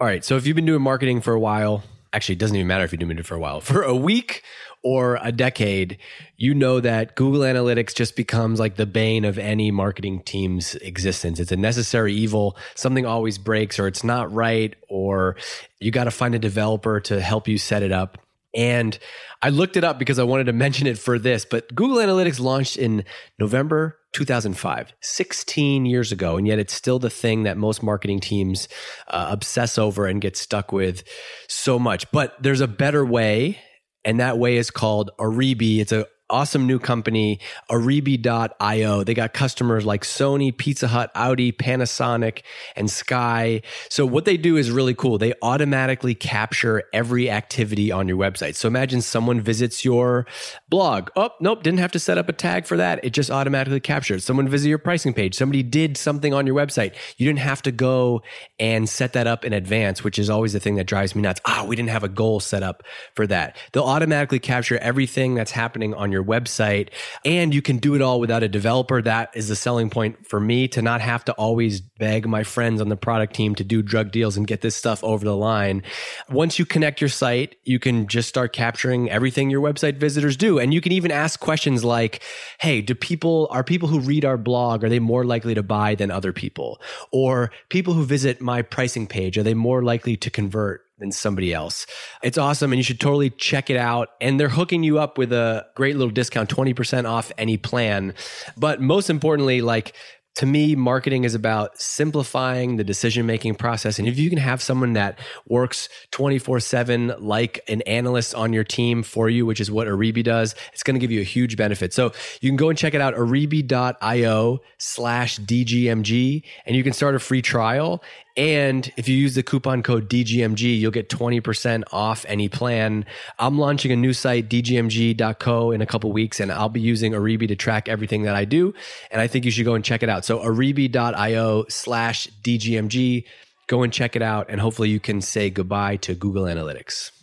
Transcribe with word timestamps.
All 0.00 0.06
right. 0.06 0.24
So 0.24 0.36
if 0.36 0.46
you've 0.46 0.54
been 0.54 0.66
doing 0.66 0.82
marketing 0.82 1.20
for 1.22 1.32
a 1.32 1.40
while, 1.40 1.82
actually, 2.12 2.34
it 2.34 2.38
doesn't 2.38 2.54
even 2.54 2.68
matter 2.68 2.84
if 2.84 2.92
you've 2.92 3.00
been 3.00 3.08
doing 3.08 3.18
it 3.18 3.26
for 3.26 3.34
a 3.34 3.40
while, 3.40 3.60
for 3.62 3.82
a 3.82 3.94
week 3.94 4.44
or 4.84 5.18
a 5.20 5.32
decade, 5.32 5.98
you 6.36 6.54
know 6.54 6.78
that 6.78 7.16
Google 7.16 7.40
Analytics 7.40 7.96
just 7.96 8.14
becomes 8.14 8.60
like 8.60 8.76
the 8.76 8.86
bane 8.86 9.24
of 9.24 9.38
any 9.38 9.72
marketing 9.72 10.22
team's 10.22 10.76
existence. 10.76 11.40
It's 11.40 11.50
a 11.50 11.56
necessary 11.56 12.14
evil. 12.14 12.56
Something 12.76 13.06
always 13.06 13.38
breaks 13.38 13.80
or 13.80 13.88
it's 13.88 14.04
not 14.04 14.32
right, 14.32 14.76
or 14.88 15.34
you 15.80 15.90
got 15.90 16.04
to 16.04 16.12
find 16.12 16.32
a 16.36 16.38
developer 16.38 17.00
to 17.00 17.20
help 17.20 17.48
you 17.48 17.58
set 17.58 17.82
it 17.82 17.90
up. 17.90 18.18
And 18.54 18.96
I 19.42 19.48
looked 19.48 19.76
it 19.76 19.82
up 19.82 19.98
because 19.98 20.20
I 20.20 20.22
wanted 20.22 20.44
to 20.44 20.52
mention 20.52 20.86
it 20.86 20.96
for 20.96 21.18
this, 21.18 21.44
but 21.44 21.74
Google 21.74 21.96
Analytics 21.96 22.38
launched 22.38 22.76
in 22.76 23.04
November 23.36 23.97
2005, 24.12 24.92
16 25.00 25.86
years 25.86 26.12
ago. 26.12 26.36
And 26.36 26.46
yet 26.46 26.58
it's 26.58 26.74
still 26.74 26.98
the 26.98 27.10
thing 27.10 27.42
that 27.44 27.56
most 27.56 27.82
marketing 27.82 28.20
teams 28.20 28.68
uh, 29.08 29.28
obsess 29.30 29.78
over 29.78 30.06
and 30.06 30.20
get 30.20 30.36
stuck 30.36 30.72
with 30.72 31.04
so 31.48 31.78
much. 31.78 32.10
But 32.10 32.34
there's 32.42 32.60
a 32.60 32.68
better 32.68 33.04
way. 33.04 33.58
And 34.04 34.20
that 34.20 34.38
way 34.38 34.56
is 34.56 34.70
called 34.70 35.10
Oribi. 35.18 35.80
It's 35.80 35.92
a 35.92 36.06
awesome 36.30 36.66
new 36.66 36.78
company, 36.78 37.40
Oribi.io. 37.70 39.04
They 39.04 39.14
got 39.14 39.32
customers 39.32 39.84
like 39.86 40.02
Sony, 40.02 40.56
Pizza 40.56 40.88
Hut, 40.88 41.10
Audi, 41.14 41.52
Panasonic, 41.52 42.42
and 42.76 42.90
Sky. 42.90 43.62
So 43.88 44.06
what 44.06 44.24
they 44.24 44.36
do 44.36 44.56
is 44.56 44.70
really 44.70 44.94
cool. 44.94 45.18
They 45.18 45.34
automatically 45.42 46.14
capture 46.14 46.84
every 46.92 47.30
activity 47.30 47.90
on 47.90 48.08
your 48.08 48.16
website. 48.16 48.54
So 48.54 48.68
imagine 48.68 49.00
someone 49.00 49.40
visits 49.40 49.84
your 49.84 50.26
blog. 50.68 51.10
Oh, 51.16 51.30
nope, 51.40 51.62
didn't 51.62 51.80
have 51.80 51.92
to 51.92 51.98
set 51.98 52.18
up 52.18 52.28
a 52.28 52.32
tag 52.32 52.66
for 52.66 52.76
that. 52.76 53.04
It 53.04 53.10
just 53.10 53.30
automatically 53.30 53.80
captures. 53.80 54.24
Someone 54.24 54.48
visit 54.48 54.68
your 54.68 54.78
pricing 54.78 55.14
page. 55.14 55.34
Somebody 55.34 55.62
did 55.62 55.96
something 55.96 56.34
on 56.34 56.46
your 56.46 56.56
website. 56.56 56.94
You 57.16 57.26
didn't 57.26 57.40
have 57.40 57.62
to 57.62 57.72
go 57.72 58.22
and 58.58 58.88
set 58.88 59.12
that 59.14 59.26
up 59.26 59.44
in 59.44 59.52
advance, 59.52 60.04
which 60.04 60.18
is 60.18 60.30
always 60.30 60.52
the 60.52 60.60
thing 60.60 60.76
that 60.76 60.86
drives 60.86 61.14
me 61.14 61.22
nuts. 61.22 61.40
Ah, 61.44 61.64
we 61.66 61.76
didn't 61.76 61.90
have 61.90 62.04
a 62.04 62.08
goal 62.08 62.40
set 62.40 62.62
up 62.62 62.82
for 63.14 63.26
that. 63.26 63.56
They'll 63.72 63.84
automatically 63.84 64.38
capture 64.38 64.78
everything 64.78 65.34
that's 65.34 65.52
happening 65.52 65.94
on 65.94 66.12
your 66.12 66.17
your 66.18 66.24
website. 66.24 66.88
And 67.24 67.54
you 67.54 67.62
can 67.62 67.78
do 67.78 67.94
it 67.94 68.02
all 68.02 68.20
without 68.20 68.42
a 68.42 68.48
developer. 68.48 69.00
That 69.00 69.30
is 69.34 69.48
the 69.48 69.56
selling 69.56 69.88
point 69.88 70.26
for 70.26 70.40
me 70.40 70.68
to 70.68 70.82
not 70.82 71.00
have 71.00 71.24
to 71.26 71.32
always 71.34 71.80
beg 71.80 72.26
my 72.26 72.42
friends 72.42 72.80
on 72.80 72.88
the 72.88 72.96
product 72.96 73.34
team 73.34 73.54
to 73.54 73.64
do 73.64 73.82
drug 73.82 74.10
deals 74.10 74.36
and 74.36 74.46
get 74.46 74.60
this 74.60 74.74
stuff 74.74 75.02
over 75.04 75.24
the 75.24 75.36
line. 75.36 75.82
Once 76.28 76.58
you 76.58 76.66
connect 76.66 77.00
your 77.00 77.08
site, 77.08 77.56
you 77.64 77.78
can 77.78 78.06
just 78.08 78.28
start 78.28 78.52
capturing 78.52 79.10
everything 79.10 79.50
your 79.50 79.62
website 79.62 79.96
visitors 79.96 80.36
do. 80.36 80.58
And 80.58 80.74
you 80.74 80.80
can 80.80 80.92
even 80.92 81.10
ask 81.10 81.38
questions 81.38 81.84
like, 81.84 82.22
Hey, 82.60 82.80
do 82.80 82.94
people, 82.94 83.48
are 83.50 83.62
people 83.62 83.88
who 83.88 84.00
read 84.00 84.24
our 84.24 84.36
blog, 84.36 84.82
are 84.82 84.88
they 84.88 84.98
more 84.98 85.24
likely 85.24 85.54
to 85.54 85.62
buy 85.62 85.94
than 85.94 86.10
other 86.10 86.32
people? 86.32 86.80
Or 87.12 87.52
people 87.68 87.94
who 87.94 88.04
visit 88.04 88.40
my 88.40 88.62
pricing 88.62 89.06
page, 89.06 89.38
are 89.38 89.42
they 89.42 89.54
more 89.54 89.82
likely 89.82 90.16
to 90.16 90.30
convert 90.30 90.87
than 90.98 91.12
somebody 91.12 91.52
else. 91.52 91.86
It's 92.22 92.38
awesome 92.38 92.72
and 92.72 92.78
you 92.78 92.82
should 92.82 93.00
totally 93.00 93.30
check 93.30 93.70
it 93.70 93.76
out. 93.76 94.10
And 94.20 94.38
they're 94.38 94.48
hooking 94.48 94.82
you 94.82 94.98
up 94.98 95.18
with 95.18 95.32
a 95.32 95.66
great 95.74 95.96
little 95.96 96.12
discount, 96.12 96.50
20% 96.50 97.08
off 97.08 97.32
any 97.38 97.56
plan. 97.56 98.14
But 98.56 98.80
most 98.80 99.10
importantly, 99.10 99.60
like 99.60 99.94
to 100.38 100.46
me, 100.46 100.76
marketing 100.76 101.24
is 101.24 101.34
about 101.34 101.80
simplifying 101.80 102.76
the 102.76 102.84
decision 102.84 103.26
making 103.26 103.56
process. 103.56 103.98
And 103.98 104.06
if 104.06 104.20
you 104.20 104.30
can 104.30 104.38
have 104.38 104.62
someone 104.62 104.92
that 104.92 105.18
works 105.48 105.88
24 106.12 106.60
7 106.60 107.14
like 107.18 107.58
an 107.66 107.82
analyst 107.82 108.36
on 108.36 108.52
your 108.52 108.62
team 108.62 109.02
for 109.02 109.28
you, 109.28 109.44
which 109.44 109.58
is 109.58 109.68
what 109.68 109.88
Oribi 109.88 110.22
does, 110.22 110.54
it's 110.72 110.84
going 110.84 110.94
to 110.94 111.00
give 111.00 111.10
you 111.10 111.20
a 111.20 111.24
huge 111.24 111.56
benefit. 111.56 111.92
So 111.92 112.12
you 112.40 112.50
can 112.50 112.56
go 112.56 112.68
and 112.68 112.78
check 112.78 112.94
it 112.94 113.00
out, 113.00 113.14
oribi.io 113.16 114.60
slash 114.78 115.40
DGMG, 115.40 116.44
and 116.66 116.76
you 116.76 116.84
can 116.84 116.92
start 116.92 117.16
a 117.16 117.18
free 117.18 117.42
trial. 117.42 118.00
And 118.38 118.90
if 118.96 119.08
you 119.08 119.16
use 119.16 119.34
the 119.34 119.42
coupon 119.42 119.82
code 119.82 120.08
DGMG, 120.08 120.78
you'll 120.78 120.92
get 120.92 121.08
20% 121.08 121.82
off 121.90 122.24
any 122.28 122.48
plan. 122.48 123.04
I'm 123.40 123.58
launching 123.58 123.90
a 123.90 123.96
new 123.96 124.12
site, 124.12 124.48
dgmg.co, 124.48 125.72
in 125.72 125.82
a 125.82 125.86
couple 125.86 126.12
weeks, 126.12 126.38
and 126.38 126.52
I'll 126.52 126.68
be 126.68 126.80
using 126.80 127.14
Oribi 127.14 127.48
to 127.48 127.56
track 127.56 127.88
everything 127.88 128.22
that 128.22 128.36
I 128.36 128.44
do. 128.44 128.74
And 129.10 129.20
I 129.20 129.26
think 129.26 129.44
you 129.44 129.50
should 129.50 129.64
go 129.64 129.74
and 129.74 129.84
check 129.84 130.04
it 130.04 130.08
out. 130.08 130.24
So 130.24 130.38
oribi.io 130.38 131.64
slash 131.68 132.28
DGMG. 132.44 133.24
Go 133.66 133.82
and 133.82 133.92
check 133.92 134.14
it 134.14 134.22
out, 134.22 134.46
and 134.48 134.60
hopefully 134.60 134.88
you 134.88 135.00
can 135.00 135.20
say 135.20 135.50
goodbye 135.50 135.96
to 135.96 136.14
Google 136.14 136.44
Analytics. 136.44 137.17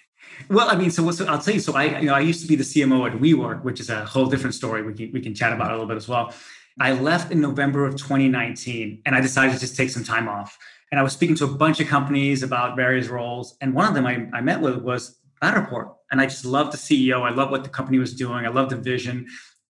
Well, 0.49 0.71
I 0.71 0.77
mean, 0.77 0.93
so, 0.93 1.11
so 1.11 1.27
I'll 1.27 1.41
tell 1.41 1.55
you. 1.55 1.61
So 1.61 1.75
I, 1.75 1.99
you 1.99 2.07
know, 2.07 2.15
I 2.15 2.21
used 2.21 2.41
to 2.43 2.47
be 2.47 2.55
the 2.55 2.63
CMO 2.63 3.11
at 3.11 3.21
WeWork, 3.21 3.65
which 3.65 3.81
is 3.81 3.91
a 3.91 4.05
whole 4.05 4.27
different 4.27 4.55
story. 4.55 4.83
We 4.83 4.95
can 4.95 5.11
we 5.13 5.21
can 5.21 5.35
chat 5.35 5.53
about 5.53 5.71
a 5.71 5.73
little 5.73 5.87
bit 5.87 5.97
as 5.97 6.09
well. 6.09 6.33
I 6.79 6.93
left 6.93 7.33
in 7.33 7.41
November 7.41 7.85
of 7.85 7.97
2019, 7.97 9.03
and 9.05 9.15
I 9.17 9.21
decided 9.21 9.55
to 9.55 9.59
just 9.59 9.77
take 9.77 9.91
some 9.91 10.05
time 10.05 10.29
off. 10.29 10.57
And 10.91 10.99
I 10.99 11.03
was 11.03 11.13
speaking 11.13 11.37
to 11.37 11.45
a 11.45 11.49
bunch 11.49 11.81
of 11.81 11.89
companies 11.89 12.43
about 12.43 12.77
various 12.77 13.09
roles, 13.09 13.57
and 13.61 13.75
one 13.75 13.87
of 13.87 13.95
them 13.95 14.07
I, 14.07 14.29
I 14.33 14.41
met 14.41 14.61
with 14.61 14.77
was 14.77 15.19
Matterport. 15.43 15.95
And 16.11 16.21
I 16.21 16.27
just 16.27 16.45
loved 16.45 16.73
the 16.73 16.77
CEO. 16.77 17.23
I 17.23 17.31
loved 17.31 17.51
what 17.51 17.63
the 17.63 17.71
company 17.71 17.99
was 17.99 18.15
doing. 18.15 18.45
I 18.45 18.49
loved 18.49 18.71
the 18.71 18.77
vision. 18.77 19.27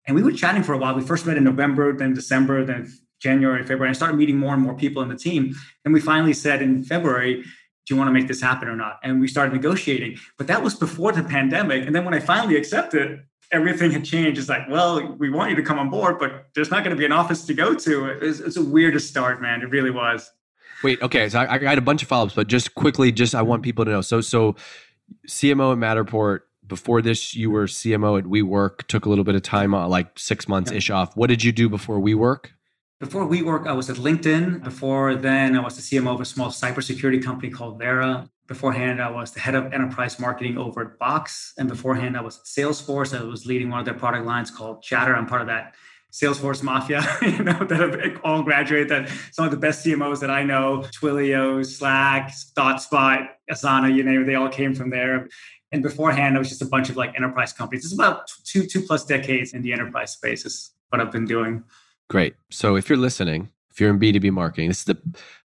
And 0.06 0.16
we 0.16 0.24
were 0.24 0.32
chatting 0.32 0.64
for 0.64 0.74
a 0.74 0.78
while. 0.78 0.96
We 0.96 1.02
first 1.02 1.26
met 1.26 1.38
in 1.38 1.44
November, 1.44 1.96
then 1.96 2.14
December, 2.14 2.64
then 2.64 2.92
January, 3.22 3.64
February. 3.64 3.90
I 3.90 3.94
started 3.94 4.18
meeting 4.18 4.38
more 4.38 4.54
and 4.54 4.62
more 4.62 4.76
people 4.76 5.02
in 5.02 5.10
the 5.10 5.18
team. 5.18 5.56
And 5.84 5.94
we 5.94 6.00
finally 6.00 6.34
said 6.34 6.62
in 6.62 6.84
February, 6.84 7.44
do 7.44 7.94
you 7.94 7.98
want 7.98 8.10
to 8.10 8.14
make 8.14 8.28
this 8.28 8.42
happen 8.42 8.68
or 8.68 8.76
not? 8.76 9.00
And 9.04 9.20
we 9.20 9.28
started 9.28 9.54
negotiating. 9.54 10.18
But 10.38 10.48
that 10.48 10.62
was 10.62 10.76
before 10.76 11.12
the 11.12 11.24
pandemic. 11.24 11.86
And 11.86 11.96
then 11.96 12.06
when 12.06 12.14
I 12.14 12.20
finally 12.20 12.58
accepted, 12.58 13.24
everything 13.52 13.92
had 13.92 14.04
changed. 14.04 14.40
It's 14.40 14.50
like, 14.50 14.68
well, 14.70 15.14
we 15.14 15.30
want 15.30 15.50
you 15.52 15.56
to 15.56 15.64
come 15.64 15.80
on 15.80 15.90
board, 15.90 16.20
but 16.20 16.48
there's 16.54 16.70
not 16.70 16.84
going 16.84 16.96
to 16.96 17.00
be 17.00 17.06
an 17.06 17.12
office 17.12 17.46
to 17.46 17.54
go 17.54 17.74
to. 17.74 18.08
It's, 18.08 18.40
it's 18.40 18.58
a 18.58 18.64
weirdest 18.64 19.08
start, 19.08 19.42
man. 19.42 19.62
It 19.62 19.70
really 19.70 19.92
was. 19.92 20.30
Wait, 20.84 21.02
okay. 21.02 21.30
So 21.30 21.40
I, 21.40 21.56
I 21.56 21.58
got 21.58 21.78
a 21.78 21.82
bunch 21.82 22.04
of 22.04 22.08
follow 22.08 22.26
ups, 22.26 22.36
but 22.36 22.48
just 22.48 22.76
quickly, 22.76 23.12
just 23.12 23.34
I 23.34 23.42
want 23.42 23.64
people 23.64 23.86
to 23.86 23.92
know. 23.92 24.02
So, 24.02 24.22
so 24.22 24.56
CMO 25.28 25.74
at 25.74 25.78
Matterport 25.78 26.42
before 26.66 27.02
this, 27.02 27.34
you 27.34 27.50
were 27.50 27.66
CMO 27.66 28.20
at 28.20 28.26
WeWork, 28.26 28.88
took 28.88 29.06
a 29.06 29.10
little 29.10 29.24
bit 29.24 29.36
of 29.36 29.42
time, 29.42 29.72
like 29.72 30.20
six 30.20 30.48
months 30.48 30.72
ish 30.72 30.90
off. 30.90 31.16
What 31.16 31.28
did 31.28 31.44
you 31.44 31.52
do 31.52 31.70
before 31.70 32.00
WeWork? 32.00 32.48
Before 33.00 33.28
WeWork, 33.28 33.68
I 33.68 33.74
was 33.74 33.90
at 33.90 33.98
LinkedIn. 33.98 34.64
Before 34.64 35.16
then, 35.16 35.56
I 35.56 35.64
was 35.64 35.76
the 35.76 35.82
CMO 35.82 36.16
of 36.16 36.22
a 36.22 36.26
small 36.26 36.50
cybersecurity 36.50 37.24
company 37.24 37.52
called 37.52 37.78
Vera. 37.78 38.30
Beforehand, 38.48 39.02
I 39.02 39.10
was 39.10 39.32
the 39.32 39.40
head 39.40 39.56
of 39.56 39.72
enterprise 39.72 40.20
marketing 40.20 40.58
over 40.58 40.82
at 40.82 40.98
Box. 40.98 41.54
And 41.58 41.70
beforehand, 41.70 42.18
I 42.18 42.22
was 42.22 42.40
at 42.40 42.46
Salesforce. 42.46 43.18
I 43.18 43.24
was 43.24 43.46
leading 43.46 43.70
one 43.70 43.80
of 43.80 43.86
their 43.86 43.94
product 43.94 44.26
lines 44.26 44.50
called 44.50 44.82
Chatter. 44.82 45.16
I'm 45.16 45.28
part 45.28 45.42
of 45.42 45.48
that 45.48 45.76
Salesforce 46.12 46.64
Mafia, 46.64 47.04
you 47.22 47.44
know, 47.44 47.60
that 47.66 47.80
have 47.80 48.22
all 48.24 48.42
graduated, 48.44 48.90
that 48.90 49.10
some 49.32 49.46
of 49.46 49.52
the 49.52 49.58
best 49.58 49.86
CMOs 49.86 50.20
that 50.22 50.32
I 50.32 50.44
know, 50.44 50.86
Twilio, 51.00 51.66
Slack, 51.66 52.32
ThoughtSpot, 52.58 53.28
Asana, 53.52 53.94
you 53.94 54.04
name 54.04 54.22
it, 54.22 54.26
they 54.26 54.36
all 54.36 54.50
came 54.50 54.74
from 54.74 54.90
there. 54.90 55.28
And 55.72 55.84
beforehand, 55.84 56.36
it 56.36 56.40
was 56.40 56.50
just 56.50 56.62
a 56.62 56.66
bunch 56.66 56.90
of 56.90 56.96
like 56.96 57.16
enterprise 57.16 57.52
companies. 57.52 57.84
It's 57.84 57.94
about 57.94 58.32
two, 58.46 58.66
two 58.66 58.82
plus 58.82 59.06
decades 59.06 59.54
in 59.54 59.62
the 59.62 59.74
enterprise 59.74 60.14
space 60.14 60.46
is 60.46 60.72
what 60.90 61.02
I've 61.02 61.12
been 61.12 61.26
doing. 61.26 61.64
Great. 62.10 62.36
So 62.50 62.78
if 62.78 62.90
you're 62.90 62.98
listening, 62.98 63.50
if 63.70 63.82
you're 63.82 63.90
in 63.90 64.00
B2B 64.00 64.32
marketing, 64.32 64.70
this 64.70 64.80
is 64.80 64.86
the 64.86 64.98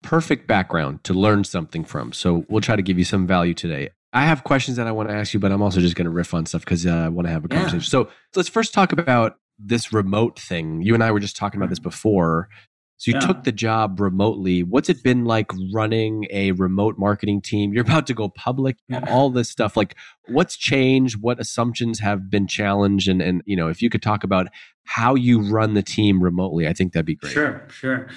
perfect 0.04 0.48
background 0.48 1.04
to 1.06 1.14
learn 1.14 1.44
something 1.44 1.84
from. 1.84 2.14
So 2.14 2.46
we'll 2.48 2.62
try 2.62 2.76
to 2.76 2.84
give 2.84 3.00
you 3.00 3.06
some 3.06 3.26
value 3.26 3.56
today. 3.56 3.90
I 4.14 4.26
have 4.26 4.44
questions 4.44 4.78
that 4.78 4.86
I 4.86 4.92
want 4.92 5.10
to 5.10 5.16
ask 5.16 5.34
you, 5.34 5.40
but 5.40 5.52
I'm 5.52 5.64
also 5.64 5.80
just 5.80 5.96
going 5.96 6.06
to 6.06 6.12
riff 6.12 6.36
on 6.36 6.46
stuff 6.46 6.64
because 6.64 6.86
uh, 6.86 6.92
I 6.92 7.10
want 7.10 7.28
to 7.28 7.32
have 7.32 7.44
a 7.44 7.48
conversation. 7.48 7.80
Yeah. 7.80 7.86
So 7.86 8.10
let's 8.36 8.50
first 8.50 8.72
talk 8.74 8.92
about 8.92 9.40
this 9.60 9.94
remote 9.94 10.40
thing. 10.40 10.82
You 10.82 10.94
and 10.94 11.04
I 11.04 11.12
were 11.12 11.20
just 11.20 11.36
talking 11.36 11.60
about 11.60 11.70
this 11.70 11.80
mm-hmm. 11.80 11.90
before. 11.90 12.50
So 12.98 13.12
you 13.12 13.18
yeah. 13.20 13.28
took 13.28 13.44
the 13.44 13.52
job 13.52 14.00
remotely. 14.00 14.64
What's 14.64 14.88
it 14.88 15.04
been 15.04 15.26
like 15.26 15.52
running 15.74 16.26
a 16.30 16.52
remote 16.54 16.98
marketing 16.98 17.42
team? 17.42 17.74
You're 17.74 17.84
about 17.84 18.08
to 18.08 18.14
go 18.14 18.30
public, 18.30 18.78
yeah. 18.88 19.04
all 19.10 19.30
this 19.30 19.50
stuff. 19.50 19.76
Like 19.76 19.96
what's 20.30 20.56
changed? 20.56 21.18
What 21.22 21.40
assumptions 21.40 22.00
have 22.00 22.30
been 22.30 22.48
challenged? 22.48 23.10
And 23.10 23.22
and 23.22 23.42
you 23.46 23.58
know, 23.58 23.68
if 23.68 23.82
you 23.82 23.90
could 23.90 24.02
talk 24.02 24.24
about 24.24 24.48
how 24.86 25.16
you 25.16 25.42
run 25.42 25.74
the 25.74 25.84
team 25.84 26.24
remotely, 26.24 26.68
I 26.68 26.74
think 26.74 26.94
that'd 26.94 27.06
be 27.06 27.16
great. 27.16 27.34
Sure, 27.34 27.68
sure. 27.70 28.08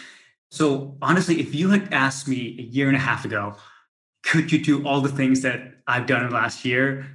So 0.50 0.96
honestly, 1.02 1.40
if 1.40 1.54
you 1.54 1.70
had 1.70 1.92
asked 1.92 2.28
me 2.28 2.56
a 2.58 2.62
year 2.62 2.86
and 2.86 2.96
a 2.96 3.00
half 3.00 3.24
ago, 3.24 3.56
could 4.22 4.52
you 4.52 4.62
do 4.62 4.86
all 4.86 5.00
the 5.00 5.08
things 5.08 5.42
that 5.42 5.60
I've 5.86 6.06
done 6.06 6.22
in 6.22 6.28
the 6.30 6.34
last 6.34 6.64
year? 6.64 7.06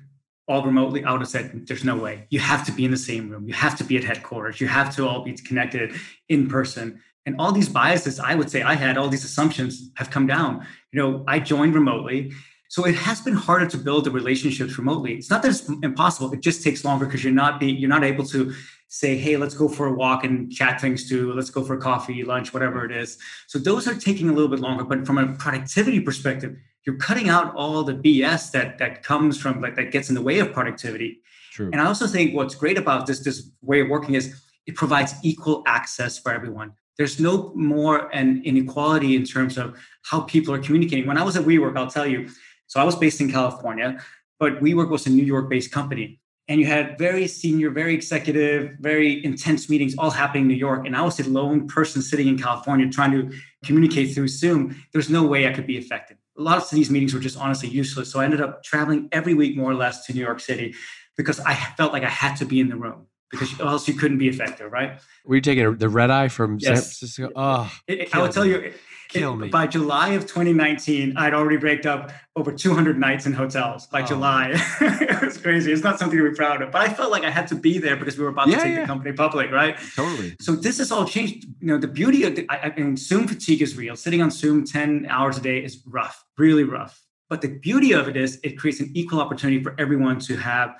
All 0.51 0.65
remotely, 0.65 1.03
I 1.05 1.11
would 1.13 1.21
have 1.21 1.29
said, 1.29 1.65
there's 1.67 1.85
no 1.85 1.95
way. 1.95 2.27
You 2.29 2.41
have 2.41 2.65
to 2.65 2.73
be 2.73 2.83
in 2.83 2.91
the 2.91 2.97
same 2.97 3.29
room. 3.29 3.47
You 3.47 3.53
have 3.53 3.77
to 3.77 3.85
be 3.85 3.95
at 3.97 4.03
headquarters. 4.03 4.59
You 4.59 4.67
have 4.67 4.93
to 4.95 5.07
all 5.07 5.23
be 5.23 5.33
connected 5.33 5.93
in 6.27 6.47
person. 6.47 7.01
And 7.25 7.35
all 7.39 7.51
these 7.53 7.69
biases, 7.69 8.19
I 8.19 8.35
would 8.35 8.49
say 8.49 8.61
I 8.61 8.73
had, 8.73 8.97
all 8.97 9.07
these 9.07 9.23
assumptions 9.23 9.91
have 9.95 10.09
come 10.09 10.27
down. 10.27 10.65
You 10.91 11.01
know, 11.01 11.23
I 11.27 11.39
joined 11.39 11.73
remotely. 11.73 12.33
So 12.71 12.85
it 12.85 12.95
has 12.95 13.19
been 13.19 13.33
harder 13.33 13.67
to 13.67 13.77
build 13.77 14.05
the 14.05 14.11
relationships 14.11 14.77
remotely. 14.77 15.15
It's 15.15 15.29
not 15.29 15.41
that 15.41 15.49
it's 15.49 15.67
impossible. 15.83 16.31
It 16.31 16.39
just 16.39 16.63
takes 16.63 16.85
longer 16.85 17.05
because 17.05 17.21
you're 17.21 17.33
not 17.33 17.59
being, 17.59 17.75
you're 17.75 17.89
not 17.89 18.05
able 18.05 18.25
to 18.27 18.53
say, 18.87 19.17
hey, 19.17 19.35
let's 19.35 19.53
go 19.53 19.67
for 19.67 19.87
a 19.87 19.93
walk 19.93 20.23
and 20.23 20.49
chat 20.49 20.79
things 20.79 21.09
to, 21.09 21.33
let's 21.33 21.49
go 21.49 21.65
for 21.65 21.75
coffee, 21.75 22.23
lunch, 22.23 22.53
whatever 22.53 22.85
it 22.85 22.93
is. 22.93 23.17
So 23.47 23.59
those 23.59 23.89
are 23.89 23.95
taking 23.95 24.29
a 24.29 24.31
little 24.31 24.47
bit 24.47 24.61
longer. 24.61 24.85
But 24.85 25.05
from 25.05 25.17
a 25.17 25.33
productivity 25.33 25.99
perspective, 25.99 26.55
you're 26.85 26.95
cutting 26.95 27.27
out 27.27 27.53
all 27.55 27.83
the 27.83 27.93
BS 27.93 28.51
that 28.51 28.77
that 28.77 29.03
comes 29.03 29.37
from 29.37 29.59
like 29.59 29.75
that 29.75 29.91
gets 29.91 30.07
in 30.07 30.15
the 30.15 30.21
way 30.21 30.39
of 30.39 30.53
productivity. 30.53 31.19
True. 31.51 31.71
And 31.73 31.81
I 31.81 31.87
also 31.87 32.07
think 32.07 32.33
what's 32.33 32.55
great 32.55 32.77
about 32.77 33.05
this 33.05 33.19
this 33.19 33.51
way 33.61 33.81
of 33.81 33.89
working 33.89 34.15
is 34.15 34.41
it 34.65 34.75
provides 34.75 35.13
equal 35.23 35.61
access 35.67 36.17
for 36.17 36.31
everyone. 36.31 36.71
There's 36.97 37.19
no 37.19 37.51
more 37.53 38.07
an 38.15 38.41
inequality 38.45 39.17
in 39.17 39.25
terms 39.25 39.57
of 39.57 39.77
how 40.03 40.21
people 40.21 40.53
are 40.53 40.59
communicating. 40.59 41.05
When 41.05 41.17
I 41.17 41.23
was 41.23 41.35
at 41.35 41.43
WeWork, 41.43 41.77
I'll 41.77 41.91
tell 41.91 42.07
you. 42.07 42.29
So 42.71 42.79
I 42.79 42.83
was 42.83 42.95
based 42.95 43.19
in 43.19 43.31
California, 43.31 44.01
but 44.39 44.61
WeWork 44.61 44.89
was 44.89 45.05
a 45.05 45.09
New 45.09 45.23
York-based 45.23 45.71
company. 45.71 46.19
And 46.47 46.59
you 46.59 46.65
had 46.65 46.97
very 46.97 47.27
senior, 47.27 47.69
very 47.69 47.93
executive, 47.93 48.77
very 48.79 49.23
intense 49.23 49.69
meetings 49.69 49.95
all 49.97 50.09
happening 50.09 50.43
in 50.43 50.47
New 50.47 50.55
York. 50.55 50.85
And 50.85 50.95
I 50.95 51.01
was 51.01 51.19
a 51.19 51.29
lone 51.29 51.67
person 51.67 52.01
sitting 52.01 52.27
in 52.27 52.37
California 52.37 52.89
trying 52.89 53.11
to 53.11 53.37
communicate 53.63 54.13
through 54.13 54.29
Zoom. 54.29 54.81
There's 54.91 55.09
no 55.09 55.23
way 55.23 55.47
I 55.47 55.53
could 55.53 55.67
be 55.67 55.77
effective 55.77 56.17
a 56.37 56.41
lot 56.41 56.57
of 56.57 56.69
these 56.69 56.89
meetings 56.89 57.13
were 57.13 57.19
just 57.19 57.37
honestly 57.37 57.69
useless. 57.69 58.11
So 58.11 58.19
I 58.19 58.25
ended 58.25 58.41
up 58.41 58.63
traveling 58.63 59.09
every 59.11 59.33
week 59.33 59.55
more 59.55 59.71
or 59.71 59.75
less 59.75 60.05
to 60.05 60.13
New 60.13 60.21
York 60.21 60.39
City 60.39 60.73
because 61.17 61.39
I 61.39 61.53
felt 61.53 61.93
like 61.93 62.03
I 62.03 62.09
had 62.09 62.35
to 62.37 62.45
be 62.45 62.59
in 62.59 62.69
the 62.69 62.75
room 62.75 63.07
because 63.29 63.59
else 63.59 63.87
you 63.87 63.93
couldn't 63.93 64.17
be 64.17 64.27
effective, 64.27 64.71
right? 64.71 64.99
Were 65.25 65.35
you 65.35 65.41
taking 65.41 65.75
the 65.75 65.89
red 65.89 66.09
eye 66.09 66.27
from 66.27 66.57
yes. 66.59 66.67
San 66.67 66.75
Francisco? 66.75 67.29
Oh, 67.35 67.71
it, 67.87 67.99
it, 67.99 68.15
I 68.15 68.21
will 68.21 68.29
tell 68.29 68.45
you, 68.45 68.73
Kill 69.11 69.35
me. 69.35 69.49
By 69.49 69.67
July 69.67 70.09
of 70.09 70.23
2019, 70.23 71.17
I'd 71.17 71.33
already 71.33 71.57
raked 71.57 71.85
up 71.85 72.11
over 72.35 72.51
200 72.51 72.97
nights 72.97 73.25
in 73.25 73.33
hotels. 73.33 73.87
By 73.87 74.03
oh. 74.03 74.05
July, 74.05 74.51
it 74.81 75.21
was 75.21 75.37
crazy. 75.37 75.71
It's 75.71 75.83
not 75.83 75.99
something 75.99 76.17
to 76.17 76.29
be 76.29 76.35
proud 76.35 76.61
of, 76.61 76.71
but 76.71 76.81
I 76.81 76.93
felt 76.93 77.11
like 77.11 77.23
I 77.23 77.29
had 77.29 77.47
to 77.47 77.55
be 77.55 77.77
there 77.77 77.97
because 77.97 78.17
we 78.17 78.23
were 78.23 78.29
about 78.29 78.47
yeah, 78.47 78.57
to 78.57 78.63
take 78.63 78.73
yeah. 78.75 78.81
the 78.81 78.87
company 78.87 79.11
public, 79.13 79.51
right? 79.51 79.77
Totally. 79.95 80.35
So 80.39 80.55
this 80.55 80.77
has 80.77 80.91
all 80.91 81.05
changed. 81.05 81.45
You 81.59 81.67
know, 81.67 81.77
the 81.77 81.87
beauty 81.87 82.23
of 82.23 82.35
the, 82.35 82.45
I, 82.49 82.69
I 82.69 82.75
mean, 82.75 82.95
Zoom 82.95 83.27
fatigue 83.27 83.61
is 83.61 83.75
real. 83.75 83.95
Sitting 83.95 84.21
on 84.21 84.31
Zoom 84.31 84.65
10 84.65 85.07
hours 85.09 85.37
a 85.37 85.41
day 85.41 85.63
is 85.63 85.83
rough, 85.85 86.23
really 86.37 86.63
rough. 86.63 87.01
But 87.29 87.41
the 87.41 87.49
beauty 87.49 87.93
of 87.93 88.07
it 88.07 88.15
is 88.15 88.39
it 88.43 88.57
creates 88.57 88.79
an 88.79 88.91
equal 88.93 89.19
opportunity 89.19 89.61
for 89.61 89.75
everyone 89.77 90.19
to 90.19 90.37
have 90.37 90.75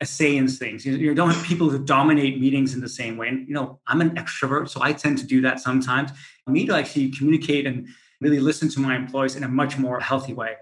a 0.00 0.06
say 0.06 0.36
in 0.36 0.48
things. 0.48 0.84
You, 0.84 0.96
you, 0.96 1.14
don't 1.14 1.30
have 1.30 1.44
people 1.44 1.70
who 1.70 1.78
dominate 1.78 2.40
meetings 2.40 2.74
in 2.74 2.80
the 2.80 2.88
same 2.88 3.16
way. 3.16 3.28
And 3.28 3.46
you 3.48 3.54
know, 3.54 3.80
I'm 3.86 4.00
an 4.00 4.10
extrovert, 4.16 4.68
so 4.68 4.82
I 4.82 4.92
tend 4.92 5.18
to 5.18 5.26
do 5.26 5.40
that 5.42 5.60
sometimes. 5.60 6.10
I 6.46 6.52
need 6.52 6.66
to 6.66 6.76
actually 6.76 7.10
communicate 7.10 7.66
and 7.66 7.88
really 8.20 8.40
listen 8.40 8.68
to 8.70 8.80
my 8.80 8.96
employees 8.96 9.36
in 9.36 9.42
a 9.42 9.48
much 9.48 9.78
more 9.78 10.00
healthy 10.00 10.32
way. 10.32 10.52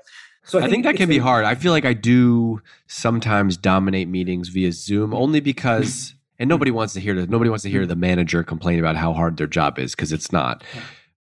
So 0.44 0.58
I, 0.58 0.62
I 0.62 0.64
think, 0.64 0.72
think, 0.72 0.84
that 0.86 0.96
can 0.96 1.08
be 1.08 1.18
hard. 1.18 1.44
I 1.44 1.54
feel 1.54 1.72
like 1.72 1.84
I 1.84 1.92
do 1.92 2.60
sometimes 2.86 3.56
dominate 3.56 4.08
meetings 4.08 4.48
via 4.48 4.72
Zoom 4.72 5.14
only 5.14 5.40
because 5.40 6.14
and 6.38 6.48
nobody 6.48 6.70
wants 6.70 6.94
to 6.94 7.00
hear 7.00 7.14
the 7.14 7.26
nobody 7.26 7.48
wants 7.48 7.62
to 7.62 7.70
hear 7.70 7.86
the 7.86 7.94
mm-hmm. 7.94 8.00
manager 8.00 8.42
complain 8.42 8.78
about 8.78 8.96
how 8.96 9.12
hard 9.12 9.36
their 9.36 9.46
job 9.46 9.78
is 9.78 9.94
because 9.94 10.12
it's 10.12 10.32
not. 10.32 10.64
Yeah. 10.74 10.82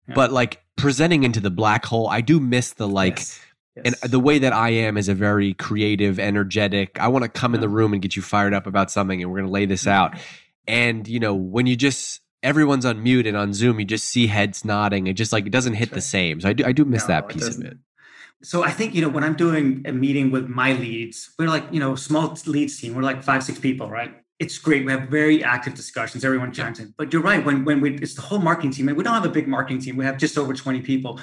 Yeah. 0.07 0.15
But 0.15 0.31
like 0.31 0.61
presenting 0.75 1.23
into 1.23 1.39
the 1.39 1.49
black 1.49 1.85
hole, 1.85 2.07
I 2.09 2.21
do 2.21 2.39
miss 2.39 2.73
the 2.73 2.87
like 2.87 3.19
yes. 3.19 3.39
Yes. 3.75 4.01
And 4.01 4.11
the 4.11 4.19
way 4.19 4.39
that 4.39 4.53
I 4.53 4.69
am 4.69 4.95
is 4.95 5.09
a 5.09 5.13
very 5.13 5.53
creative, 5.53 6.17
energetic. 6.17 6.97
I 6.97 7.09
want 7.09 7.23
to 7.23 7.29
come 7.29 7.53
in 7.55 7.59
the 7.59 7.67
room 7.67 7.91
and 7.91 8.01
get 8.01 8.15
you 8.15 8.21
fired 8.21 8.53
up 8.53 8.67
about 8.67 8.89
something, 8.89 9.21
and 9.21 9.29
we're 9.29 9.39
going 9.39 9.47
to 9.47 9.51
lay 9.51 9.65
this 9.65 9.81
mm-hmm. 9.81 9.89
out. 9.89 10.17
And 10.65 11.05
you 11.07 11.19
know, 11.19 11.35
when 11.35 11.67
you 11.67 11.75
just 11.75 12.21
everyone's 12.45 12.85
on 12.85 13.03
mute 13.03 13.27
and 13.27 13.35
on 13.35 13.53
Zoom, 13.53 13.79
you 13.79 13.85
just 13.85 14.07
see 14.07 14.27
heads 14.27 14.63
nodding. 14.63 15.07
It 15.07 15.13
just 15.13 15.33
like 15.33 15.45
it 15.45 15.51
doesn't 15.51 15.73
hit 15.73 15.91
the 15.91 16.01
same. 16.01 16.39
So 16.41 16.49
I 16.49 16.53
do 16.53 16.65
I 16.65 16.71
do 16.71 16.85
miss 16.85 17.03
no, 17.03 17.07
that 17.07 17.29
piece 17.29 17.47
of 17.47 17.63
it. 17.63 17.77
So 18.43 18.63
I 18.63 18.71
think 18.71 18.95
you 18.95 19.01
know 19.01 19.09
when 19.09 19.23
I'm 19.23 19.35
doing 19.35 19.83
a 19.85 19.91
meeting 19.91 20.31
with 20.31 20.47
my 20.47 20.73
leads, 20.73 21.31
we're 21.37 21.49
like 21.49 21.65
you 21.71 21.79
know 21.79 21.95
small 21.95 22.37
leads 22.45 22.79
team. 22.79 22.95
We're 22.95 23.03
like 23.03 23.23
five 23.23 23.43
six 23.43 23.59
people, 23.59 23.89
right? 23.89 24.13
It's 24.37 24.57
great. 24.57 24.85
We 24.85 24.91
have 24.91 25.09
very 25.09 25.43
active 25.43 25.75
discussions. 25.75 26.23
Everyone 26.23 26.51
chimes 26.53 26.79
in. 26.79 26.93
But 26.97 27.11
you're 27.11 27.21
right. 27.21 27.43
When 27.43 27.65
when 27.65 27.81
we 27.81 27.95
it's 27.95 28.15
the 28.15 28.21
whole 28.21 28.39
marketing 28.39 28.71
team, 28.71 28.87
and 28.87 28.97
we 28.97 29.03
don't 29.03 29.13
have 29.13 29.25
a 29.25 29.29
big 29.29 29.47
marketing 29.47 29.81
team. 29.81 29.97
We 29.97 30.05
have 30.05 30.17
just 30.17 30.37
over 30.37 30.53
20 30.53 30.81
people 30.81 31.19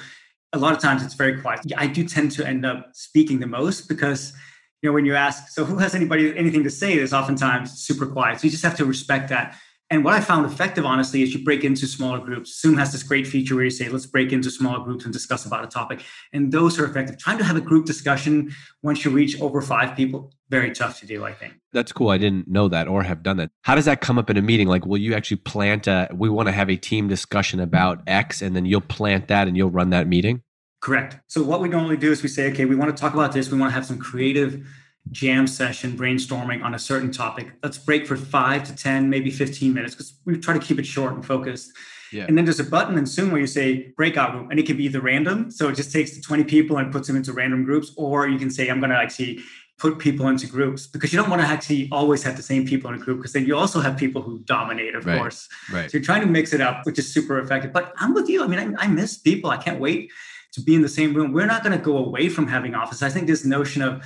a 0.53 0.57
lot 0.57 0.73
of 0.73 0.79
times 0.79 1.03
it's 1.03 1.15
very 1.15 1.41
quiet. 1.41 1.61
I 1.75 1.87
do 1.87 2.07
tend 2.07 2.31
to 2.33 2.47
end 2.47 2.65
up 2.65 2.91
speaking 2.93 3.39
the 3.39 3.47
most 3.47 3.89
because 3.89 4.33
you 4.81 4.89
know 4.89 4.93
when 4.93 5.05
you 5.05 5.15
ask, 5.15 5.49
so 5.49 5.65
who 5.65 5.77
has 5.77 5.95
anybody 5.95 6.37
anything 6.37 6.63
to 6.63 6.69
say? 6.69 6.95
There's 6.95 7.13
oftentimes 7.13 7.79
super 7.79 8.05
quiet. 8.05 8.39
So 8.39 8.45
you 8.45 8.51
just 8.51 8.63
have 8.63 8.77
to 8.77 8.85
respect 8.85 9.29
that. 9.29 9.57
And 9.93 10.03
what 10.03 10.15
I 10.15 10.21
found 10.21 10.47
effective, 10.47 10.87
honestly, 10.87 11.21
is 11.21 11.35
you 11.35 11.43
break 11.43 11.63
into 11.63 11.85
smaller 11.85 12.17
groups. 12.17 12.59
Zoom 12.59 12.77
has 12.77 12.91
this 12.91 13.03
great 13.03 13.27
feature 13.27 13.53
where 13.53 13.63
you 13.63 13.69
say, 13.69 13.89
let's 13.89 14.07
break 14.07 14.33
into 14.33 14.49
smaller 14.49 14.83
groups 14.83 15.03
and 15.03 15.13
discuss 15.13 15.45
about 15.45 15.63
a 15.63 15.67
topic. 15.67 16.01
And 16.33 16.51
those 16.51 16.79
are 16.79 16.85
effective. 16.85 17.19
Trying 17.19 17.37
to 17.37 17.43
have 17.43 17.55
a 17.55 17.61
group 17.61 17.85
discussion 17.85 18.51
once 18.81 19.05
you 19.05 19.11
reach 19.11 19.39
over 19.39 19.61
five 19.61 19.95
people, 19.95 20.33
very 20.49 20.71
tough 20.71 20.99
to 21.01 21.05
do, 21.05 21.23
I 21.23 21.31
think. 21.31 21.53
That's 21.73 21.91
cool. 21.91 22.09
I 22.09 22.17
didn't 22.17 22.47
know 22.47 22.67
that 22.69 22.87
or 22.87 23.03
have 23.03 23.21
done 23.21 23.37
that. 23.37 23.51
How 23.61 23.75
does 23.75 23.85
that 23.85 24.01
come 24.01 24.17
up 24.17 24.31
in 24.31 24.37
a 24.37 24.41
meeting? 24.41 24.67
Like, 24.67 24.83
will 24.83 24.97
you 24.97 25.13
actually 25.13 25.37
plant 25.37 25.85
a, 25.85 26.09
we 26.11 26.27
want 26.27 26.47
to 26.47 26.53
have 26.53 26.71
a 26.71 26.75
team 26.75 27.07
discussion 27.07 27.59
about 27.59 28.01
X 28.07 28.41
and 28.41 28.55
then 28.55 28.65
you'll 28.65 28.81
plant 28.81 29.27
that 29.27 29.47
and 29.47 29.55
you'll 29.55 29.69
run 29.69 29.91
that 29.91 30.07
meeting? 30.07 30.41
Correct. 30.81 31.19
So 31.27 31.43
what 31.43 31.61
we 31.61 31.69
normally 31.69 31.97
do 31.97 32.11
is 32.11 32.23
we 32.23 32.29
say, 32.29 32.51
okay, 32.51 32.65
we 32.65 32.75
want 32.75 32.97
to 32.97 32.99
talk 32.99 33.13
about 33.13 33.31
this. 33.31 33.51
We 33.51 33.59
want 33.59 33.69
to 33.69 33.75
have 33.75 33.85
some 33.85 33.99
creative 33.99 34.65
jam 35.11 35.47
session 35.47 35.97
brainstorming 35.97 36.63
on 36.63 36.73
a 36.73 36.79
certain 36.79 37.11
topic. 37.11 37.51
Let's 37.61 37.77
break 37.77 38.07
for 38.07 38.15
five 38.15 38.63
to 38.65 38.75
10, 38.75 39.09
maybe 39.09 39.29
15 39.29 39.73
minutes 39.73 39.95
because 39.95 40.13
we 40.25 40.37
try 40.37 40.53
to 40.53 40.59
keep 40.59 40.79
it 40.79 40.85
short 40.85 41.13
and 41.13 41.25
focused. 41.25 41.71
Yeah. 42.11 42.25
And 42.27 42.37
then 42.37 42.45
there's 42.45 42.59
a 42.59 42.63
button 42.63 42.97
in 42.97 43.05
Zoom 43.05 43.31
where 43.31 43.41
you 43.41 43.47
say 43.47 43.91
breakout 43.97 44.35
room, 44.35 44.51
and 44.51 44.59
it 44.59 44.67
can 44.67 44.77
be 44.77 44.85
either 44.85 45.01
random. 45.01 45.49
So 45.49 45.69
it 45.69 45.75
just 45.75 45.91
takes 45.91 46.15
the 46.15 46.21
20 46.21 46.43
people 46.43 46.77
and 46.77 46.91
puts 46.91 47.07
them 47.07 47.15
into 47.15 47.33
random 47.33 47.63
groups, 47.65 47.91
or 47.97 48.27
you 48.27 48.37
can 48.37 48.51
say, 48.51 48.69
I'm 48.69 48.79
going 48.79 48.91
to 48.91 48.97
actually 48.97 49.39
put 49.79 49.97
people 49.97 50.27
into 50.27 50.47
groups 50.47 50.85
because 50.85 51.11
you 51.11 51.19
don't 51.19 51.29
want 51.29 51.41
to 51.41 51.47
actually 51.47 51.89
always 51.91 52.21
have 52.23 52.37
the 52.37 52.43
same 52.43 52.65
people 52.65 52.89
in 52.89 52.95
a 52.95 53.03
group 53.03 53.17
because 53.17 53.33
then 53.33 53.45
you 53.45 53.57
also 53.57 53.79
have 53.79 53.97
people 53.97 54.21
who 54.21 54.39
dominate, 54.39 54.95
of 54.95 55.05
right. 55.05 55.17
course. 55.17 55.49
Right. 55.71 55.89
So 55.89 55.97
you're 55.97 56.05
trying 56.05 56.21
to 56.21 56.27
mix 56.27 56.53
it 56.53 56.61
up, 56.61 56.85
which 56.85 56.99
is 56.99 57.11
super 57.11 57.39
effective. 57.39 57.73
But 57.73 57.93
I'm 57.97 58.13
with 58.13 58.29
you. 58.29 58.43
I 58.43 58.47
mean, 58.47 58.75
I, 58.77 58.83
I 58.83 58.87
miss 58.87 59.17
people. 59.17 59.49
I 59.49 59.57
can't 59.57 59.79
wait 59.79 60.11
to 60.53 60.61
be 60.61 60.75
in 60.75 60.83
the 60.83 60.89
same 60.89 61.13
room. 61.13 61.33
We're 61.33 61.47
not 61.47 61.63
going 61.63 61.77
to 61.77 61.83
go 61.83 61.97
away 61.97 62.29
from 62.29 62.47
having 62.47 62.75
office. 62.75 63.01
I 63.01 63.09
think 63.09 63.25
this 63.25 63.43
notion 63.43 63.81
of 63.81 64.03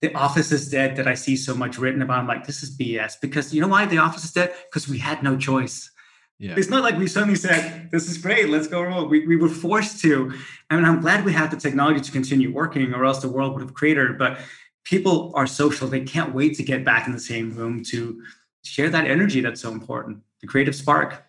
the 0.00 0.14
office 0.14 0.52
is 0.52 0.70
dead 0.70 0.96
that 0.96 1.08
I 1.08 1.14
see 1.14 1.36
so 1.36 1.54
much 1.54 1.78
written 1.78 2.02
about, 2.02 2.20
I'm 2.20 2.26
like, 2.26 2.46
this 2.46 2.62
is 2.62 2.76
BS. 2.76 3.20
Because 3.20 3.52
you 3.52 3.60
know 3.60 3.68
why 3.68 3.86
the 3.86 3.98
office 3.98 4.24
is 4.24 4.32
dead? 4.32 4.54
Because 4.70 4.88
we 4.88 4.98
had 4.98 5.22
no 5.22 5.36
choice. 5.36 5.90
Yeah. 6.38 6.54
It's 6.56 6.70
not 6.70 6.84
like 6.84 6.96
we 6.96 7.08
suddenly 7.08 7.34
said, 7.34 7.90
this 7.90 8.08
is 8.08 8.16
great, 8.18 8.48
let's 8.48 8.68
go 8.68 8.80
remote. 8.80 9.10
We, 9.10 9.26
we 9.26 9.34
were 9.34 9.48
forced 9.48 10.00
to. 10.02 10.32
I 10.70 10.76
mean, 10.76 10.84
I'm 10.84 11.00
glad 11.00 11.24
we 11.24 11.32
had 11.32 11.50
the 11.50 11.56
technology 11.56 12.00
to 12.00 12.12
continue 12.12 12.52
working, 12.52 12.94
or 12.94 13.04
else 13.04 13.20
the 13.20 13.28
world 13.28 13.54
would 13.54 13.62
have 13.62 13.74
cratered. 13.74 14.18
But 14.18 14.38
people 14.84 15.32
are 15.34 15.48
social. 15.48 15.88
They 15.88 16.02
can't 16.02 16.32
wait 16.32 16.54
to 16.56 16.62
get 16.62 16.84
back 16.84 17.08
in 17.08 17.12
the 17.12 17.18
same 17.18 17.50
room 17.56 17.82
to 17.86 18.22
share 18.62 18.88
that 18.90 19.06
energy 19.06 19.40
that's 19.40 19.60
so 19.60 19.72
important, 19.72 20.20
the 20.40 20.46
creative 20.46 20.76
spark. 20.76 21.24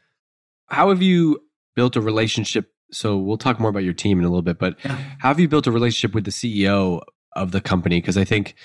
How 0.68 0.90
have 0.90 1.02
you 1.02 1.42
built 1.76 1.96
a 1.96 2.02
relationship? 2.02 2.72
So 2.92 3.18
we'll 3.18 3.38
talk 3.38 3.60
more 3.60 3.70
about 3.70 3.84
your 3.84 3.94
team 3.94 4.20
in 4.20 4.26
a 4.26 4.30
little 4.30 4.44
bit, 4.44 4.60
but 4.60 4.78
yeah. 4.86 4.96
how 5.20 5.30
have 5.30 5.40
you 5.40 5.48
built 5.48 5.66
a 5.66 5.72
relationship 5.72 6.14
with 6.14 6.26
the 6.26 6.32
CEO 6.32 7.02
of 7.34 7.52
the 7.52 7.62
company? 7.62 8.00
Because 8.00 8.18
I 8.18 8.24
think 8.24 8.56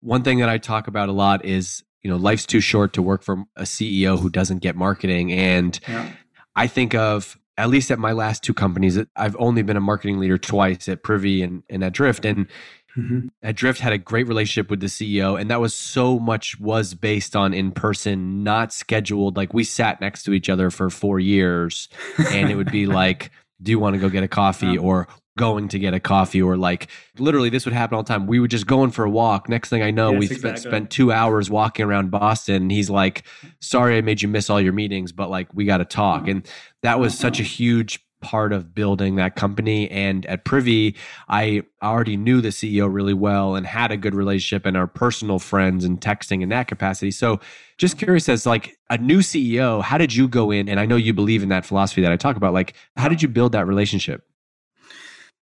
one 0.00 0.22
thing 0.22 0.38
that 0.38 0.48
I 0.48 0.58
talk 0.58 0.86
about 0.86 1.08
a 1.08 1.12
lot 1.12 1.44
is, 1.44 1.82
you 2.02 2.10
know, 2.10 2.16
life's 2.16 2.46
too 2.46 2.60
short 2.60 2.92
to 2.94 3.02
work 3.02 3.22
for 3.22 3.44
a 3.56 3.62
CEO 3.62 4.18
who 4.18 4.28
doesn't 4.28 4.58
get 4.58 4.76
marketing. 4.76 5.32
And 5.32 5.78
yeah. 5.88 6.12
I 6.54 6.66
think 6.66 6.94
of 6.94 7.38
at 7.56 7.68
least 7.68 7.90
at 7.90 7.98
my 7.98 8.12
last 8.12 8.42
two 8.42 8.54
companies, 8.54 8.98
I've 9.16 9.36
only 9.38 9.62
been 9.62 9.76
a 9.76 9.80
marketing 9.80 10.18
leader 10.18 10.38
twice 10.38 10.88
at 10.88 11.02
Privy 11.02 11.42
and, 11.42 11.62
and 11.70 11.84
at 11.84 11.92
Drift. 11.92 12.24
And 12.24 12.48
mm-hmm. 12.96 13.28
at 13.42 13.54
Drift 13.54 13.80
had 13.80 13.92
a 13.92 13.98
great 13.98 14.26
relationship 14.26 14.70
with 14.70 14.80
the 14.80 14.88
CEO. 14.88 15.40
And 15.40 15.50
that 15.50 15.60
was 15.60 15.74
so 15.74 16.18
much 16.18 16.58
was 16.58 16.94
based 16.94 17.36
on 17.36 17.54
in 17.54 17.70
person, 17.70 18.42
not 18.42 18.72
scheduled. 18.72 19.36
Like 19.36 19.54
we 19.54 19.62
sat 19.62 20.00
next 20.00 20.24
to 20.24 20.32
each 20.32 20.48
other 20.48 20.70
for 20.70 20.90
four 20.90 21.20
years 21.20 21.88
and 22.30 22.50
it 22.50 22.56
would 22.56 22.72
be 22.72 22.86
like, 23.02 23.30
do 23.62 23.70
you 23.70 23.78
want 23.78 23.94
to 23.94 24.00
go 24.00 24.08
get 24.08 24.24
a 24.24 24.28
coffee? 24.28 24.76
Or 24.76 25.06
going 25.36 25.68
to 25.68 25.78
get 25.78 25.94
a 25.94 26.00
coffee 26.00 26.40
or 26.40 26.56
like 26.56 26.88
literally 27.18 27.50
this 27.50 27.64
would 27.64 27.74
happen 27.74 27.96
all 27.96 28.02
the 28.02 28.08
time. 28.08 28.26
We 28.26 28.38
would 28.38 28.50
just 28.50 28.66
going 28.66 28.90
for 28.90 29.04
a 29.04 29.10
walk. 29.10 29.48
Next 29.48 29.68
thing 29.68 29.82
I 29.82 29.90
know, 29.90 30.12
yes, 30.12 30.20
we 30.20 30.26
exactly. 30.26 30.70
spent 30.70 30.90
two 30.90 31.12
hours 31.12 31.50
walking 31.50 31.86
around 31.86 32.10
Boston. 32.10 32.62
And 32.62 32.72
he's 32.72 32.90
like, 32.90 33.24
sorry, 33.60 33.96
I 33.96 34.00
made 34.00 34.22
you 34.22 34.28
miss 34.28 34.48
all 34.48 34.60
your 34.60 34.72
meetings, 34.72 35.12
but 35.12 35.30
like 35.30 35.48
we 35.52 35.64
got 35.64 35.78
to 35.78 35.84
talk. 35.84 36.22
Mm-hmm. 36.22 36.30
And 36.30 36.48
that 36.82 37.00
was 37.00 37.18
such 37.18 37.40
a 37.40 37.42
huge 37.42 38.00
part 38.24 38.52
of 38.52 38.74
building 38.74 39.16
that 39.16 39.36
company. 39.36 39.90
And 39.90 40.24
at 40.26 40.44
Privy, 40.44 40.96
I 41.28 41.62
already 41.82 42.16
knew 42.16 42.40
the 42.40 42.48
CEO 42.48 42.92
really 42.92 43.12
well 43.12 43.54
and 43.54 43.66
had 43.66 43.92
a 43.92 43.96
good 43.96 44.14
relationship 44.14 44.64
and 44.64 44.76
are 44.76 44.86
personal 44.86 45.38
friends 45.38 45.84
and 45.84 46.00
texting 46.00 46.42
in 46.42 46.48
that 46.48 46.66
capacity. 46.66 47.10
So 47.10 47.38
just 47.76 47.98
curious 47.98 48.28
as 48.28 48.46
like 48.46 48.76
a 48.88 48.96
new 48.96 49.18
CEO, 49.18 49.82
how 49.82 49.98
did 49.98 50.14
you 50.14 50.26
go 50.26 50.50
in? 50.50 50.68
And 50.68 50.80
I 50.80 50.86
know 50.86 50.96
you 50.96 51.12
believe 51.12 51.42
in 51.42 51.50
that 51.50 51.66
philosophy 51.66 52.00
that 52.00 52.10
I 52.10 52.16
talk 52.16 52.36
about. 52.36 52.54
Like, 52.54 52.74
how 52.96 53.08
did 53.08 53.20
you 53.20 53.28
build 53.28 53.52
that 53.52 53.66
relationship? 53.66 54.24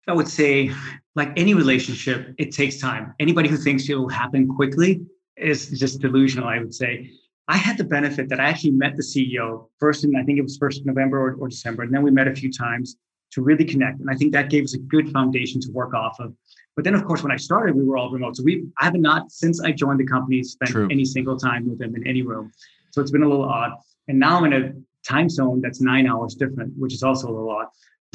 I 0.06 0.12
would 0.12 0.28
say, 0.28 0.70
like 1.14 1.32
any 1.36 1.54
relationship, 1.54 2.34
it 2.38 2.52
takes 2.52 2.78
time. 2.78 3.14
Anybody 3.18 3.48
who 3.48 3.56
thinks 3.56 3.88
it 3.88 3.94
will 3.94 4.08
happen 4.08 4.46
quickly 4.46 5.00
is 5.36 5.68
just 5.70 6.00
delusional, 6.00 6.48
I 6.48 6.58
would 6.58 6.74
say. 6.74 7.10
I 7.48 7.56
had 7.56 7.76
the 7.76 7.84
benefit 7.84 8.28
that 8.28 8.40
I 8.40 8.44
actually 8.44 8.72
met 8.72 8.96
the 8.96 9.02
CEO 9.02 9.68
first 9.78 10.04
in, 10.04 10.14
I 10.16 10.22
think 10.22 10.38
it 10.38 10.42
was 10.42 10.56
first 10.56 10.84
November 10.84 11.18
or, 11.18 11.34
or 11.34 11.48
December. 11.48 11.82
And 11.82 11.94
then 11.94 12.02
we 12.02 12.10
met 12.10 12.28
a 12.28 12.34
few 12.34 12.52
times 12.52 12.96
to 13.32 13.42
really 13.42 13.64
connect. 13.64 14.00
And 14.00 14.10
I 14.10 14.14
think 14.14 14.32
that 14.32 14.50
gave 14.50 14.64
us 14.64 14.74
a 14.74 14.78
good 14.78 15.10
foundation 15.10 15.60
to 15.60 15.70
work 15.72 15.94
off 15.94 16.18
of. 16.20 16.34
But 16.74 16.84
then, 16.84 16.94
of 16.94 17.04
course, 17.04 17.22
when 17.22 17.32
I 17.32 17.36
started, 17.36 17.74
we 17.74 17.84
were 17.84 17.96
all 17.96 18.10
remote. 18.10 18.36
So 18.36 18.42
we, 18.44 18.64
I 18.80 18.84
have 18.84 18.94
not, 18.94 19.30
since 19.32 19.60
I 19.60 19.72
joined 19.72 20.00
the 20.00 20.06
company, 20.06 20.42
spent 20.42 20.70
True. 20.70 20.88
any 20.90 21.04
single 21.04 21.36
time 21.36 21.68
with 21.68 21.78
them 21.78 21.94
in 21.96 22.06
any 22.06 22.22
room. 22.22 22.52
So 22.90 23.00
it's 23.00 23.10
been 23.10 23.22
a 23.22 23.28
little 23.28 23.48
odd. 23.48 23.72
And 24.08 24.18
now 24.18 24.38
I'm 24.38 24.44
in 24.44 24.52
a 24.52 24.72
time 25.08 25.28
zone 25.28 25.60
that's 25.60 25.80
nine 25.80 26.06
hours 26.06 26.34
different, 26.34 26.72
which 26.76 26.92
is 26.92 27.02
also 27.02 27.28
a 27.28 27.32
little 27.32 27.50
odd 27.50 27.66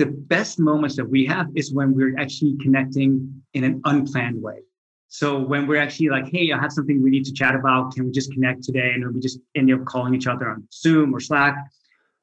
the 0.01 0.07
best 0.07 0.59
moments 0.59 0.95
that 0.95 1.05
we 1.05 1.27
have 1.27 1.47
is 1.53 1.71
when 1.71 1.93
we're 1.93 2.17
actually 2.17 2.57
connecting 2.59 3.43
in 3.53 3.63
an 3.63 3.81
unplanned 3.85 4.41
way. 4.41 4.59
So 5.09 5.27
when 5.37 5.67
we're 5.67 5.81
actually 5.85 6.09
like, 6.09 6.27
hey, 6.27 6.51
I 6.51 6.57
have 6.57 6.71
something 6.71 7.03
we 7.03 7.11
need 7.11 7.25
to 7.25 7.33
chat 7.33 7.53
about. 7.53 7.93
Can 7.93 8.05
we 8.05 8.11
just 8.11 8.33
connect 8.33 8.63
today? 8.63 8.93
And 8.95 9.13
we 9.13 9.21
just 9.21 9.37
end 9.53 9.71
up 9.71 9.85
calling 9.85 10.15
each 10.15 10.25
other 10.25 10.49
on 10.49 10.67
Zoom 10.73 11.13
or 11.13 11.19
Slack, 11.19 11.55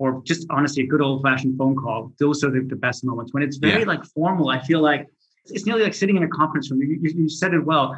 or 0.01 0.21
just 0.25 0.45
honestly 0.51 0.83
a 0.83 0.87
good 0.89 1.01
old 1.01 1.23
fashioned 1.23 1.57
phone 1.57 1.77
call. 1.77 2.13
Those 2.19 2.43
are 2.43 2.51
the, 2.51 2.63
the 2.67 2.75
best 2.75 3.05
moments. 3.05 3.33
When 3.33 3.45
it's 3.45 3.59
very 3.59 3.83
yeah. 3.83 3.87
like 3.87 4.05
formal, 4.07 4.49
I 4.49 4.61
feel 4.61 4.81
like 4.81 5.07
it's 5.45 5.65
nearly 5.65 5.85
like 5.85 5.95
sitting 5.95 6.17
in 6.17 6.25
a 6.25 6.29
conference 6.29 6.73
room. 6.73 6.83
You, 6.83 6.99
you, 7.01 7.11
you 7.15 7.29
said 7.29 7.55
it 7.55 7.65
well. 7.65 7.97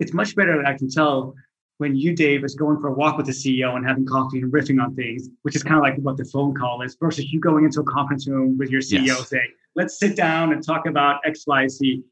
It's 0.00 0.12
much 0.12 0.34
better. 0.34 0.66
I 0.66 0.76
can 0.76 0.90
tell 0.90 1.34
when 1.80 1.96
you, 1.96 2.14
Dave, 2.14 2.44
is 2.44 2.54
going 2.54 2.78
for 2.78 2.88
a 2.88 2.92
walk 2.92 3.16
with 3.16 3.24
the 3.24 3.32
CEO 3.32 3.74
and 3.74 3.86
having 3.86 4.04
coffee 4.04 4.40
and 4.42 4.52
riffing 4.52 4.82
on 4.82 4.94
things, 4.94 5.30
which 5.42 5.56
is 5.56 5.62
kind 5.62 5.76
of 5.76 5.82
like 5.82 5.96
what 5.96 6.18
the 6.18 6.26
phone 6.26 6.54
call 6.54 6.82
is, 6.82 6.94
versus 7.00 7.32
you 7.32 7.40
going 7.40 7.64
into 7.64 7.80
a 7.80 7.84
conference 7.84 8.28
room 8.28 8.58
with 8.58 8.68
your 8.68 8.82
CEO 8.82 9.06
yes. 9.06 9.28
saying, 9.30 9.48
let's 9.74 9.98
sit 9.98 10.14
down 10.14 10.52
and 10.52 10.62
talk 10.62 10.84
about 10.84 11.22
X, 11.24 11.46
Y, 11.46 11.66
Z. 11.68 12.02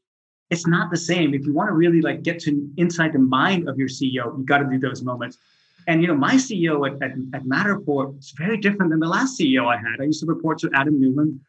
It's 0.49 0.65
not 0.65 0.89
the 0.89 0.97
same. 0.97 1.35
If 1.35 1.45
you 1.45 1.53
want 1.53 1.69
to 1.69 1.75
really 1.75 2.01
like 2.01 2.23
get 2.23 2.39
to 2.41 2.67
inside 2.77 3.13
the 3.13 3.19
mind 3.19 3.69
of 3.69 3.77
your 3.77 3.89
CEO, 3.89 4.35
you 4.35 4.43
got 4.43 4.57
to 4.57 4.65
do 4.65 4.79
those 4.79 5.03
moments. 5.03 5.37
And 5.85 6.01
you 6.01 6.07
know, 6.07 6.15
my 6.15 6.33
CEO 6.33 6.87
at, 6.89 6.99
at, 7.03 7.11
at 7.35 7.43
Matterport 7.45 8.17
is 8.17 8.33
very 8.35 8.57
different 8.57 8.89
than 8.89 8.99
the 8.99 9.07
last 9.07 9.39
CEO 9.39 9.67
I 9.67 9.77
had. 9.77 10.01
I 10.01 10.05
used 10.05 10.21
to 10.21 10.25
report 10.25 10.57
to 10.59 10.71
Adam 10.73 10.99
Neumann, 10.99 11.39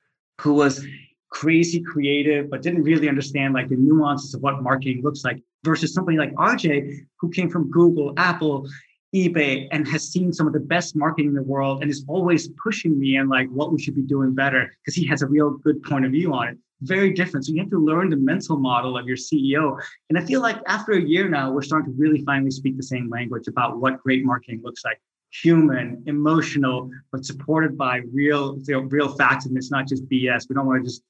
who 0.42 0.52
was 0.52 0.84
crazy 1.30 1.80
creative, 1.80 2.50
but 2.50 2.60
didn't 2.60 2.82
really 2.82 3.08
understand 3.08 3.54
like 3.54 3.68
the 3.68 3.76
nuances 3.76 4.34
of 4.34 4.42
what 4.42 4.62
marketing 4.62 5.00
looks 5.02 5.24
like 5.24 5.42
versus 5.64 5.92
somebody 5.92 6.18
like 6.18 6.32
RJ, 6.34 7.06
who 7.18 7.30
came 7.30 7.50
from 7.50 7.70
Google, 7.70 8.14
Apple, 8.16 8.66
eBay, 9.14 9.66
and 9.72 9.86
has 9.88 10.10
seen 10.10 10.32
some 10.32 10.46
of 10.46 10.52
the 10.52 10.60
best 10.60 10.94
marketing 10.94 11.28
in 11.28 11.34
the 11.34 11.42
world 11.42 11.82
and 11.82 11.90
is 11.90 12.04
always 12.06 12.48
pushing 12.62 12.98
me 12.98 13.16
and 13.16 13.28
like 13.28 13.48
what 13.50 13.72
we 13.72 13.80
should 13.80 13.94
be 13.94 14.02
doing 14.02 14.34
better 14.34 14.70
because 14.80 14.94
he 14.94 15.04
has 15.06 15.22
a 15.22 15.26
real 15.26 15.50
good 15.50 15.82
point 15.82 16.04
of 16.04 16.12
view 16.12 16.32
on 16.32 16.48
it. 16.48 16.58
Very 16.82 17.12
different. 17.12 17.44
So 17.44 17.52
you 17.52 17.60
have 17.60 17.70
to 17.70 17.78
learn 17.78 18.08
the 18.08 18.16
mental 18.16 18.56
model 18.56 18.96
of 18.96 19.06
your 19.06 19.16
CEO. 19.16 19.78
And 20.08 20.18
I 20.18 20.24
feel 20.24 20.40
like 20.40 20.58
after 20.66 20.92
a 20.92 21.00
year 21.00 21.28
now, 21.28 21.50
we're 21.50 21.62
starting 21.62 21.92
to 21.92 21.98
really 21.98 22.24
finally 22.24 22.50
speak 22.50 22.76
the 22.76 22.82
same 22.82 23.10
language 23.10 23.48
about 23.48 23.78
what 23.78 24.00
great 24.02 24.24
marketing 24.24 24.60
looks 24.62 24.84
like. 24.84 24.98
Human, 25.42 26.02
emotional, 26.06 26.90
but 27.12 27.24
supported 27.24 27.76
by 27.76 28.00
real, 28.12 28.58
you 28.66 28.74
know, 28.74 28.80
real 28.80 29.14
facts, 29.14 29.46
and 29.46 29.56
it's 29.56 29.70
not 29.70 29.86
just 29.86 30.08
BS. 30.08 30.48
We 30.48 30.54
don't 30.54 30.66
want 30.66 30.82
to 30.82 30.88
just 30.88 31.02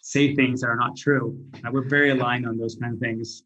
say 0.00 0.34
things 0.34 0.60
that 0.60 0.68
are 0.68 0.76
not 0.76 0.96
true. 0.96 1.38
We're 1.72 1.88
very 1.88 2.10
aligned 2.10 2.46
on 2.46 2.58
those 2.58 2.76
kind 2.76 2.92
of 2.92 3.00
things. 3.00 3.42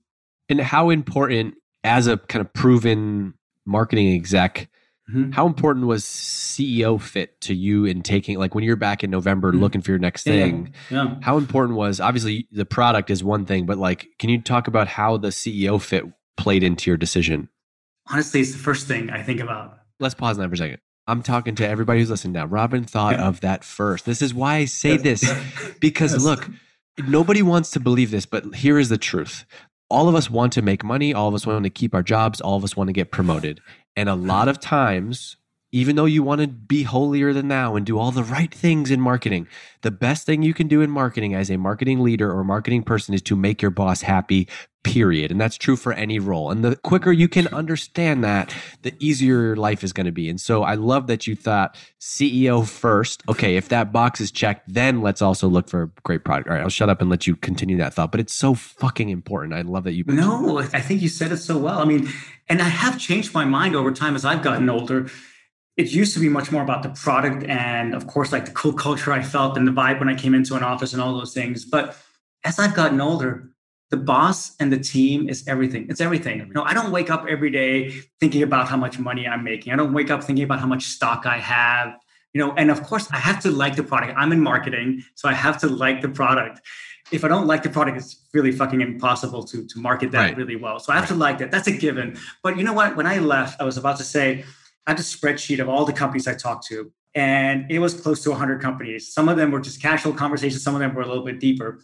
And 0.49 0.61
how 0.61 0.91
important, 0.91 1.55
as 1.85 2.07
a 2.07 2.17
kind 2.17 2.45
of 2.45 2.53
proven 2.53 3.35
marketing 3.67 4.15
exec, 4.15 4.69
mm-hmm. 5.11 5.31
how 5.33 5.47
important 5.47 5.87
was 5.87 6.05
CEO 6.05 7.01
fit 7.01 7.41
to 7.43 7.55
you 7.55 7.85
in 7.85 8.03
taking, 8.03 8.39
like 8.39 8.55
when 8.55 8.65
you're 8.65 8.77
back 8.77 9.05
in 9.05 9.11
November 9.11 9.53
mm-hmm. 9.53 9.61
looking 9.61 9.81
for 9.81 9.91
your 9.91 9.99
next 9.99 10.25
thing? 10.25 10.73
Yeah. 10.91 11.05
yeah. 11.05 11.15
How 11.23 11.37
important 11.37 11.77
was, 11.77 12.01
obviously, 12.01 12.49
the 12.51 12.65
product 12.65 13.11
is 13.11 13.23
one 13.23 13.45
thing, 13.45 13.67
but 13.67 13.79
like, 13.79 14.09
can 14.19 14.31
you 14.31 14.41
talk 14.41 14.69
about 14.69 14.89
how 14.89 15.17
the 15.17 15.29
CEO 15.29 15.81
fit 15.81 16.05
played 16.37 16.63
into 16.63 16.91
your 16.91 16.97
decision? 16.97 17.49
Honestly, 18.11 18.41
it's 18.41 18.53
the 18.53 18.59
first 18.59 18.87
thing 18.87 19.11
I 19.11 19.23
think 19.23 19.41
about. 19.41 19.79
Let's 20.01 20.15
pause 20.15 20.39
on 20.39 20.43
that 20.43 20.49
for 20.49 20.55
a 20.55 20.59
second. 20.59 20.79
I'm 21.09 21.23
talking 21.23 21.55
to 21.57 21.67
everybody 21.67 22.01
who's 22.01 22.11
listening 22.11 22.35
now. 22.35 22.45
Robin 22.45 22.85
thought 22.85 23.15
yeah. 23.15 23.29
of 23.29 23.41
that 23.41 23.65
first. 23.65 24.05
This 24.05 24.21
is 24.21 24.35
why 24.35 24.57
I 24.57 24.65
say 24.67 24.99
this 24.99 25.25
because 25.81 26.23
look, 26.23 26.49
nobody 26.99 27.43
wants 27.43 27.71
to 27.73 27.81
believe 27.81 28.11
this, 28.11 28.27
but 28.27 28.55
here 28.55 28.79
is 28.79 28.91
the 28.91 28.99
truth 28.99 29.47
all 29.91 30.09
of 30.09 30.15
us 30.15 30.31
want 30.31 30.53
to 30.55 30.63
make 30.63 30.85
money. 30.85 31.15
All 31.15 31.29
of 31.29 31.35
us 31.35 31.47
want 31.47 31.65
to 31.65 31.71
keep 31.71 31.95
our 31.95 32.03
jobs. 32.03 32.41
All 32.41 32.57
of 32.57 32.65
us 32.65 32.77
want 32.77 32.89
to 32.89 32.93
get 32.93 33.11
promoted. 33.11 33.61
And 33.97 34.09
a 34.09 34.15
lot 34.15 34.49
of 34.49 34.61
times, 34.61 35.37
even 35.73 35.97
though 35.97 36.05
you 36.05 36.23
want 36.23 36.41
to 36.41 36.47
be 36.47 36.83
holier 36.83 37.33
than 37.33 37.49
thou 37.49 37.77
and 37.77 37.85
do 37.85 37.99
all 37.99 38.11
the 38.11 38.23
right 38.23 38.53
things 38.53 38.91
in 38.91 39.01
marketing, 39.01 39.47
the 39.83 39.91
best 39.91 40.25
thing 40.25 40.43
you 40.43 40.55
can 40.55 40.69
do 40.69 40.81
in 40.81 40.91
marketing 40.91 41.35
as 41.35 41.51
a 41.51 41.57
marketing 41.57 42.01
leader 42.01 42.31
or 42.31 42.45
marketing 42.45 42.83
person 42.83 43.15
is 43.15 43.23
to 43.23 43.37
make 43.37 43.61
your 43.61 43.71
boss 43.71 44.03
happy, 44.03 44.49
period. 44.89 45.31
And 45.31 45.41
that's 45.41 45.57
true 45.57 45.77
for 45.77 45.93
any 45.93 46.19
role. 46.19 46.51
And 46.51 46.65
the 46.65 46.77
quicker 46.77 47.13
you 47.13 47.29
can 47.29 47.47
understand 47.49 48.25
that, 48.25 48.55
the 48.83 48.95
easier 48.99 49.43
your 49.43 49.57
life 49.57 49.85
is 49.85 49.93
going 49.93 50.07
to 50.07 50.13
be. 50.13 50.31
And 50.31 50.41
so 50.41 50.63
I 50.63 50.75
love 50.75 51.07
that 51.09 51.27
you 51.27 51.37
thought 51.37 51.77
CEO 52.01 52.67
first. 52.67 53.23
Okay, 53.29 53.57
if 53.57 53.69
that 53.69 53.93
box 53.93 54.21
is 54.21 54.31
checked, 54.31 54.73
then 54.73 55.03
let's 55.03 55.21
also 55.21 55.47
look 55.47 55.69
for 55.69 55.83
a 55.83 55.91
great 56.05 56.25
product. 56.25 56.49
All 56.49 56.55
right, 56.55 56.63
I'll 56.63 56.71
shut 56.71 56.89
up 56.89 57.03
and 57.03 57.11
let 57.11 57.27
you 57.27 57.37
continue 57.37 57.77
that 57.77 57.93
thought. 57.93 58.11
But 58.11 58.21
it's 58.21 58.33
so 58.33 58.55
fucking 58.55 59.11
important. 59.11 59.53
I 59.55 59.61
love 59.61 59.85
that 59.85 59.93
you. 59.93 60.05
No, 60.07 60.59
I 60.59 60.81
think 60.81 61.03
you 61.03 61.09
said 61.09 61.33
it 61.33 61.39
so 61.39 61.59
well. 61.59 61.81
I 61.81 61.85
mean, 61.85 62.09
and 62.49 62.63
I 62.63 62.69
have 62.69 62.99
changed 62.99 63.35
my 63.35 63.45
mind 63.45 63.77
over 63.77 63.93
time 63.93 64.17
as 64.17 64.25
I've 64.25 64.43
gotten 64.43 64.69
older 64.71 65.11
it 65.77 65.93
used 65.93 66.13
to 66.13 66.19
be 66.19 66.29
much 66.29 66.51
more 66.51 66.63
about 66.65 66.83
the 66.83 66.89
product 66.89 67.45
and 67.45 67.95
of 67.95 68.09
course 68.09 68.33
like 68.33 68.47
the 68.47 68.51
cool 68.51 68.73
culture 68.73 69.13
i 69.13 69.23
felt 69.23 69.57
and 69.57 69.69
the 69.69 69.71
vibe 69.71 70.01
when 70.01 70.09
i 70.09 70.15
came 70.17 70.35
into 70.35 70.57
an 70.57 70.65
office 70.65 70.93
and 70.93 71.01
all 71.01 71.17
those 71.17 71.33
things 71.33 71.65
but 71.65 71.97
as 72.43 72.59
i've 72.59 72.75
gotten 72.75 73.01
older 73.01 73.49
the 73.91 73.97
boss 73.97 74.55
and 74.61 74.73
the 74.73 74.79
team 74.79 75.29
is 75.29 75.47
everything. 75.49 75.87
It's 75.89 76.01
everything. 76.01 76.39
You 76.39 76.53
know 76.53 76.63
i 76.63 76.75
don't 76.75 76.93
wake 76.93 77.11
up 77.11 77.25
every 77.29 77.51
day 77.51 77.91
thinking 78.21 78.43
about 78.43 78.69
how 78.69 78.77
much 78.77 78.99
money 78.99 79.27
i'm 79.27 79.45
making. 79.45 79.73
I 79.73 79.77
don't 79.77 79.93
wake 79.93 80.11
up 80.11 80.23
thinking 80.23 80.45
about 80.45 80.61
how 80.61 80.67
much 80.67 80.85
stock 80.85 81.27
i 81.27 81.39
have. 81.39 81.97
You 82.35 82.41
know 82.41 82.53
and 82.53 82.71
of 82.71 82.83
course 82.83 83.09
i 83.13 83.19
have 83.19 83.41
to 83.41 83.51
like 83.51 83.77
the 83.77 83.83
product. 83.83 84.15
I'm 84.17 84.33
in 84.33 84.41
marketing 84.41 85.03
so 85.15 85.29
i 85.29 85.35
have 85.35 85.59
to 85.59 85.69
like 85.69 86.03
the 86.03 86.09
product. 86.09 86.61
If 87.11 87.25
i 87.25 87.29
don't 87.29 87.47
like 87.47 87.63
the 87.63 87.71
product 87.71 87.97
it's 87.97 88.27
really 88.35 88.53
fucking 88.53 88.81
impossible 88.81 89.43
to 89.45 89.67
to 89.67 89.79
market 89.79 90.11
that 90.13 90.21
right. 90.21 90.37
really 90.37 90.57
well. 90.57 90.79
So 90.79 90.93
i 90.93 90.97
have 90.97 91.05
right. 91.05 91.17
to 91.17 91.27
like 91.27 91.39
that. 91.39 91.51
That's 91.51 91.69
a 91.69 91.77
given. 91.87 92.19
But 92.43 92.59
you 92.59 92.65
know 92.65 92.75
what? 92.75 92.97
When 92.97 93.07
i 93.07 93.19
left 93.19 93.61
i 93.61 93.65
was 93.65 93.77
about 93.79 93.97
to 93.99 94.05
say 94.05 94.45
I 94.87 94.93
had 94.93 95.01
a 95.01 95.03
spreadsheet 95.03 95.61
of 95.61 95.69
all 95.69 95.85
the 95.85 95.93
companies 95.93 96.27
I 96.27 96.35
talked 96.35 96.67
to, 96.69 96.91
and 97.15 97.71
it 97.71 97.79
was 97.79 97.93
close 97.93 98.23
to 98.23 98.31
100 98.31 98.63
companies. 98.63 99.13
Some 99.13 99.29
of 99.29 99.37
them 99.37 99.51
were 99.51 99.61
just 99.61 99.83
casual 99.83 100.15
conversations, 100.15 100.63
some 100.63 100.75
of 100.75 100.81
them 100.81 100.95
were 100.95 101.03
a 101.03 101.07
little 101.07 101.25
bit 101.25 101.41
deeper. 101.41 101.81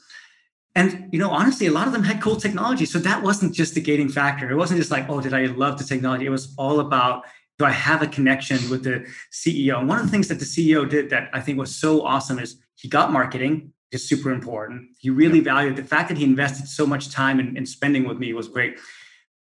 And 0.75 1.09
you 1.13 1.19
know, 1.19 1.31
honestly, 1.31 1.67
a 1.67 1.71
lot 1.71 1.87
of 1.87 1.93
them 1.93 2.03
had 2.03 2.21
cool 2.21 2.37
technology. 2.37 2.85
So 2.85 2.99
that 2.99 3.23
wasn't 3.23 3.55
just 3.55 3.75
the 3.75 3.81
gating 3.81 4.09
factor. 4.09 4.51
It 4.51 4.57
wasn't 4.57 4.79
just 4.79 4.91
like, 4.91 5.09
oh, 5.09 5.21
did 5.21 5.33
I 5.33 5.47
love 5.47 5.79
the 5.79 5.85
technology? 5.85 6.27
It 6.27 6.31
was 6.31 6.55
all 6.59 6.81
about 6.81 7.25
do 7.59 7.65
I 7.65 7.71
have 7.71 8.03
a 8.03 8.07
connection 8.07 8.59
with 8.69 8.83
the 8.83 9.07
CEO? 9.33 9.79
And 9.79 9.89
one 9.89 9.99
of 9.99 10.07
the 10.07 10.11
things 10.11 10.29
that 10.29 10.41
the 10.41 10.45
CEO 10.45 10.89
did 10.89 11.11
that 11.11 11.31
I 11.33 11.41
think 11.41 11.59
was 11.59 11.75
so 11.75 12.05
awesome 12.05 12.39
is 12.39 12.57
he 12.75 12.89
got 12.89 13.13
marketing, 13.13 13.73
which 13.91 14.01
is 14.01 14.09
super 14.09 14.33
important. 14.33 14.89
He 14.99 15.11
really 15.11 15.41
valued 15.41 15.77
the 15.77 15.85
fact 15.85 16.09
that 16.09 16.19
he 16.19 16.25
invested 16.25 16.67
so 16.67 16.85
much 16.85 17.11
time 17.11 17.39
in, 17.39 17.57
in 17.57 17.65
spending 17.65 18.09
with 18.09 18.19
me 18.19 18.33
was 18.33 18.49
great. 18.49 18.79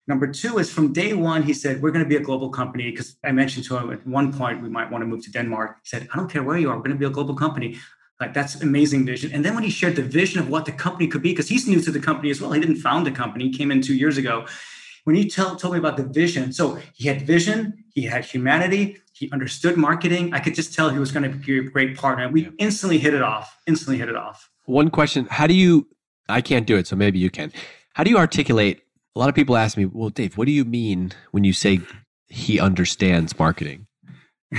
Number 0.08 0.28
two 0.28 0.58
is 0.58 0.70
from 0.70 0.92
day 0.92 1.14
one, 1.14 1.44
he 1.44 1.54
said, 1.54 1.82
We're 1.82 1.92
going 1.92 2.04
to 2.04 2.10
be 2.10 2.18
a 2.18 2.22
global 2.22 2.50
company. 2.50 2.92
Because 2.92 3.16
I 3.24 3.32
mentioned 3.32 3.66
to 3.68 3.78
him 3.78 3.94
at 3.94 4.06
one 4.06 4.34
point, 4.34 4.62
we 4.62 4.68
might 4.68 4.92
want 4.92 5.04
to 5.04 5.06
move 5.06 5.24
to 5.24 5.32
Denmark. 5.32 5.78
He 5.84 5.88
said, 5.88 6.10
I 6.14 6.18
don't 6.18 6.30
care 6.30 6.44
where 6.44 6.58
you 6.58 6.70
are, 6.70 6.76
we're 6.76 6.84
going 6.84 6.92
to 6.92 7.00
be 7.00 7.06
a 7.06 7.10
global 7.10 7.36
company. 7.36 7.78
Like, 8.22 8.34
that's 8.34 8.62
amazing 8.62 9.06
vision. 9.06 9.32
And 9.34 9.44
then 9.44 9.56
when 9.56 9.64
he 9.64 9.72
shared 9.72 9.96
the 9.96 10.04
vision 10.04 10.40
of 10.40 10.48
what 10.48 10.66
the 10.66 10.72
company 10.72 11.08
could 11.08 11.24
be, 11.24 11.32
because 11.32 11.50
he's 11.50 11.68
new 11.68 11.82
to 11.82 11.92
the 11.92 12.00
company 12.00 12.30
as 12.30 12.40
well, 12.40 12.52
he 12.52 12.62
didn't 12.62 12.78
found 12.78 13.06
the 13.06 13.12
company, 13.12 13.46
he 13.46 13.58
came 13.58 13.72
in 13.72 13.82
two 13.82 13.96
years 13.96 14.18
ago. 14.18 14.46
When 15.06 15.16
he 15.16 15.28
tell, 15.28 15.56
told 15.56 15.74
me 15.74 15.80
about 15.80 15.98
the 15.98 16.04
vision, 16.04 16.54
so 16.54 16.78
he 16.94 17.08
had 17.08 17.24
vision, 17.24 17.84
he 17.96 18.04
had 18.04 18.24
humanity, 18.24 19.00
he 19.14 19.32
understood 19.32 19.76
marketing. 19.76 20.36
I 20.36 20.40
could 20.40 20.54
just 20.54 20.76
tell 20.76 20.92
he 20.92 21.00
was 21.00 21.12
going 21.12 21.24
to 21.24 21.36
be 21.36 21.58
a 21.58 21.64
great 21.64 21.98
partner. 21.98 22.30
We 22.30 22.44
yeah. 22.44 22.50
instantly 22.60 23.00
hit 23.00 23.16
it 23.16 23.24
off, 23.24 23.58
instantly 23.66 23.98
hit 23.98 24.08
it 24.08 24.16
off. 24.16 24.52
One 24.66 24.92
question 24.92 25.28
How 25.32 25.48
do 25.48 25.56
you, 25.56 25.88
I 26.30 26.42
can't 26.42 26.68
do 26.68 26.78
it, 26.78 26.86
so 26.86 26.96
maybe 26.96 27.18
you 27.18 27.32
can. 27.32 27.52
How 27.96 28.04
do 28.04 28.12
you 28.12 28.18
articulate 28.20 28.84
a 29.16 29.20
lot 29.20 29.30
of 29.30 29.36
people 29.36 29.58
ask 29.58 29.78
me, 29.78 29.86
well, 29.86 30.10
Dave, 30.10 30.38
what 30.38 30.46
do 30.46 30.52
you 30.52 30.64
mean 30.64 31.12
when 31.32 31.44
you 31.44 31.54
say 31.54 31.82
he 32.28 32.60
understands 32.60 33.38
marketing? 33.38 33.88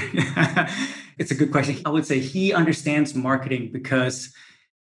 it's 1.19 1.31
a 1.31 1.35
good 1.35 1.51
question. 1.53 1.79
I 1.85 1.91
would 1.91 2.07
say 2.07 2.21
he 2.21 2.53
understands 2.53 3.15
marketing 3.15 3.71
because 3.73 4.33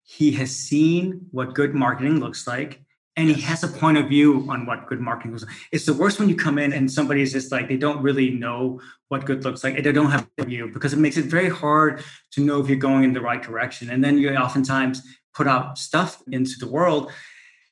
he 0.03 0.31
has 0.33 0.55
seen 0.55 1.27
what 1.31 1.53
good 1.53 1.73
marketing 1.73 2.19
looks 2.19 2.47
like 2.47 2.81
and 3.17 3.29
he 3.29 3.41
has 3.41 3.63
a 3.63 3.67
point 3.67 3.97
of 3.97 4.09
view 4.09 4.45
on 4.49 4.65
what 4.65 4.87
good 4.87 4.99
marketing 4.99 5.31
looks 5.31 5.45
like. 5.45 5.55
It's 5.71 5.85
the 5.85 5.93
worst 5.93 6.19
when 6.19 6.27
you 6.27 6.35
come 6.35 6.57
in 6.57 6.73
and 6.73 6.91
somebody's 6.91 7.31
just 7.31 7.51
like 7.51 7.67
they 7.67 7.77
don't 7.77 8.01
really 8.01 8.29
know 8.29 8.81
what 9.07 9.25
good 9.25 9.43
looks 9.43 9.63
like. 9.63 9.81
They 9.81 9.91
don't 9.91 10.11
have 10.11 10.27
a 10.37 10.43
view 10.43 10.69
because 10.73 10.93
it 10.93 10.99
makes 10.99 11.17
it 11.17 11.25
very 11.25 11.49
hard 11.49 12.03
to 12.31 12.41
know 12.41 12.59
if 12.59 12.67
you're 12.67 12.77
going 12.77 13.03
in 13.03 13.13
the 13.13 13.21
right 13.21 13.41
direction. 13.41 13.89
And 13.89 14.03
then 14.03 14.17
you 14.17 14.35
oftentimes 14.35 15.01
put 15.33 15.47
out 15.47 15.77
stuff 15.77 16.21
into 16.31 16.55
the 16.59 16.67
world 16.67 17.11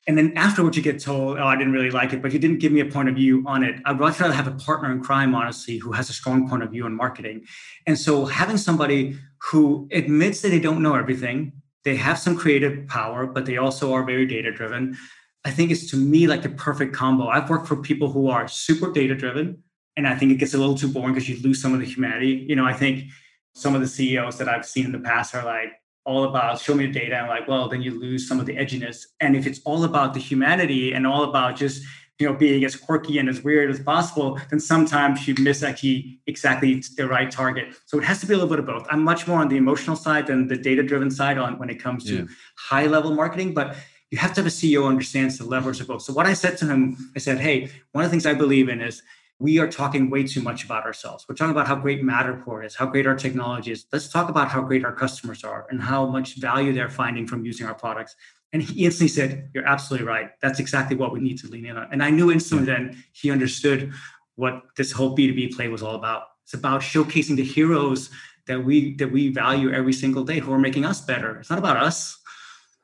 and 0.06 0.18
then 0.18 0.32
afterwards 0.36 0.76
you 0.76 0.82
get 0.82 1.00
told 1.00 1.38
oh 1.38 1.46
i 1.46 1.56
didn't 1.56 1.72
really 1.72 1.90
like 1.90 2.12
it 2.12 2.20
but 2.22 2.32
you 2.32 2.38
didn't 2.38 2.58
give 2.58 2.72
me 2.72 2.80
a 2.80 2.84
point 2.84 3.08
of 3.08 3.14
view 3.14 3.42
on 3.46 3.62
it. 3.62 3.80
I'd 3.84 3.98
much 3.98 4.20
rather 4.20 4.34
have 4.34 4.46
a 4.46 4.52
partner 4.52 4.92
in 4.92 5.02
crime 5.02 5.34
honestly 5.34 5.78
who 5.78 5.92
has 5.92 6.10
a 6.10 6.12
strong 6.12 6.48
point 6.48 6.62
of 6.62 6.70
view 6.70 6.84
on 6.84 6.94
marketing. 6.94 7.44
And 7.86 7.98
so 7.98 8.24
having 8.24 8.56
somebody 8.56 9.16
who 9.50 9.88
admits 9.92 10.42
that 10.42 10.48
they 10.48 10.60
don't 10.60 10.82
know 10.82 10.94
everything 10.94 11.52
they 11.84 11.96
have 11.96 12.18
some 12.18 12.36
creative 12.36 12.86
power 12.88 13.26
but 13.26 13.44
they 13.46 13.58
also 13.58 13.92
are 13.92 14.04
very 14.04 14.26
data 14.26 14.50
driven 14.50 14.96
i 15.44 15.50
think 15.50 15.70
it's 15.70 15.90
to 15.90 15.96
me 15.96 16.26
like 16.26 16.42
the 16.42 16.48
perfect 16.48 16.94
combo. 16.94 17.28
I've 17.28 17.50
worked 17.50 17.66
for 17.66 17.76
people 17.76 18.10
who 18.10 18.28
are 18.28 18.48
super 18.48 18.90
data 18.90 19.14
driven 19.14 19.62
and 19.96 20.08
i 20.08 20.16
think 20.16 20.32
it 20.32 20.36
gets 20.36 20.54
a 20.54 20.58
little 20.58 20.76
too 20.76 20.88
boring 20.88 21.14
because 21.14 21.28
you 21.28 21.40
lose 21.42 21.60
some 21.60 21.74
of 21.74 21.80
the 21.80 21.86
humanity. 21.86 22.46
You 22.48 22.56
know 22.56 22.64
i 22.64 22.72
think 22.72 23.10
some 23.54 23.74
of 23.74 23.80
the 23.80 23.86
ceos 23.86 24.38
that 24.38 24.48
i've 24.48 24.66
seen 24.66 24.86
in 24.86 24.92
the 24.92 24.98
past 24.98 25.34
are 25.34 25.44
like 25.44 25.72
all 26.04 26.24
about 26.24 26.60
show 26.60 26.74
me 26.74 26.86
the 26.86 26.92
data 26.92 27.16
and 27.16 27.28
like 27.28 27.48
well 27.48 27.68
then 27.68 27.82
you 27.82 27.98
lose 27.98 28.28
some 28.28 28.40
of 28.40 28.46
the 28.46 28.56
edginess. 28.56 29.06
And 29.20 29.36
if 29.36 29.46
it's 29.46 29.60
all 29.64 29.84
about 29.84 30.14
the 30.14 30.20
humanity 30.20 30.92
and 30.92 31.06
all 31.06 31.24
about 31.24 31.56
just 31.56 31.82
you 32.18 32.26
know 32.28 32.34
being 32.34 32.64
as 32.64 32.76
quirky 32.76 33.18
and 33.18 33.28
as 33.28 33.42
weird 33.42 33.70
as 33.70 33.80
possible 33.80 34.38
then 34.50 34.60
sometimes 34.60 35.26
you 35.26 35.34
miss 35.40 35.62
actually 35.62 36.20
exactly 36.26 36.82
the 36.96 37.08
right 37.08 37.30
target. 37.30 37.74
So 37.86 37.98
it 37.98 38.04
has 38.04 38.20
to 38.20 38.26
be 38.26 38.34
a 38.34 38.36
little 38.36 38.50
bit 38.50 38.58
of 38.58 38.66
both. 38.66 38.86
I'm 38.90 39.02
much 39.02 39.26
more 39.26 39.40
on 39.40 39.48
the 39.48 39.56
emotional 39.56 39.96
side 39.96 40.26
than 40.26 40.48
the 40.48 40.56
data 40.56 40.82
driven 40.82 41.10
side 41.10 41.38
on 41.38 41.58
when 41.58 41.70
it 41.70 41.82
comes 41.82 42.04
to 42.04 42.16
yeah. 42.16 42.24
high 42.56 42.86
level 42.86 43.14
marketing 43.14 43.54
but 43.54 43.76
you 44.10 44.18
have 44.18 44.32
to 44.34 44.42
have 44.42 44.46
a 44.46 44.50
ceo 44.50 44.86
understands 44.86 45.38
the 45.38 45.44
levers 45.44 45.80
of 45.80 45.88
both. 45.88 46.02
So 46.02 46.12
what 46.12 46.26
i 46.26 46.34
said 46.34 46.58
to 46.58 46.66
him 46.66 47.12
i 47.16 47.18
said 47.18 47.38
hey 47.38 47.70
one 47.92 48.04
of 48.04 48.10
the 48.10 48.12
things 48.14 48.26
i 48.26 48.34
believe 48.34 48.68
in 48.68 48.80
is 48.80 49.02
we 49.38 49.58
are 49.58 49.68
talking 49.68 50.10
way 50.10 50.24
too 50.24 50.40
much 50.40 50.64
about 50.64 50.84
ourselves. 50.84 51.26
We're 51.28 51.34
talking 51.34 51.50
about 51.50 51.66
how 51.66 51.76
great 51.76 52.02
Matterport 52.02 52.64
is, 52.64 52.76
how 52.76 52.86
great 52.86 53.06
our 53.06 53.16
technology 53.16 53.72
is. 53.72 53.86
Let's 53.92 54.08
talk 54.08 54.28
about 54.28 54.48
how 54.48 54.62
great 54.62 54.84
our 54.84 54.92
customers 54.94 55.42
are 55.42 55.66
and 55.70 55.82
how 55.82 56.06
much 56.06 56.36
value 56.36 56.72
they're 56.72 56.88
finding 56.88 57.26
from 57.26 57.44
using 57.44 57.66
our 57.66 57.74
products. 57.74 58.14
And 58.52 58.62
he 58.62 58.84
instantly 58.84 59.08
said, 59.08 59.50
You're 59.52 59.66
absolutely 59.66 60.06
right. 60.06 60.30
That's 60.40 60.60
exactly 60.60 60.96
what 60.96 61.12
we 61.12 61.20
need 61.20 61.38
to 61.38 61.48
lean 61.48 61.66
in 61.66 61.76
on. 61.76 61.88
And 61.90 62.02
I 62.02 62.10
knew 62.10 62.30
instantly 62.30 62.66
then 62.66 63.04
he 63.12 63.30
understood 63.30 63.92
what 64.36 64.62
this 64.76 64.92
whole 64.92 65.16
B2B 65.16 65.54
play 65.54 65.68
was 65.68 65.82
all 65.82 65.96
about. 65.96 66.24
It's 66.44 66.54
about 66.54 66.80
showcasing 66.80 67.36
the 67.36 67.44
heroes 67.44 68.10
that 68.46 68.64
we 68.64 68.94
that 68.96 69.10
we 69.10 69.30
value 69.30 69.72
every 69.72 69.92
single 69.92 70.22
day 70.22 70.38
who 70.38 70.52
are 70.52 70.58
making 70.58 70.84
us 70.84 71.00
better. 71.00 71.38
It's 71.38 71.50
not 71.50 71.58
about 71.58 71.78
us. 71.78 72.18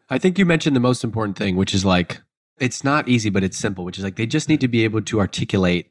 I 0.09 0.19
think 0.19 0.39
you 0.39 0.47
mentioned 0.47 0.75
the 0.75 0.81
most 0.81 1.05
important 1.05 1.39
thing, 1.39 1.55
which 1.55 1.75
is 1.75 1.85
like 1.85 2.21
it's 2.59 2.83
not 2.83 3.09
easy, 3.09 3.31
but 3.31 3.45
it's 3.45 3.57
simple, 3.57 3.85
which 3.85 3.99
is 3.99 4.05
like 4.05 4.17
they 4.17 4.27
just 4.27 4.49
need 4.49 4.61
to 4.61 4.69
be 4.69 4.83
able 4.83 5.03
to 5.03 5.21
articulate 5.21 5.91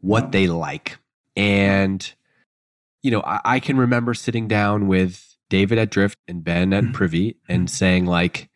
what 0.00 0.32
they 0.32 0.46
like. 0.46 0.98
And, 1.36 2.12
you 3.02 3.10
know, 3.10 3.22
I, 3.22 3.40
I, 3.44 3.60
can 3.60 3.76
remember 3.76 4.14
sitting 4.14 4.48
down 4.48 4.88
with 4.88 5.36
David 5.48 5.78
at 5.78 5.90
Drift 5.90 6.18
and 6.26 6.42
Ben 6.42 6.72
at 6.72 6.84
mm-hmm. 6.84 6.92
Privy 6.92 7.36
and 7.48 7.62
mm-hmm. 7.62 7.74
saying, 7.74 8.06
like, 8.06 8.48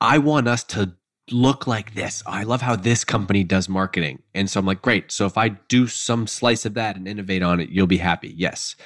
I 0.00 0.18
want 0.18 0.48
us 0.48 0.64
to 0.64 0.94
look 1.30 1.66
like 1.66 1.94
this. 1.94 2.22
I 2.26 2.42
love 2.42 2.62
how 2.62 2.76
this 2.76 3.04
company 3.04 3.44
does 3.44 3.68
marketing. 3.68 4.22
And 4.34 4.50
so 4.50 4.60
I'm 4.60 4.66
like, 4.66 4.82
great. 4.82 5.12
So 5.12 5.26
if 5.26 5.38
I 5.38 5.50
do 5.50 5.86
some 5.86 6.26
slice 6.26 6.64
of 6.64 6.74
that 6.74 6.96
and 6.96 7.06
innovate 7.06 7.42
on 7.42 7.60
it, 7.60 7.70
you'll 7.70 7.86
be 7.86 7.98
happy. 7.98 8.34
Yes. 8.36 8.76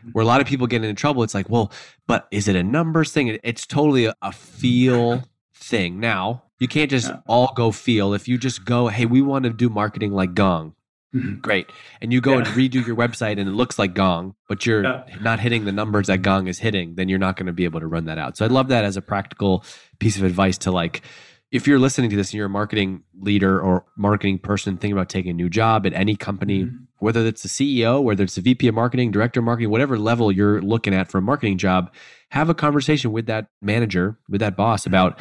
Mm-hmm. 0.00 0.10
Where 0.10 0.22
a 0.22 0.26
lot 0.26 0.40
of 0.40 0.46
people 0.46 0.66
get 0.66 0.84
into 0.84 0.98
trouble, 0.98 1.22
it's 1.22 1.34
like, 1.34 1.48
well, 1.48 1.72
but 2.06 2.28
is 2.30 2.48
it 2.48 2.56
a 2.56 2.62
numbers 2.62 3.12
thing? 3.12 3.38
It's 3.42 3.66
totally 3.66 4.06
a, 4.06 4.14
a 4.22 4.32
feel 4.32 5.24
thing. 5.54 6.00
Now, 6.00 6.44
you 6.58 6.68
can't 6.68 6.90
just 6.90 7.12
all 7.26 7.52
go 7.54 7.70
feel. 7.70 8.14
If 8.14 8.26
you 8.28 8.38
just 8.38 8.64
go, 8.64 8.88
hey, 8.88 9.06
we 9.06 9.22
want 9.22 9.44
to 9.44 9.50
do 9.50 9.68
marketing 9.68 10.12
like 10.12 10.34
Gong, 10.34 10.74
Mm-hmm. 11.14 11.40
Great. 11.40 11.72
And 12.02 12.12
you 12.12 12.20
go 12.20 12.32
yeah. 12.32 12.38
and 12.38 12.46
redo 12.48 12.86
your 12.86 12.96
website 12.96 13.38
and 13.38 13.48
it 13.48 13.52
looks 13.52 13.78
like 13.78 13.94
Gong, 13.94 14.34
but 14.48 14.66
you're 14.66 14.82
yeah. 14.82 15.04
not 15.20 15.40
hitting 15.40 15.64
the 15.64 15.72
numbers 15.72 16.08
that 16.08 16.22
Gong 16.22 16.48
is 16.48 16.58
hitting, 16.58 16.96
then 16.96 17.08
you're 17.08 17.18
not 17.18 17.36
going 17.36 17.46
to 17.46 17.52
be 17.52 17.64
able 17.64 17.80
to 17.80 17.86
run 17.86 18.04
that 18.06 18.18
out. 18.18 18.36
So 18.36 18.44
I 18.44 18.48
love 18.48 18.68
that 18.68 18.84
as 18.84 18.96
a 18.96 19.02
practical 19.02 19.64
piece 19.98 20.16
of 20.16 20.24
advice 20.24 20.58
to 20.58 20.70
like, 20.70 21.02
if 21.50 21.66
you're 21.66 21.78
listening 21.78 22.10
to 22.10 22.16
this 22.16 22.28
and 22.28 22.34
you're 22.34 22.46
a 22.46 22.50
marketing 22.50 23.04
leader 23.20 23.58
or 23.58 23.86
marketing 23.96 24.38
person 24.38 24.76
thinking 24.76 24.92
about 24.92 25.08
taking 25.08 25.30
a 25.30 25.34
new 25.34 25.48
job 25.48 25.86
at 25.86 25.94
any 25.94 26.14
company, 26.14 26.64
mm-hmm. 26.64 26.76
whether 26.98 27.24
it's 27.26 27.42
the 27.42 27.48
CEO, 27.48 28.02
whether 28.02 28.22
it's 28.22 28.34
the 28.34 28.42
VP 28.42 28.68
of 28.68 28.74
marketing, 28.74 29.10
director 29.10 29.40
of 29.40 29.44
marketing, 29.44 29.70
whatever 29.70 29.98
level 29.98 30.30
you're 30.30 30.60
looking 30.60 30.92
at 30.92 31.10
for 31.10 31.18
a 31.18 31.22
marketing 31.22 31.56
job, 31.56 31.90
have 32.32 32.50
a 32.50 32.54
conversation 32.54 33.12
with 33.12 33.24
that 33.26 33.46
manager, 33.62 34.18
with 34.28 34.40
that 34.40 34.56
boss 34.58 34.84
about 34.84 35.18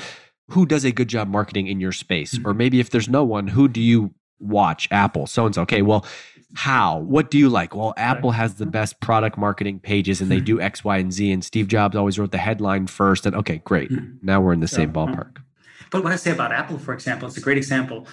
who 0.50 0.66
does 0.66 0.84
a 0.84 0.92
good 0.92 1.08
job 1.08 1.30
marketing 1.30 1.68
in 1.68 1.80
your 1.80 1.94
space. 1.94 2.36
Mm-hmm. 2.36 2.48
Or 2.48 2.54
maybe 2.54 2.82
if 2.82 2.90
there's 2.90 3.08
no 3.08 3.24
one, 3.24 3.48
who 3.48 3.70
do 3.70 3.80
you 3.80 4.14
watch 4.40 4.88
Apple, 4.92 5.28
so 5.28 5.46
and 5.46 5.56
so. 5.56 5.62
Okay, 5.64 5.82
well, 5.82 6.06
how? 6.54 7.00
What 7.00 7.30
do 7.30 7.38
you 7.38 7.50
like? 7.50 7.76
Well, 7.76 7.94
Apple 7.98 8.32
has 8.32 8.56
the 8.56 8.66
best 8.66 9.00
product 9.00 9.38
marketing 9.38 9.80
pages 9.80 10.22
and 10.22 10.32
they 10.32 10.40
do 10.40 10.62
X, 10.62 10.84
Y, 10.84 10.98
and 10.98 11.12
Z. 11.12 11.32
And 11.32 11.44
Steve 11.44 11.68
Jobs 11.68 11.96
always 11.96 12.18
wrote 12.18 12.32
the 12.32 12.38
headline 12.38 12.88
first. 12.88 13.26
And 13.26 13.36
okay, 13.36 13.62
great. 13.66 13.92
Hmm. 13.92 14.14
Now 14.22 14.40
we're 14.40 14.54
in 14.54 14.62
the 14.62 14.68
same 14.68 14.94
ballpark. 14.94 15.38
But 15.92 16.04
what 16.04 16.14
I 16.14 16.16
say 16.16 16.32
about 16.32 16.52
Apple, 16.52 16.80
for 16.80 16.94
example, 16.94 17.28
it's 17.28 17.38
a 17.38 17.42
great 17.42 17.58
example. 17.58 18.08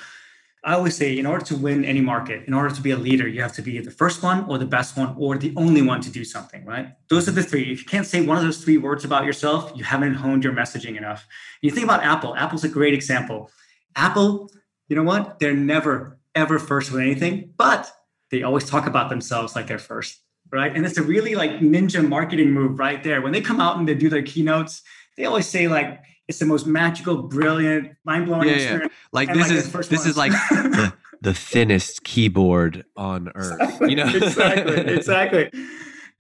I 0.65 0.75
always 0.75 0.97
say, 0.97 1.19
in 1.19 1.27
order 1.27 1.45
to 1.47 1.57
win 1.57 1.85
any 1.85 2.01
market, 2.01 2.47
in 2.47 2.55
order 2.55 2.75
to 2.75 2.81
be 2.81 2.91
a 2.91 2.97
leader, 2.97 3.29
you 3.29 3.43
have 3.43 3.53
to 3.53 3.63
be 3.63 3.79
the 3.81 3.91
first 3.91 4.23
one 4.23 4.45
or 4.49 4.57
the 4.57 4.65
best 4.65 4.97
one 4.97 5.15
or 5.19 5.37
the 5.37 5.53
only 5.57 5.83
one 5.83 6.01
to 6.01 6.11
do 6.11 6.25
something, 6.25 6.65
right? 6.65 6.89
Those 7.11 7.29
are 7.29 7.33
the 7.33 7.43
three. 7.43 7.71
If 7.71 7.81
you 7.81 7.85
can't 7.85 8.07
say 8.07 8.25
one 8.25 8.39
of 8.39 8.45
those 8.45 8.65
three 8.65 8.79
words 8.79 9.05
about 9.05 9.27
yourself, 9.27 9.73
you 9.75 9.85
haven't 9.85 10.15
honed 10.15 10.43
your 10.43 10.55
messaging 10.55 10.97
enough. 10.97 11.27
You 11.61 11.71
think 11.71 11.85
about 11.85 12.03
Apple, 12.03 12.35
Apple's 12.35 12.65
a 12.65 12.69
great 12.69 12.95
example. 12.95 13.51
Apple, 13.95 14.51
you 14.89 14.97
know 14.97 15.03
what? 15.03 15.39
They're 15.39 15.55
never, 15.55 16.19
ever 16.35 16.59
first 16.59 16.93
with 16.93 17.01
anything, 17.01 17.53
but 17.57 17.91
they 18.31 18.43
always 18.43 18.69
talk 18.69 18.87
about 18.87 19.11
themselves 19.11 19.55
like 19.55 19.67
they're 19.67 19.79
first, 19.79 20.21
right? 20.51 20.75
And 20.75 20.85
it's 20.85 20.99
a 20.99 21.03
really 21.03 21.35
like 21.35 21.53
ninja 21.53 22.07
marketing 22.07 22.51
move 22.51 22.79
right 22.79 23.03
there. 23.03 23.23
When 23.23 23.33
they 23.33 23.41
come 23.41 23.61
out 23.61 23.79
and 23.79 23.89
they 23.89 23.95
do 23.95 24.09
their 24.09 24.23
keynotes, 24.23 24.83
they 25.17 25.25
always 25.25 25.47
say 25.47 25.69
like 25.69 26.01
it's 26.29 26.39
the 26.39 26.47
most 26.47 26.67
magical, 26.67 27.23
brilliant, 27.23 27.97
mind 28.05 28.27
blowing 28.27 28.49
yeah, 28.49 28.55
experience. 28.55 28.93
Yeah. 28.93 29.09
Like 29.13 29.29
and 29.29 29.41
this 29.41 29.49
like, 29.49 29.83
is 29.83 29.89
this 29.89 30.07
is 30.07 30.17
like 30.17 30.33
the, 30.51 30.93
the 31.21 31.35
thinnest 31.35 32.05
keyboard 32.05 32.85
on 32.97 33.31
earth. 33.35 33.61
Exactly, 33.61 33.91
you 33.91 33.97
know 33.97 34.09
exactly, 34.09 34.77
exactly. 34.95 35.51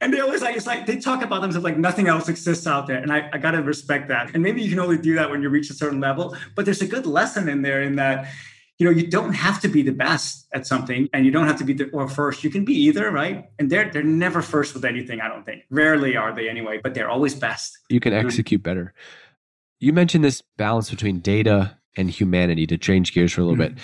And 0.01 0.13
they 0.13 0.21
always 0.21 0.43
like 0.43 0.57
it's 0.57 0.67
like 0.67 0.87
they 0.87 0.99
talk 0.99 1.23
about 1.23 1.41
themselves 1.41 1.65
like 1.65 1.79
nothing 1.79 2.09
else 2.09 2.29
exists 2.29 2.67
out 2.67 2.87
there, 2.87 2.99
and 2.99 3.13
I, 3.13 3.31
I 3.33 3.39
gotta 3.39 3.63
respect 3.63 4.09
that. 4.09 4.35
And 4.35 4.43
maybe 4.43 4.63
you 4.63 4.69
can 4.69 4.79
only 4.79 4.99
do 4.99 5.15
that 5.15 5.31
when 5.31 5.41
you 5.41 5.49
reach 5.49 5.71
a 5.71 5.75
certain 5.75 6.01
level, 6.01 6.37
but 6.55 6.65
there's 6.65 6.83
a 6.83 6.87
good 6.87 7.07
lesson 7.07 7.49
in 7.49 7.63
there 7.63 7.83
in 7.83 7.97
that 7.97 8.29
you 8.79 8.85
know 8.85 8.91
you 8.91 9.07
don't 9.07 9.35
have 9.35 9.61
to 9.61 9.69
be 9.69 9.83
the 9.83 9.93
best 9.93 10.47
at 10.53 10.67
something 10.67 11.09
and 11.13 11.25
you 11.25 11.31
don't 11.31 11.47
have 11.47 11.59
to 11.59 11.65
be 11.65 11.73
the 11.73 11.89
or 11.91 12.09
first. 12.09 12.43
You 12.43 12.51
can 12.51 12.65
be 12.65 12.75
either 12.75 13.11
right? 13.11 13.45
And 13.59 13.71
they're 13.71 13.91
they're 13.91 14.03
never 14.03 14.43
first 14.43 14.75
with 14.75 14.85
anything 14.85 15.21
i 15.21 15.29
don't 15.29 15.45
think. 15.45 15.63
Rarely 15.71 16.17
are 16.17 16.35
they 16.35 16.49
anyway 16.49 16.81
but 16.83 16.95
they're 16.95 17.11
always 17.11 17.35
best. 17.35 17.79
You 17.89 18.01
can 18.01 18.13
execute 18.13 18.63
better. 18.63 18.93
You 19.79 19.93
mentioned 19.93 20.25
this 20.25 20.43
balance 20.57 20.91
between 20.91 21.21
data 21.21 21.79
and 21.97 22.11
humanity 22.11 22.67
to 22.67 22.79
change 22.79 23.13
gears 23.13 23.33
for 23.33 23.43
a 23.43 23.45
little 23.45 23.59
bit. 23.59 23.75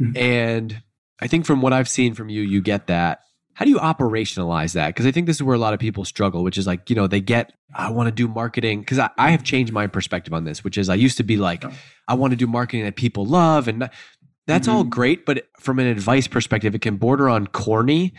Mm-hmm. 0.00 0.16
and 0.16 0.82
i 1.20 1.26
think 1.26 1.44
from 1.44 1.60
what 1.60 1.72
i've 1.72 1.88
seen 1.88 2.14
from 2.14 2.28
you 2.28 2.42
you 2.42 2.62
get 2.62 2.86
that. 2.86 3.20
How 3.54 3.64
do 3.64 3.72
you 3.72 3.78
operationalize 3.78 4.74
that? 4.74 4.86
Because 4.88 5.04
i 5.04 5.10
think 5.10 5.26
this 5.26 5.36
is 5.36 5.42
where 5.42 5.56
a 5.56 5.58
lot 5.58 5.74
of 5.74 5.80
people 5.80 6.04
struggle 6.04 6.44
which 6.44 6.56
is 6.56 6.66
like 6.66 6.88
you 6.88 6.94
know 6.94 7.08
they 7.08 7.20
get 7.20 7.52
i 7.74 7.90
want 7.90 8.06
to 8.06 8.12
do 8.12 8.28
marketing 8.28 8.80
because 8.80 9.00
I, 9.00 9.10
I 9.18 9.30
have 9.32 9.42
changed 9.42 9.72
my 9.72 9.88
perspective 9.88 10.32
on 10.32 10.44
this 10.44 10.62
which 10.62 10.78
is 10.78 10.88
i 10.88 10.94
used 10.94 11.16
to 11.16 11.24
be 11.24 11.36
like 11.36 11.64
i 12.06 12.14
want 12.14 12.30
to 12.30 12.36
do 12.36 12.46
marketing 12.46 12.84
that 12.84 12.94
people 12.94 13.26
love 13.26 13.66
and 13.66 13.90
that's 14.48 14.66
mm-hmm. 14.66 14.76
all 14.76 14.84
great, 14.84 15.24
but 15.24 15.46
from 15.58 15.78
an 15.78 15.86
advice 15.86 16.26
perspective, 16.26 16.74
it 16.74 16.80
can 16.80 16.96
border 16.96 17.28
on 17.28 17.46
corny. 17.46 18.14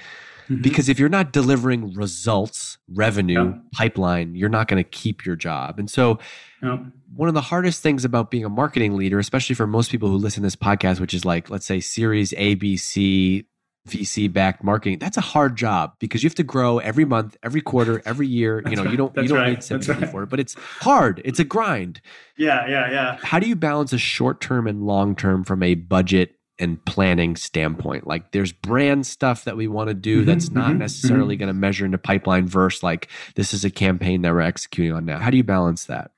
Mm-hmm. 0.50 0.62
Because 0.62 0.90
if 0.90 0.98
you're 0.98 1.10
not 1.10 1.32
delivering 1.32 1.94
results, 1.94 2.78
revenue, 2.92 3.48
yep. 3.48 3.62
pipeline, 3.72 4.34
you're 4.34 4.50
not 4.50 4.68
going 4.68 4.84
to 4.84 4.90
keep 4.90 5.24
your 5.24 5.36
job. 5.36 5.78
And 5.78 5.92
so, 5.92 6.18
yep. 6.64 6.80
one 7.16 7.28
of 7.28 7.36
the 7.36 7.42
hardest 7.42 7.84
things 7.84 8.04
about 8.04 8.32
being 8.32 8.46
a 8.46 8.50
marketing 8.50 8.96
leader, 8.96 9.20
especially 9.20 9.54
for 9.54 9.68
most 9.68 9.92
people 9.92 10.10
who 10.10 10.18
listen 10.18 10.42
to 10.42 10.48
this 10.48 10.56
podcast, 10.56 11.00
which 11.00 11.14
is 11.14 11.24
like, 11.24 11.52
let's 11.52 11.68
say, 11.68 11.80
series 11.80 12.34
A, 12.36 12.56
B, 12.56 12.78
C, 12.78 13.46
VC 13.88 14.32
backed 14.32 14.64
marketing, 14.64 15.00
that's 15.00 15.18
a 15.18 15.22
hard 15.22 15.56
job 15.56 15.94
because 16.00 16.24
you 16.24 16.28
have 16.28 16.36
to 16.36 16.44
grow 16.44 16.80
every 16.80 17.06
month, 17.06 17.38
every 17.44 17.62
quarter, 17.62 18.02
every 18.06 18.28
year. 18.28 18.62
you 18.68 18.76
know, 18.76 18.84
right. 18.84 18.92
you 18.92 18.98
don't 18.98 19.16
you 19.18 19.28
don't 19.28 19.38
right. 19.38 19.50
need 19.50 19.64
sympathy 19.64 20.02
right. 20.02 20.10
for 20.10 20.24
it, 20.24 20.30
but 20.30 20.40
it's 20.40 20.56
hard. 20.82 21.22
It's 21.26 21.40
a 21.40 21.44
grind. 21.44 22.02
Yeah, 22.38 22.68
yeah, 22.68 22.92
yeah. 22.92 23.18
How 23.22 23.40
do 23.40 23.48
you 23.48 23.56
balance 23.56 23.94
a 23.94 23.98
short 23.98 24.42
term 24.42 24.68
and 24.68 24.86
long 24.86 25.16
term 25.16 25.44
from 25.44 25.64
a 25.64 25.76
budget 25.76 26.36
and 26.60 26.84
planning 26.86 27.36
standpoint? 27.36 28.06
Like 28.06 28.32
there's 28.32 28.52
brand 28.52 29.08
stuff 29.08 29.46
that 29.46 29.58
we 29.58 29.68
want 29.68 29.88
to 29.88 29.94
do 29.94 30.20
mm-hmm, 30.20 30.28
that's 30.28 30.52
not 30.52 30.70
mm-hmm, 30.72 30.80
necessarily 30.80 31.36
mm-hmm. 31.36 31.46
going 31.46 31.54
to 31.56 31.60
measure 31.60 31.86
into 31.86 31.98
pipeline 31.98 32.48
versus 32.48 32.84
like 32.84 33.08
this 33.36 33.54
is 33.54 33.66
a 33.66 33.72
campaign 33.72 34.22
that 34.22 34.34
we're 34.34 34.42
executing 34.42 34.94
on 34.94 35.06
now. 35.06 35.20
How 35.20 35.30
do 35.30 35.38
you 35.38 35.44
balance 35.44 35.86
that? 35.86 36.12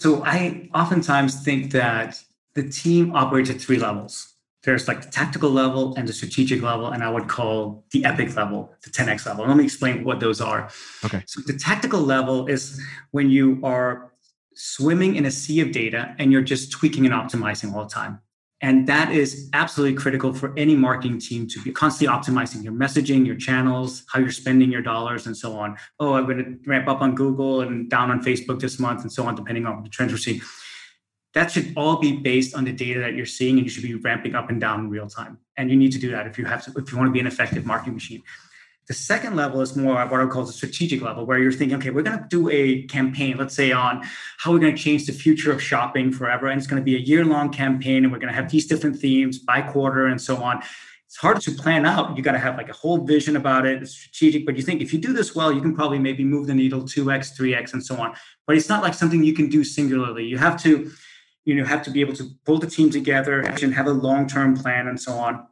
So 0.00 0.24
I 0.24 0.68
oftentimes 0.74 1.44
think 1.44 1.70
that 1.72 2.20
the 2.54 2.68
team 2.68 3.14
operates 3.14 3.50
at 3.50 3.60
three 3.60 3.78
levels 3.78 4.31
there's 4.64 4.86
like 4.86 5.02
the 5.02 5.10
tactical 5.10 5.50
level 5.50 5.94
and 5.96 6.08
the 6.08 6.12
strategic 6.12 6.62
level, 6.62 6.88
and 6.88 7.02
I 7.02 7.10
would 7.10 7.28
call 7.28 7.84
the 7.90 8.04
epic 8.04 8.36
level, 8.36 8.72
the 8.82 8.90
10x 8.90 9.26
level. 9.26 9.46
Let 9.46 9.56
me 9.56 9.64
explain 9.64 10.04
what 10.04 10.20
those 10.20 10.40
are. 10.40 10.70
Okay. 11.04 11.22
So 11.26 11.40
the 11.46 11.58
tactical 11.58 12.00
level 12.00 12.46
is 12.46 12.80
when 13.10 13.30
you 13.30 13.60
are 13.64 14.12
swimming 14.54 15.16
in 15.16 15.26
a 15.26 15.30
sea 15.30 15.60
of 15.60 15.72
data 15.72 16.14
and 16.18 16.30
you're 16.30 16.42
just 16.42 16.70
tweaking 16.70 17.06
and 17.06 17.14
optimizing 17.14 17.74
all 17.74 17.84
the 17.84 17.90
time. 17.90 18.20
And 18.60 18.86
that 18.86 19.10
is 19.10 19.50
absolutely 19.54 19.96
critical 20.00 20.32
for 20.32 20.56
any 20.56 20.76
marketing 20.76 21.18
team 21.18 21.48
to 21.48 21.60
be 21.62 21.72
constantly 21.72 22.16
optimizing 22.16 22.62
your 22.62 22.72
messaging, 22.72 23.26
your 23.26 23.34
channels, 23.34 24.04
how 24.12 24.20
you're 24.20 24.30
spending 24.30 24.70
your 24.70 24.82
dollars, 24.82 25.26
and 25.26 25.36
so 25.36 25.58
on. 25.58 25.76
Oh, 25.98 26.14
I'm 26.14 26.26
going 26.26 26.38
to 26.38 26.70
ramp 26.70 26.86
up 26.86 27.00
on 27.00 27.16
Google 27.16 27.62
and 27.62 27.90
down 27.90 28.12
on 28.12 28.22
Facebook 28.22 28.60
this 28.60 28.78
month, 28.78 29.02
and 29.02 29.10
so 29.10 29.26
on, 29.26 29.34
depending 29.34 29.66
on 29.66 29.82
the 29.82 29.88
trends 29.88 30.12
we're 30.12 30.18
seeing 30.18 30.40
that 31.34 31.50
should 31.50 31.72
all 31.76 31.96
be 31.96 32.12
based 32.12 32.54
on 32.54 32.64
the 32.64 32.72
data 32.72 33.00
that 33.00 33.14
you're 33.14 33.26
seeing 33.26 33.56
and 33.56 33.64
you 33.64 33.70
should 33.70 33.82
be 33.82 33.94
ramping 33.94 34.34
up 34.34 34.50
and 34.50 34.60
down 34.60 34.80
in 34.80 34.90
real 34.90 35.08
time 35.08 35.38
and 35.56 35.70
you 35.70 35.76
need 35.76 35.92
to 35.92 35.98
do 35.98 36.10
that 36.10 36.26
if 36.26 36.38
you 36.38 36.44
have 36.44 36.64
to 36.64 36.72
if 36.76 36.92
you 36.92 36.98
want 36.98 37.08
to 37.08 37.12
be 37.12 37.20
an 37.20 37.26
effective 37.26 37.64
marketing 37.64 37.94
machine 37.94 38.22
the 38.88 38.94
second 38.94 39.36
level 39.36 39.60
is 39.60 39.76
more 39.76 39.94
what 40.06 40.20
I 40.20 40.26
call 40.26 40.44
the 40.44 40.52
strategic 40.52 41.02
level, 41.02 41.24
where 41.24 41.38
you're 41.38 41.52
thinking, 41.52 41.78
okay, 41.78 41.90
we're 41.90 42.02
going 42.02 42.18
to 42.18 42.26
do 42.28 42.50
a 42.50 42.82
campaign, 42.82 43.36
let's 43.36 43.54
say 43.54 43.70
on 43.70 44.02
how 44.38 44.50
we're 44.50 44.58
going 44.58 44.74
to 44.74 44.82
change 44.82 45.06
the 45.06 45.12
future 45.12 45.52
of 45.52 45.62
shopping 45.62 46.10
forever. 46.10 46.48
And 46.48 46.58
it's 46.58 46.66
going 46.66 46.82
to 46.82 46.84
be 46.84 46.96
a 46.96 46.98
year 46.98 47.24
long 47.24 47.50
campaign, 47.50 48.02
and 48.04 48.12
we're 48.12 48.18
going 48.18 48.32
to 48.32 48.34
have 48.34 48.50
these 48.50 48.66
different 48.66 48.98
themes 48.98 49.38
by 49.38 49.62
quarter 49.62 50.06
and 50.06 50.20
so 50.20 50.42
on. 50.42 50.62
It's 51.06 51.16
hard 51.16 51.40
to 51.42 51.52
plan 51.52 51.86
out. 51.86 52.16
You 52.16 52.22
got 52.22 52.32
to 52.32 52.38
have 52.38 52.56
like 52.56 52.70
a 52.70 52.72
whole 52.72 53.04
vision 53.04 53.36
about 53.36 53.66
it, 53.66 53.82
it's 53.82 53.92
strategic. 53.92 54.46
But 54.46 54.56
you 54.56 54.62
think 54.62 54.80
if 54.80 54.92
you 54.92 54.98
do 54.98 55.12
this 55.12 55.34
well, 55.34 55.52
you 55.52 55.60
can 55.60 55.76
probably 55.76 55.98
maybe 55.98 56.24
move 56.24 56.48
the 56.48 56.54
needle 56.54 56.82
2x, 56.82 57.38
3x, 57.38 57.74
and 57.74 57.84
so 57.84 57.96
on. 58.00 58.14
But 58.46 58.56
it's 58.56 58.68
not 58.68 58.82
like 58.82 58.94
something 58.94 59.22
you 59.22 59.34
can 59.34 59.48
do 59.48 59.62
singularly. 59.62 60.24
You 60.24 60.38
have 60.38 60.60
to 60.64 60.90
you 61.44 61.54
know 61.54 61.64
have 61.64 61.82
to 61.82 61.90
be 61.90 62.00
able 62.00 62.14
to 62.14 62.30
pull 62.44 62.58
the 62.58 62.66
team 62.66 62.90
together 62.90 63.40
and 63.40 63.74
have 63.74 63.86
a 63.86 63.92
long-term 63.92 64.56
plan 64.56 64.88
and 64.88 65.00
so 65.00 65.12
on. 65.12 65.46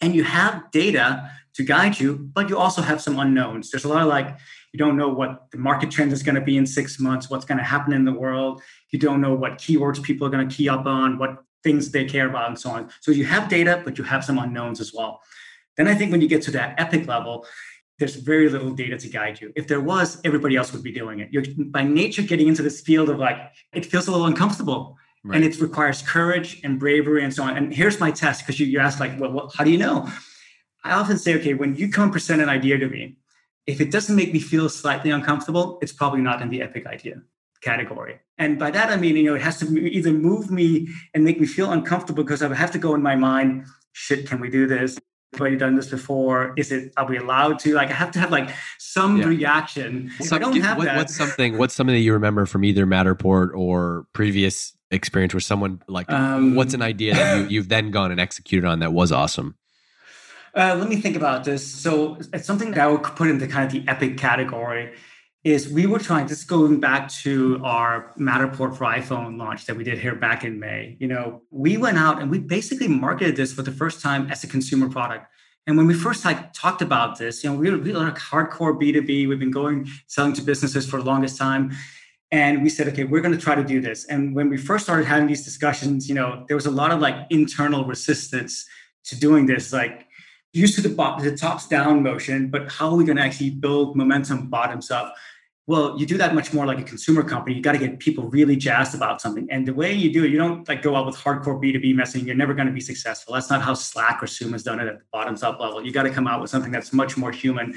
And 0.00 0.14
you 0.14 0.24
have 0.24 0.70
data 0.70 1.30
to 1.54 1.64
guide 1.64 1.98
you 1.98 2.16
but 2.32 2.48
you 2.48 2.56
also 2.56 2.82
have 2.82 3.00
some 3.00 3.18
unknowns. 3.18 3.70
There's 3.70 3.84
a 3.84 3.88
lot 3.88 4.02
of 4.02 4.08
like 4.08 4.36
you 4.72 4.78
don't 4.78 4.96
know 4.96 5.08
what 5.08 5.50
the 5.50 5.58
market 5.58 5.90
trend 5.90 6.12
is 6.12 6.22
going 6.22 6.34
to 6.34 6.40
be 6.40 6.56
in 6.56 6.66
six 6.66 7.00
months 7.00 7.30
what's 7.30 7.44
going 7.44 7.58
to 7.58 7.64
happen 7.64 7.92
in 7.92 8.04
the 8.04 8.12
world. 8.12 8.62
You 8.90 8.98
don't 8.98 9.20
know 9.20 9.34
what 9.34 9.58
keywords 9.58 10.02
people 10.02 10.26
are 10.26 10.30
going 10.30 10.48
to 10.48 10.54
key 10.54 10.68
up 10.68 10.86
on 10.86 11.18
what 11.18 11.38
things 11.64 11.90
they 11.90 12.04
care 12.04 12.28
about 12.28 12.48
and 12.48 12.58
so 12.58 12.70
on. 12.70 12.90
So 13.00 13.10
you 13.10 13.24
have 13.24 13.48
data 13.48 13.82
but 13.84 13.98
you 13.98 14.04
have 14.04 14.24
some 14.24 14.38
unknowns 14.38 14.80
as 14.80 14.92
well. 14.94 15.20
Then 15.76 15.88
i 15.88 15.94
think 15.94 16.10
when 16.10 16.20
you 16.20 16.28
get 16.28 16.42
to 16.42 16.50
that 16.52 16.78
epic 16.78 17.06
level 17.06 17.46
there's 17.98 18.14
very 18.14 18.48
little 18.48 18.70
data 18.70 18.96
to 18.96 19.08
guide 19.08 19.40
you. 19.40 19.52
If 19.56 19.66
there 19.66 19.80
was, 19.80 20.20
everybody 20.24 20.56
else 20.56 20.72
would 20.72 20.82
be 20.82 20.92
doing 20.92 21.18
it. 21.18 21.30
You're 21.32 21.44
by 21.66 21.82
nature 21.82 22.22
getting 22.22 22.46
into 22.46 22.62
this 22.62 22.80
field 22.80 23.10
of 23.10 23.18
like, 23.18 23.36
it 23.72 23.86
feels 23.86 24.06
a 24.06 24.12
little 24.12 24.26
uncomfortable 24.26 24.96
Right. 25.24 25.36
And 25.36 25.44
it 25.44 25.60
requires 25.60 26.00
courage 26.02 26.60
and 26.62 26.78
bravery 26.78 27.24
and 27.24 27.34
so 27.34 27.42
on. 27.42 27.56
And 27.56 27.74
here's 27.74 27.98
my 27.98 28.10
test 28.10 28.42
because 28.42 28.60
you, 28.60 28.66
you 28.66 28.78
asked, 28.78 29.00
like, 29.00 29.18
well, 29.18 29.32
what, 29.32 29.54
how 29.54 29.64
do 29.64 29.70
you 29.70 29.78
know? 29.78 30.08
I 30.84 30.92
often 30.92 31.18
say, 31.18 31.34
okay, 31.36 31.54
when 31.54 31.74
you 31.74 31.90
come 31.90 32.10
present 32.10 32.40
an 32.40 32.48
idea 32.48 32.78
to 32.78 32.88
me, 32.88 33.16
if 33.66 33.80
it 33.80 33.90
doesn't 33.90 34.14
make 34.16 34.32
me 34.32 34.38
feel 34.38 34.68
slightly 34.68 35.10
uncomfortable, 35.10 35.78
it's 35.82 35.92
probably 35.92 36.20
not 36.20 36.40
in 36.40 36.50
the 36.50 36.62
epic 36.62 36.86
idea 36.86 37.22
category. 37.60 38.20
And 38.38 38.58
by 38.58 38.70
that, 38.70 38.90
I 38.90 38.96
mean, 38.96 39.16
you 39.16 39.24
know, 39.24 39.34
it 39.34 39.42
has 39.42 39.58
to 39.58 39.66
either 39.78 40.12
move 40.12 40.50
me 40.50 40.88
and 41.12 41.24
make 41.24 41.40
me 41.40 41.46
feel 41.46 41.72
uncomfortable 41.72 42.22
because 42.22 42.40
I 42.40 42.54
have 42.54 42.70
to 42.70 42.78
go 42.78 42.94
in 42.94 43.02
my 43.02 43.16
mind, 43.16 43.66
shit, 43.92 44.28
can 44.28 44.40
we 44.40 44.48
do 44.48 44.66
this? 44.66 44.98
Have 45.32 45.42
I 45.42 45.54
done 45.56 45.74
this 45.74 45.88
before? 45.88 46.54
Is 46.56 46.72
it, 46.72 46.92
are 46.96 47.06
we 47.06 47.18
allowed 47.18 47.58
to? 47.60 47.74
Like, 47.74 47.90
I 47.90 47.94
have 47.94 48.12
to 48.12 48.20
have 48.20 48.30
like 48.30 48.50
some 48.78 49.18
yeah. 49.18 49.26
reaction. 49.26 50.10
I 50.32 50.38
don't 50.38 50.60
have 50.60 50.78
what, 50.78 50.84
that. 50.84 50.96
What's 50.96 51.16
something, 51.16 51.58
what's 51.58 51.74
something 51.74 51.94
that 51.94 52.00
you 52.00 52.12
remember 52.12 52.46
from 52.46 52.64
either 52.64 52.86
Matterport 52.86 53.50
or 53.54 54.06
previous 54.12 54.74
experience 54.90 55.34
where 55.34 55.40
someone 55.40 55.82
like 55.86 56.10
um, 56.10 56.54
what's 56.54 56.74
an 56.74 56.82
idea 56.82 57.14
that 57.14 57.38
you, 57.38 57.46
you've 57.48 57.68
then 57.68 57.90
gone 57.90 58.10
and 58.10 58.20
executed 58.20 58.66
on 58.66 58.80
that 58.80 58.92
was 58.92 59.12
awesome? 59.12 59.56
Uh, 60.54 60.74
let 60.78 60.88
me 60.88 60.96
think 60.96 61.14
about 61.14 61.44
this. 61.44 61.66
So 61.66 62.16
it's 62.32 62.46
something 62.46 62.70
that 62.72 62.80
i 62.80 62.86
would 62.86 63.02
put 63.02 63.28
into 63.28 63.46
kind 63.46 63.66
of 63.66 63.72
the 63.72 63.88
epic 63.90 64.16
category 64.16 64.94
is 65.44 65.68
we 65.68 65.86
were 65.86 65.98
trying 65.98 66.26
just 66.26 66.48
going 66.48 66.80
back 66.80 67.08
to 67.08 67.60
our 67.64 68.12
matterport 68.18 68.76
for 68.76 68.84
iphone 68.84 69.38
launch 69.38 69.66
that 69.66 69.76
we 69.76 69.84
did 69.84 69.98
here 69.98 70.14
back 70.14 70.44
in 70.44 70.58
may 70.58 70.96
you 70.98 71.06
know 71.06 71.42
we 71.50 71.76
went 71.76 71.96
out 71.96 72.20
and 72.20 72.30
we 72.30 72.38
basically 72.38 72.88
marketed 72.88 73.36
this 73.36 73.52
for 73.52 73.62
the 73.62 73.70
first 73.70 74.00
time 74.00 74.30
as 74.30 74.42
a 74.44 74.46
consumer 74.46 74.88
product. 74.88 75.26
And 75.66 75.76
when 75.76 75.86
we 75.86 75.92
first 75.92 76.24
like 76.24 76.52
talked 76.54 76.82
about 76.82 77.18
this 77.18 77.44
you 77.44 77.50
know 77.50 77.56
we 77.56 77.70
were, 77.70 77.78
we 77.78 77.92
were 77.92 77.98
like 77.98 78.16
hardcore 78.16 78.74
b2b 78.80 79.28
we've 79.28 79.38
been 79.38 79.50
going 79.50 79.86
selling 80.06 80.32
to 80.32 80.42
businesses 80.42 80.88
for 80.88 80.98
the 80.98 81.04
longest 81.04 81.36
time 81.36 81.72
and 82.30 82.62
we 82.62 82.68
said 82.68 82.88
okay 82.88 83.04
we're 83.04 83.20
going 83.20 83.34
to 83.34 83.40
try 83.40 83.54
to 83.54 83.64
do 83.64 83.80
this. 83.80 84.04
And 84.06 84.34
when 84.34 84.48
we 84.48 84.56
first 84.56 84.84
started 84.84 85.06
having 85.06 85.26
these 85.26 85.44
discussions 85.44 86.08
you 86.08 86.14
know 86.14 86.44
there 86.48 86.56
was 86.56 86.66
a 86.66 86.70
lot 86.70 86.90
of 86.90 87.00
like 87.00 87.26
internal 87.30 87.84
resistance 87.84 88.66
to 89.04 89.18
doing 89.18 89.46
this 89.46 89.72
like 89.72 90.06
used 90.52 90.74
to 90.74 90.80
the, 90.80 90.88
the 91.22 91.36
tops 91.36 91.68
down 91.68 92.02
motion 92.02 92.48
but 92.48 92.70
how 92.70 92.90
are 92.90 92.96
we 92.96 93.04
going 93.04 93.16
to 93.16 93.22
actually 93.22 93.50
build 93.50 93.96
momentum 93.96 94.48
bottoms 94.48 94.90
up? 94.90 95.14
Well 95.66 95.98
you 95.98 96.06
do 96.06 96.18
that 96.18 96.34
much 96.34 96.52
more 96.52 96.66
like 96.66 96.78
a 96.78 96.82
consumer 96.82 97.22
company. 97.22 97.56
You 97.56 97.62
got 97.62 97.72
to 97.72 97.78
get 97.78 97.98
people 97.98 98.24
really 98.24 98.56
jazzed 98.56 98.94
about 98.94 99.20
something. 99.20 99.48
And 99.50 99.66
the 99.66 99.74
way 99.74 99.92
you 99.92 100.12
do 100.12 100.24
it 100.24 100.30
you 100.30 100.38
don't 100.38 100.68
like 100.68 100.82
go 100.82 100.96
out 100.96 101.06
with 101.06 101.16
hardcore 101.16 101.62
b2b 101.62 101.94
messaging. 101.94 102.26
You're 102.26 102.34
never 102.34 102.54
going 102.54 102.68
to 102.68 102.74
be 102.74 102.80
successful. 102.80 103.34
That's 103.34 103.50
not 103.50 103.62
how 103.62 103.74
slack 103.74 104.22
or 104.22 104.26
zoom 104.26 104.52
has 104.52 104.62
done 104.62 104.80
it 104.80 104.86
at 104.86 104.98
the 104.98 105.04
bottoms 105.12 105.42
up 105.42 105.60
level. 105.60 105.84
You 105.84 105.92
got 105.92 106.02
to 106.02 106.10
come 106.10 106.26
out 106.26 106.40
with 106.42 106.50
something 106.50 106.72
that's 106.72 106.92
much 106.92 107.16
more 107.16 107.32
human 107.32 107.74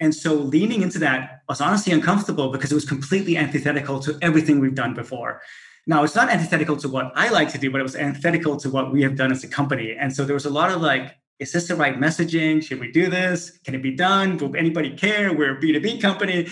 and 0.00 0.14
so 0.14 0.34
leaning 0.34 0.82
into 0.82 0.98
that 0.98 1.42
was 1.48 1.60
honestly 1.60 1.92
uncomfortable 1.92 2.50
because 2.50 2.70
it 2.70 2.74
was 2.74 2.84
completely 2.84 3.36
antithetical 3.36 3.98
to 4.00 4.18
everything 4.20 4.60
we've 4.60 4.74
done 4.74 4.94
before. 4.94 5.40
Now, 5.86 6.02
it's 6.02 6.14
not 6.14 6.28
antithetical 6.28 6.76
to 6.78 6.88
what 6.88 7.12
I 7.14 7.30
like 7.30 7.50
to 7.52 7.58
do, 7.58 7.70
but 7.70 7.80
it 7.80 7.84
was 7.84 7.96
antithetical 7.96 8.56
to 8.58 8.68
what 8.68 8.92
we 8.92 9.02
have 9.02 9.16
done 9.16 9.30
as 9.30 9.44
a 9.44 9.48
company. 9.48 9.96
And 9.98 10.14
so 10.14 10.24
there 10.24 10.34
was 10.34 10.44
a 10.44 10.50
lot 10.50 10.70
of 10.70 10.82
like, 10.82 11.16
is 11.38 11.52
this 11.52 11.68
the 11.68 11.76
right 11.76 11.96
messaging? 11.96 12.62
Should 12.62 12.80
we 12.80 12.90
do 12.90 13.08
this? 13.08 13.58
Can 13.64 13.74
it 13.74 13.82
be 13.82 13.94
done? 13.94 14.36
Will 14.38 14.54
anybody 14.56 14.96
care? 14.96 15.32
We're 15.32 15.56
a 15.56 15.60
B2B 15.60 16.00
company. 16.02 16.48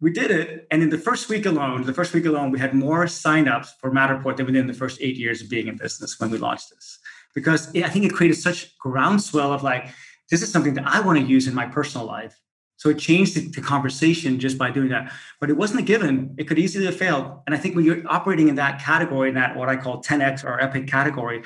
We 0.00 0.10
did 0.10 0.30
it. 0.32 0.66
And 0.70 0.82
in 0.82 0.90
the 0.90 0.98
first 0.98 1.28
week 1.28 1.46
alone, 1.46 1.84
the 1.84 1.94
first 1.94 2.12
week 2.12 2.26
alone, 2.26 2.50
we 2.50 2.58
had 2.58 2.74
more 2.74 3.04
signups 3.04 3.68
for 3.78 3.90
Matterport 3.90 4.36
than 4.36 4.46
within 4.46 4.66
the 4.66 4.74
first 4.74 4.98
eight 5.00 5.16
years 5.16 5.40
of 5.42 5.48
being 5.48 5.68
in 5.68 5.76
business 5.76 6.18
when 6.18 6.30
we 6.30 6.38
launched 6.38 6.70
this. 6.70 6.98
Because 7.34 7.68
I 7.76 7.88
think 7.88 8.04
it 8.04 8.12
created 8.12 8.36
such 8.36 8.76
groundswell 8.78 9.52
of 9.52 9.62
like, 9.62 9.90
this 10.28 10.42
is 10.42 10.50
something 10.50 10.74
that 10.74 10.86
I 10.86 11.00
want 11.00 11.20
to 11.20 11.24
use 11.24 11.46
in 11.46 11.54
my 11.54 11.66
personal 11.66 12.06
life. 12.06 12.36
So 12.82 12.88
it 12.88 12.98
changed 12.98 13.36
the, 13.36 13.46
the, 13.46 13.60
conversation 13.60 14.40
just 14.40 14.58
by 14.58 14.72
doing 14.72 14.88
that. 14.88 15.12
But 15.38 15.50
it 15.50 15.56
wasn't 15.56 15.78
a 15.78 15.82
given. 15.84 16.34
It 16.36 16.48
could 16.48 16.58
easily 16.58 16.84
have 16.86 16.96
failed. 16.96 17.38
And 17.46 17.54
I 17.54 17.58
think 17.58 17.76
when 17.76 17.84
you're 17.84 18.02
operating 18.08 18.48
in 18.48 18.56
that 18.56 18.80
category, 18.80 19.28
in 19.28 19.36
that 19.36 19.54
what 19.54 19.68
I 19.68 19.76
call 19.76 20.02
10x 20.02 20.44
or 20.44 20.60
epic 20.60 20.88
category, 20.88 21.44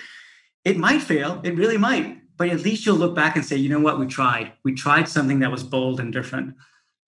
it 0.65 0.79
might 0.79 1.03
fail. 1.03 1.43
It 1.45 1.55
really 1.55 1.77
might. 1.77 2.23
But 2.39 2.49
at 2.49 2.61
least 2.61 2.87
you'll 2.87 2.97
look 2.97 3.15
back 3.15 3.37
and 3.37 3.45
say, 3.45 3.57
you 3.57 3.69
know 3.69 3.81
what, 3.81 4.01
we 4.01 4.07
tried. 4.07 4.55
We 4.65 4.73
tried 4.73 5.11
something 5.11 5.41
that 5.41 5.51
was 5.51 5.63
bold 5.63 6.01
and 6.01 6.11
different. 6.11 6.55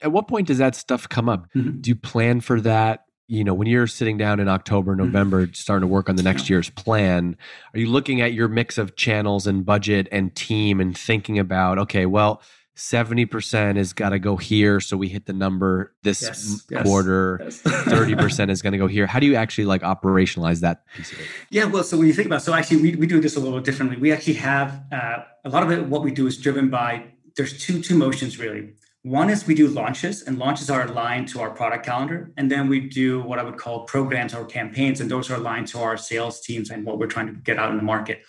At 0.02 0.12
what 0.12 0.28
point 0.28 0.48
does 0.48 0.58
that 0.58 0.74
stuff 0.74 1.08
come 1.08 1.30
up? 1.30 1.46
Mm-hmm. 1.56 1.80
Do 1.80 1.88
you 1.88 1.96
plan 1.96 2.42
for 2.42 2.60
that? 2.60 3.06
You 3.28 3.44
know, 3.44 3.54
when 3.54 3.66
you're 3.66 3.86
sitting 3.86 4.18
down 4.18 4.40
in 4.40 4.48
October, 4.48 4.92
mm-hmm. 4.92 5.06
November, 5.06 5.46
mm-hmm. 5.46 5.54
starting 5.54 5.88
to 5.88 5.92
work 5.92 6.10
on 6.10 6.16
the 6.16 6.22
next 6.22 6.50
yeah. 6.50 6.56
year's 6.56 6.68
plan, 6.68 7.34
are 7.72 7.80
you 7.80 7.86
looking 7.86 8.20
at 8.20 8.34
your 8.34 8.48
mix 8.48 8.76
of 8.76 8.94
channels 8.94 9.46
and 9.46 9.64
budget 9.64 10.06
and 10.12 10.36
team 10.36 10.82
and 10.82 10.96
thinking 10.98 11.38
about, 11.38 11.78
okay, 11.78 12.04
well, 12.04 12.42
70% 12.78 13.76
has 13.76 13.92
got 13.92 14.10
to 14.10 14.20
go 14.20 14.36
here 14.36 14.78
so 14.78 14.96
we 14.96 15.08
hit 15.08 15.26
the 15.26 15.32
number 15.32 15.92
this 16.04 16.22
yes, 16.22 16.84
quarter. 16.84 17.40
Yes, 17.42 17.60
yes. 17.66 17.84
30% 17.86 18.50
is 18.50 18.62
going 18.62 18.72
to 18.72 18.78
go 18.78 18.86
here. 18.86 19.06
How 19.06 19.18
do 19.18 19.26
you 19.26 19.34
actually 19.34 19.64
like 19.64 19.82
operationalize 19.82 20.60
that 20.60 20.86
piece 20.94 21.12
of 21.12 21.18
it? 21.18 21.26
Yeah 21.50 21.64
well 21.64 21.82
so 21.82 21.98
when 21.98 22.06
you 22.06 22.12
think 22.12 22.26
about 22.26 22.36
it, 22.36 22.44
so 22.44 22.54
actually 22.54 22.80
we, 22.80 22.94
we 22.94 23.06
do 23.08 23.20
this 23.20 23.36
a 23.36 23.40
little 23.40 23.60
differently. 23.60 23.96
We 23.96 24.12
actually 24.12 24.34
have 24.34 24.80
uh, 24.92 25.24
a 25.44 25.50
lot 25.50 25.64
of 25.64 25.72
it 25.72 25.86
what 25.86 26.02
we 26.02 26.12
do 26.12 26.28
is 26.28 26.38
driven 26.38 26.70
by 26.70 27.04
there's 27.36 27.58
two 27.58 27.82
two 27.82 27.98
motions 27.98 28.38
really. 28.38 28.70
One 29.02 29.28
is 29.28 29.46
we 29.46 29.54
do 29.54 29.68
launches 29.68 30.22
and 30.22 30.38
launches 30.38 30.70
are 30.70 30.86
aligned 30.86 31.28
to 31.28 31.40
our 31.40 31.50
product 31.50 31.84
calendar 31.84 32.30
and 32.36 32.50
then 32.50 32.68
we 32.68 32.80
do 32.80 33.20
what 33.22 33.38
i 33.38 33.42
would 33.42 33.56
call 33.56 33.84
programs 33.84 34.34
or 34.34 34.44
campaigns 34.44 35.00
and 35.00 35.10
those 35.10 35.30
are 35.30 35.36
aligned 35.36 35.68
to 35.68 35.78
our 35.78 35.96
sales 35.96 36.40
teams 36.40 36.70
and 36.70 36.84
what 36.84 36.98
we're 36.98 37.06
trying 37.06 37.28
to 37.28 37.32
get 37.32 37.58
out 37.58 37.70
in 37.70 37.76
the 37.76 37.82
market 37.82 38.22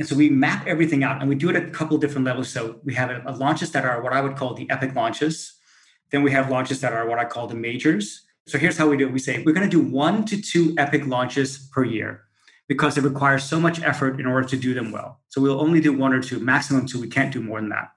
And 0.00 0.08
so 0.08 0.16
we 0.16 0.30
map 0.30 0.66
everything 0.66 1.04
out 1.04 1.20
and 1.20 1.28
we 1.28 1.34
do 1.34 1.50
it 1.50 1.56
at 1.56 1.64
a 1.64 1.70
couple 1.70 1.98
different 1.98 2.24
levels. 2.24 2.48
So 2.48 2.80
we 2.84 2.94
have 2.94 3.10
a, 3.10 3.22
a 3.26 3.32
launches 3.36 3.70
that 3.72 3.84
are 3.84 4.02
what 4.02 4.14
I 4.14 4.22
would 4.22 4.34
call 4.34 4.54
the 4.54 4.68
epic 4.70 4.94
launches. 4.94 5.52
Then 6.10 6.22
we 6.22 6.30
have 6.30 6.50
launches 6.50 6.80
that 6.80 6.94
are 6.94 7.06
what 7.06 7.18
I 7.18 7.26
call 7.26 7.46
the 7.46 7.54
majors. 7.54 8.22
So 8.46 8.56
here's 8.56 8.78
how 8.78 8.88
we 8.88 8.96
do 8.96 9.08
it. 9.08 9.12
We 9.12 9.18
say 9.18 9.42
we're 9.44 9.52
going 9.52 9.68
to 9.68 9.70
do 9.70 9.82
one 9.82 10.24
to 10.24 10.40
two 10.40 10.74
epic 10.78 11.06
launches 11.06 11.68
per 11.70 11.84
year 11.84 12.22
because 12.66 12.96
it 12.96 13.04
requires 13.04 13.44
so 13.44 13.60
much 13.60 13.82
effort 13.82 14.18
in 14.18 14.24
order 14.24 14.48
to 14.48 14.56
do 14.56 14.72
them 14.72 14.90
well. 14.90 15.20
So 15.28 15.42
we'll 15.42 15.60
only 15.60 15.82
do 15.82 15.92
one 15.92 16.14
or 16.14 16.22
two, 16.22 16.40
maximum 16.40 16.86
two. 16.86 16.98
We 16.98 17.08
can't 17.08 17.30
do 17.30 17.42
more 17.42 17.60
than 17.60 17.68
that. 17.68 17.90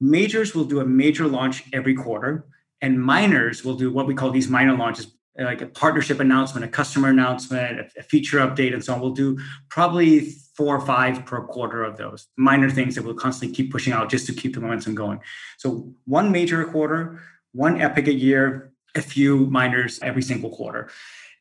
Majors 0.00 0.54
will 0.54 0.64
do 0.64 0.80
a 0.80 0.86
major 0.86 1.26
launch 1.26 1.64
every 1.74 1.94
quarter, 1.94 2.46
and 2.80 3.02
minors 3.02 3.66
will 3.66 3.74
do 3.74 3.92
what 3.92 4.06
we 4.06 4.14
call 4.14 4.30
these 4.30 4.48
minor 4.48 4.74
launches 4.74 5.08
like 5.38 5.60
a 5.60 5.66
partnership 5.66 6.20
announcement, 6.20 6.64
a 6.64 6.68
customer 6.68 7.08
announcement, 7.08 7.92
a, 7.96 8.02
feature 8.02 8.38
update, 8.38 8.72
and 8.72 8.84
so 8.84 8.94
on. 8.94 9.00
We'll 9.00 9.12
do 9.12 9.38
probably 9.68 10.34
four 10.58 10.74
or 10.74 10.84
five 10.84 11.24
per 11.24 11.40
quarter 11.46 11.84
of 11.84 11.96
those 11.96 12.26
minor 12.36 12.68
things 12.68 12.96
that 12.96 13.04
we'll 13.04 13.14
constantly 13.14 13.54
keep 13.54 13.70
pushing 13.70 13.92
out 13.92 14.10
just 14.10 14.26
to 14.26 14.32
keep 14.32 14.56
the 14.56 14.60
momentum 14.60 14.92
going. 14.92 15.20
So 15.56 15.94
one 16.04 16.32
major 16.32 16.60
a 16.62 16.68
quarter, 16.72 17.22
one 17.52 17.80
epic 17.80 18.08
a 18.08 18.12
year, 18.12 18.72
a 18.96 19.00
few 19.00 19.46
minors 19.46 20.00
every 20.02 20.20
single 20.20 20.50
quarter. 20.50 20.90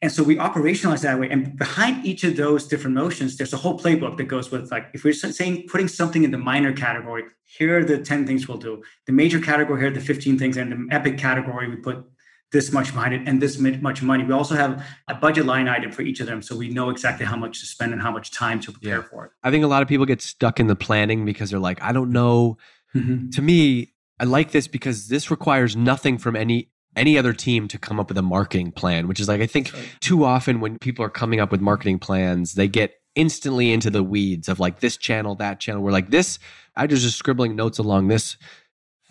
And 0.04 0.12
so 0.12 0.22
we 0.22 0.36
operationalize 0.36 1.02
that 1.02 1.20
way. 1.20 1.32
And 1.32 1.58
behind 1.58 2.06
each 2.06 2.24
of 2.24 2.38
those 2.38 2.68
different 2.68 2.96
motions, 2.96 3.38
there's 3.38 3.54
a 3.54 3.58
whole 3.58 3.80
playbook 3.80 4.18
that 4.18 4.26
goes 4.26 4.52
with 4.52 4.70
like, 4.70 4.86
if 4.94 5.04
we're 5.04 5.14
saying 5.14 5.66
putting 5.68 5.88
something 5.88 6.24
in 6.24 6.30
the 6.30 6.38
minor 6.38 6.72
category, 6.72 7.24
here 7.44 7.80
are 7.80 7.84
the 7.84 7.98
10 7.98 8.28
things 8.28 8.48
we'll 8.48 8.60
do. 8.60 8.84
The 9.08 9.14
major 9.14 9.40
category, 9.40 9.80
here 9.82 9.90
are 9.90 9.94
the 9.96 10.00
15 10.00 10.38
things. 10.38 10.58
And 10.58 10.72
the 10.72 10.96
epic 10.96 11.18
category, 11.18 11.68
we 11.68 11.78
put 11.78 12.06
this 12.52 12.72
much 12.72 12.94
money 12.94 13.22
and 13.26 13.42
this 13.42 13.58
much 13.60 14.02
money. 14.02 14.24
We 14.24 14.34
also 14.34 14.56
have 14.56 14.86
a 15.08 15.16
budget 15.16 15.46
line 15.46 15.68
item 15.68 15.92
for 15.92 16.02
each 16.02 16.20
of 16.20 16.28
them, 16.28 16.42
so 16.42 16.56
we 16.56 16.70
know 16.70 16.90
exactly 16.90 17.26
how 17.26 17.36
much 17.36 17.60
to 17.60 17.66
spend 17.66 17.94
and 17.94 18.02
how 18.02 18.12
much 18.12 18.32
time 18.32 18.60
to 18.62 18.72
prepare 18.72 18.98
yeah. 19.00 19.04
for 19.04 19.26
it. 19.26 19.32
I 19.44 19.52
think 19.52 19.64
a 19.64 19.68
lot 19.68 19.82
of 19.82 19.88
people 19.88 20.06
get 20.06 20.22
stuck 20.22 20.60
in 20.60 20.68
the 20.68 20.76
planning 20.76 21.26
because 21.26 21.50
they're 21.50 21.60
like, 21.60 21.82
I 21.82 21.92
don't 21.92 22.12
know. 22.12 22.58
Mm-hmm. 22.96 23.30
To 23.32 23.42
me, 23.42 23.94
I 24.20 24.24
like 24.24 24.52
this 24.52 24.68
because 24.68 25.10
this 25.10 25.30
requires 25.30 25.76
nothing 25.76 26.18
from 26.18 26.36
any 26.36 26.72
any 26.96 27.18
other 27.18 27.32
team 27.32 27.68
to 27.68 27.78
come 27.78 28.00
up 28.00 28.10
with 28.10 28.18
a 28.18 28.24
marketing 28.24 28.72
plan, 28.72 29.08
which 29.08 29.20
is 29.20 29.28
like 29.28 29.42
I 29.42 29.46
think 29.46 29.74
right. 29.74 29.84
too 30.00 30.24
often 30.24 30.60
when 30.60 30.80
people 30.80 31.06
are 31.06 31.10
coming 31.10 31.40
up 31.40 31.52
with 31.52 31.62
marketing 31.62 32.00
plans, 32.00 32.54
they 32.54 32.68
get 32.68 32.96
instantly 33.16 33.72
into 33.72 33.90
the 33.90 34.04
weeds 34.04 34.48
of 34.48 34.60
like 34.60 34.80
this 34.80 34.98
channel, 34.98 35.36
that 35.36 35.60
channel. 35.60 35.82
We're 35.82 35.92
like 35.92 36.10
this. 36.10 36.40
I 36.76 36.88
just 36.88 37.04
just 37.04 37.18
scribbling 37.18 37.56
notes 37.56 37.78
along 37.78 38.08
this. 38.08 38.38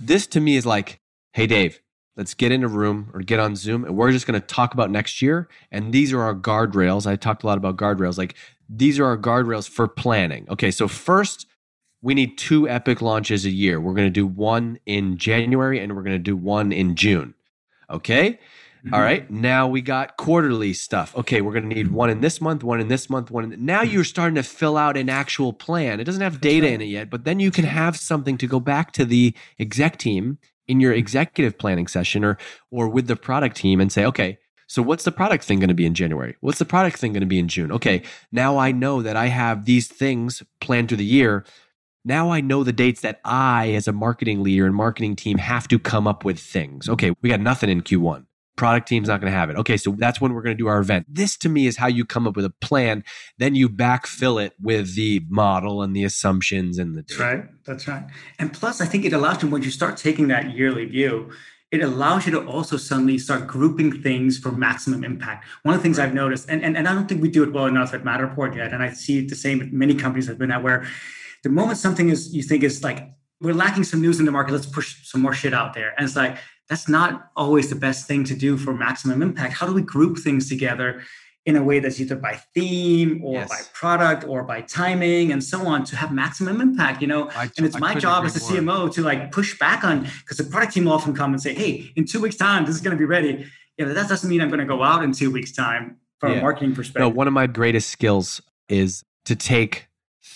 This 0.01 0.27
to 0.29 0.40
me 0.40 0.57
is 0.57 0.66
like, 0.66 1.01
hey 1.33 1.46
Dave, 1.46 1.81
let's 2.16 2.35
get 2.35 2.50
in 2.50 2.64
a 2.64 2.68
room 2.68 3.11
or 3.12 3.20
get 3.20 3.38
on 3.38 3.55
Zoom 3.55 3.85
and 3.85 3.96
we're 3.96 4.11
just 4.11 4.26
going 4.26 4.40
to 4.40 4.46
talk 4.46 4.74
about 4.74 4.90
next 4.90 5.20
year. 5.20 5.48
And 5.70 5.92
these 5.92 6.12
are 6.12 6.22
our 6.22 6.35
guardrails. 6.35 7.07
I 7.07 7.16
talked 7.16 7.42
a 7.42 7.46
lot 7.46 7.59
about 7.59 7.76
guardrails. 7.76 8.18
Like 8.18 8.35
these 8.68 8.98
are 8.98 9.05
our 9.05 9.18
guardrails 9.18 9.68
for 9.68 9.87
planning. 9.87 10.46
Okay, 10.50 10.70
so 10.70 10.88
first, 10.88 11.46
we 12.02 12.14
need 12.14 12.38
two 12.38 12.68
epic 12.68 13.02
launches 13.02 13.44
a 13.44 13.50
year. 13.50 13.81
We're 13.81 13.94
going 13.94 14.07
to 14.07 14.11
do 14.11 14.26
one 14.26 14.79
in 14.87 15.16
January 15.18 15.81
and 15.81 15.94
we're 15.94 16.02
going 16.02 16.16
to 16.16 16.18
do 16.18 16.37
one 16.37 16.72
in 16.72 16.94
June. 16.94 17.35
Okay. 17.90 18.38
Mm-hmm. 18.85 18.94
All 18.94 19.00
right. 19.00 19.29
Now 19.31 19.66
we 19.66 19.81
got 19.81 20.16
quarterly 20.16 20.72
stuff. 20.72 21.16
Okay, 21.16 21.40
we're 21.40 21.52
going 21.52 21.68
to 21.68 21.74
need 21.74 21.90
one 21.90 22.09
in 22.09 22.20
this 22.20 22.40
month, 22.40 22.62
one 22.62 22.81
in 22.81 22.88
this 22.88 23.11
month, 23.11 23.31
one 23.31 23.52
in. 23.52 23.64
Now 23.64 23.83
you're 23.83 24.05
starting 24.05 24.37
to 24.37 24.42
fill 24.42 24.76
out 24.76 24.96
an 24.96 25.09
actual 25.09 25.52
plan. 25.52 25.98
It 25.98 26.05
doesn't 26.05 26.22
have 26.22 26.40
data 26.40 26.68
in 26.68 26.81
it 26.81 26.87
yet, 26.87 27.11
but 27.11 27.24
then 27.24 27.40
you 27.40 27.50
can 27.50 27.64
have 27.64 27.96
something 27.96 28.38
to 28.38 28.46
go 28.46 28.61
back 28.61 28.92
to 28.92 29.05
the 29.05 29.35
exec 29.59 29.98
team 29.98 30.38
in 30.68 30.81
your 30.81 30.92
executive 30.92 31.59
planning 31.59 31.87
session 31.87 32.24
or 32.24 32.38
or 32.70 32.88
with 32.88 33.07
the 33.07 33.16
product 33.16 33.57
team 33.57 33.81
and 33.81 33.90
say, 33.90 34.05
okay, 34.05 34.38
so 34.66 34.83
what's 34.83 35.05
the 35.05 35.12
product 35.12 35.44
thing 35.44 35.61
going 35.61 35.68
to 35.68 35.74
be 35.74 35.87
in 35.87 35.94
January? 35.94 36.37
What's 36.40 36.59
the 36.59 36.64
product 36.64 36.98
thing 36.98 37.12
going 37.12 37.20
to 37.20 37.26
be 37.26 37.38
in 37.38 37.48
June? 37.48 37.70
Okay, 37.72 38.02
now 38.33 38.59
I 38.59 38.72
know 38.72 39.02
that 39.02 39.16
I 39.16 39.26
have 39.26 39.64
these 39.64 39.87
things 39.87 40.42
planned 40.61 40.88
through 40.88 40.98
the 40.98 41.05
year. 41.05 41.44
Now 42.05 42.31
I 42.31 42.40
know 42.40 42.62
the 42.62 42.72
dates 42.72 43.00
that 43.00 43.20
I, 43.24 43.72
as 43.72 43.88
a 43.88 43.92
marketing 43.92 44.42
leader 44.42 44.66
and 44.66 44.74
marketing 44.74 45.16
team, 45.16 45.38
have 45.38 45.66
to 45.68 45.79
come 45.79 46.07
up 46.07 46.24
with 46.24 46.38
things. 46.38 46.88
Okay, 46.88 47.12
we 47.22 47.29
got 47.29 47.40
nothing 47.40 47.70
in 47.70 47.83
Q1 47.83 48.26
product 48.57 48.88
team's 48.88 49.09
not 49.09 49.21
going 49.21 49.31
to 49.31 49.38
have 49.38 49.51
it. 49.51 49.57
Okay, 49.57 49.77
so 49.77 49.95
that's 49.99 50.21
when 50.21 50.33
we're 50.33 50.42
going 50.42 50.57
to 50.57 50.62
do 50.62 50.66
our 50.66 50.79
event. 50.79 51.07
This 51.09 51.37
to 51.38 51.49
me 51.49 51.66
is 51.66 51.77
how 51.77 51.87
you 51.87 52.05
come 52.05 52.27
up 52.27 52.37
with 52.37 52.45
a 52.45 52.51
plan. 52.51 53.05
Then 53.38 53.55
you 53.55 53.69
backfill 53.69 54.45
it 54.45 54.55
with 54.61 54.95
the 54.97 55.23
model 55.29 55.83
and 55.83 55.95
the 55.95 56.05
assumptions 56.05 56.79
and 56.79 56.95
the. 56.95 57.03
That's 57.03 57.19
right. 57.19 57.45
That's 57.64 57.88
right. 57.88 58.05
And 58.38 58.53
plus, 58.53 58.81
I 58.81 58.87
think 58.87 59.05
it 59.05 59.12
allows 59.12 59.42
you, 59.42 59.49
when 59.49 59.62
you 59.62 59.71
start 59.71 59.97
taking 59.97 60.29
that 60.29 60.55
yearly 60.55 60.87
view, 60.87 61.31
it 61.73 61.83
allows 61.83 62.27
you 62.27 62.33
to 62.33 62.47
also 62.47 62.77
suddenly 62.77 63.19
start 63.19 63.47
grouping 63.47 64.01
things 64.01 64.38
for 64.38 64.53
maximum 64.53 65.05
impact. 65.05 65.47
One 65.62 65.75
of 65.75 65.81
the 65.81 65.83
things 65.83 65.99
I've 65.99 66.14
noticed, 66.14 66.49
and, 66.49 66.62
and, 66.62 66.77
and 66.77 66.88
I 66.88 66.95
don't 66.95 67.09
think 67.09 67.21
we 67.21 67.29
do 67.29 67.42
it 67.42 67.53
well 67.53 67.66
enough 67.66 67.92
at 67.92 68.05
Matterport 68.05 68.55
yet, 68.55 68.73
and 68.73 68.83
I 68.83 68.92
see 68.92 69.27
the 69.27 69.35
same 69.35 69.69
many 69.73 69.95
companies 69.95 70.27
have 70.29 70.38
been 70.38 70.53
at 70.53 70.62
where 70.62 70.87
the 71.42 71.51
moment 71.51 71.79
something 71.79 72.09
is 72.09 72.35
you 72.35 72.42
think 72.42 72.62
is 72.62 72.83
like 72.83 73.11
we're 73.40 73.55
lacking 73.55 73.85
some 73.85 74.01
news 74.01 74.19
in 74.19 74.25
the 74.25 74.33
market, 74.33 74.53
let's 74.53 74.66
push 74.66 75.09
some 75.09 75.21
more 75.21 75.35
shit 75.35 75.53
out 75.53 75.75
there. 75.75 75.92
And 75.97 76.07
it's 76.07 76.16
like 76.16 76.38
that's 76.68 76.88
not 76.88 77.31
always 77.37 77.68
the 77.70 77.76
best 77.76 78.07
thing 78.07 78.24
to 78.24 78.35
do 78.35 78.57
for 78.57 78.74
maximum 78.74 79.22
impact. 79.22 79.55
How 79.55 79.66
do 79.66 79.74
we 79.74 79.83
group 79.83 80.18
things 80.18 80.48
together 80.48 81.02
in 81.46 81.55
a 81.55 81.62
way 81.62 81.79
that's 81.79 82.00
either 82.00 82.16
by 82.16 82.35
theme 82.55 83.22
or 83.24 83.35
yes. 83.35 83.48
by 83.48 83.61
product 83.72 84.24
or 84.26 84.42
by 84.42 84.61
timing 84.62 85.31
and 85.31 85.42
so 85.42 85.64
on 85.64 85.85
to 85.85 85.94
have 85.94 86.12
maximum 86.12 86.61
impact, 86.61 87.00
you 87.00 87.07
know? 87.07 87.31
and 87.57 87.64
it's 87.64 87.79
my 87.79 87.94
job 87.94 88.24
as 88.24 88.35
a 88.37 88.40
CMO 88.40 88.92
to 88.92 89.02
like 89.02 89.31
push 89.31 89.57
back 89.59 89.85
on 89.85 90.09
because 90.20 90.38
the 90.38 90.44
product 90.44 90.72
team 90.74 90.87
will 90.87 90.92
often 90.92 91.14
come 91.14 91.33
and 91.33 91.40
say, 91.40 91.55
hey, 91.55 91.92
in 91.94 92.05
two 92.05 92.20
weeks' 92.20 92.37
time, 92.37 92.66
this 92.66 92.74
is 92.74 92.81
going 92.81 92.96
to 92.96 92.98
be 92.98 93.05
ready. 93.05 93.46
You 93.79 93.87
know, 93.87 93.94
that 93.94 94.09
doesn't 94.09 94.29
mean 94.29 94.40
I'm 94.40 94.48
going 94.48 94.59
to 94.61 94.66
go 94.66 94.83
out 94.83 95.05
in 95.05 95.12
two 95.12 95.31
weeks' 95.31 95.52
time 95.52 95.98
from 96.18 96.33
yeah. 96.33 96.38
a 96.38 96.42
marketing 96.42 96.74
perspective. 96.74 97.00
No, 97.00 97.09
one 97.09 97.29
of 97.29 97.33
my 97.33 97.46
greatest 97.46 97.90
skills 97.90 98.42
is 98.68 99.05
to 99.26 99.37
take 99.37 99.87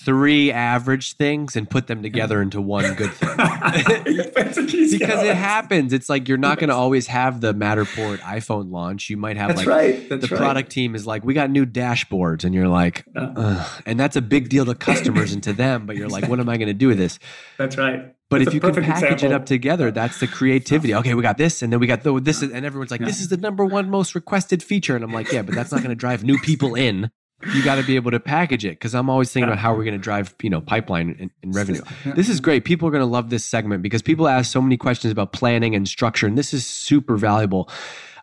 three 0.03 0.51
average 0.51 1.15
things 1.15 1.57
and 1.57 1.69
put 1.69 1.87
them 1.87 2.03
together 2.03 2.41
into 2.41 2.61
one 2.61 2.95
good 2.95 3.13
thing. 3.13 3.37
because 3.37 5.23
it 5.23 5.37
happens. 5.37 5.93
It's 5.93 6.09
like 6.09 6.29
you're 6.29 6.39
not 6.39 6.59
going 6.59 6.71
to 6.71 6.75
always 6.75 7.07
have 7.09 7.41
the 7.41 7.53
Matterport 7.53 8.19
iPhone 8.21 8.71
launch. 8.71 9.11
You 9.11 9.17
might 9.17 9.37
have 9.37 9.49
that's 9.49 9.61
like 9.61 9.69
right. 9.69 10.09
That's 10.09 10.29
the 10.29 10.35
right. 10.35 10.41
product 10.41 10.71
team 10.71 10.95
is 10.95 11.07
like, 11.07 11.25
we 11.25 11.35
got 11.35 11.51
new 11.51 11.67
dashboards, 11.67 12.45
and 12.45 12.55
you're 12.55 12.69
like, 12.69 13.05
uh. 13.15 13.69
and 13.85 14.01
that's 14.01 14.17
a 14.17 14.23
big 14.23 14.49
deal 14.49 14.65
to 14.65 14.75
customers 14.75 15.33
and 15.33 15.43
to 15.43 15.53
them. 15.53 15.87
But 15.87 15.97
you're 15.97 16.09
like, 16.09 16.29
what 16.29 16.41
am 16.41 16.49
I 16.49 16.57
going 16.57 16.69
to 16.69 16.75
do 16.75 16.89
with 16.89 16.99
this? 16.99 17.19
That's 17.59 17.77
right. 17.77 18.15
But 18.31 18.39
that's 18.39 18.49
if 18.49 18.55
you 18.55 18.61
can 18.61 18.73
package 18.75 19.13
example. 19.13 19.27
it 19.27 19.33
up 19.33 19.45
together, 19.45 19.91
that's 19.91 20.21
the 20.21 20.29
creativity. 20.29 20.95
Okay, 20.95 21.15
we 21.15 21.23
got 21.23 21.37
this, 21.37 21.63
and 21.63 21.73
then 21.73 21.81
we 21.81 21.89
got 21.89 22.05
the, 22.05 22.19
this, 22.21 22.43
and 22.43 22.65
everyone's 22.65 22.93
like, 22.93 23.01
"This 23.01 23.21
is 23.21 23.29
the 23.29 23.37
number 23.37 23.65
one 23.65 23.91
most 23.91 24.15
requested 24.15 24.63
feature," 24.63 24.95
and 24.95 25.03
I'm 25.05 25.13
like, 25.13 25.33
"Yeah, 25.33 25.43
but 25.43 25.55
that's 25.55 25.73
not 25.73 25.79
going 25.79 25.91
to 25.91 25.97
drive 25.97 26.23
new 26.23 26.39
people 26.39 26.77
in." 26.77 27.11
You 27.55 27.65
got 27.65 27.77
to 27.77 27.83
be 27.83 27.97
able 27.97 28.11
to 28.11 28.21
package 28.21 28.65
it 28.65 28.71
because 28.71 28.95
I'm 28.95 29.09
always 29.09 29.33
thinking 29.33 29.49
about 29.49 29.59
how 29.59 29.75
we're 29.75 29.85
going 29.85 29.97
to 29.97 30.03
drive, 30.03 30.35
you 30.43 30.51
know, 30.51 30.61
pipeline 30.61 31.17
and, 31.19 31.31
and 31.43 31.55
revenue. 31.55 31.83
This 32.05 32.29
is 32.29 32.41
great. 32.41 32.65
People 32.65 32.89
are 32.89 32.91
going 32.91 33.03
to 33.03 33.07
love 33.07 33.31
this 33.31 33.45
segment 33.45 33.83
because 33.83 34.03
people 34.03 34.29
ask 34.29 34.51
so 34.51 34.61
many 34.61 34.77
questions 34.77 35.11
about 35.11 35.33
planning 35.33 35.75
and 35.75 35.89
structure, 35.89 36.27
and 36.27 36.37
this 36.37 36.53
is 36.53 36.67
super 36.67 37.17
valuable. 37.17 37.69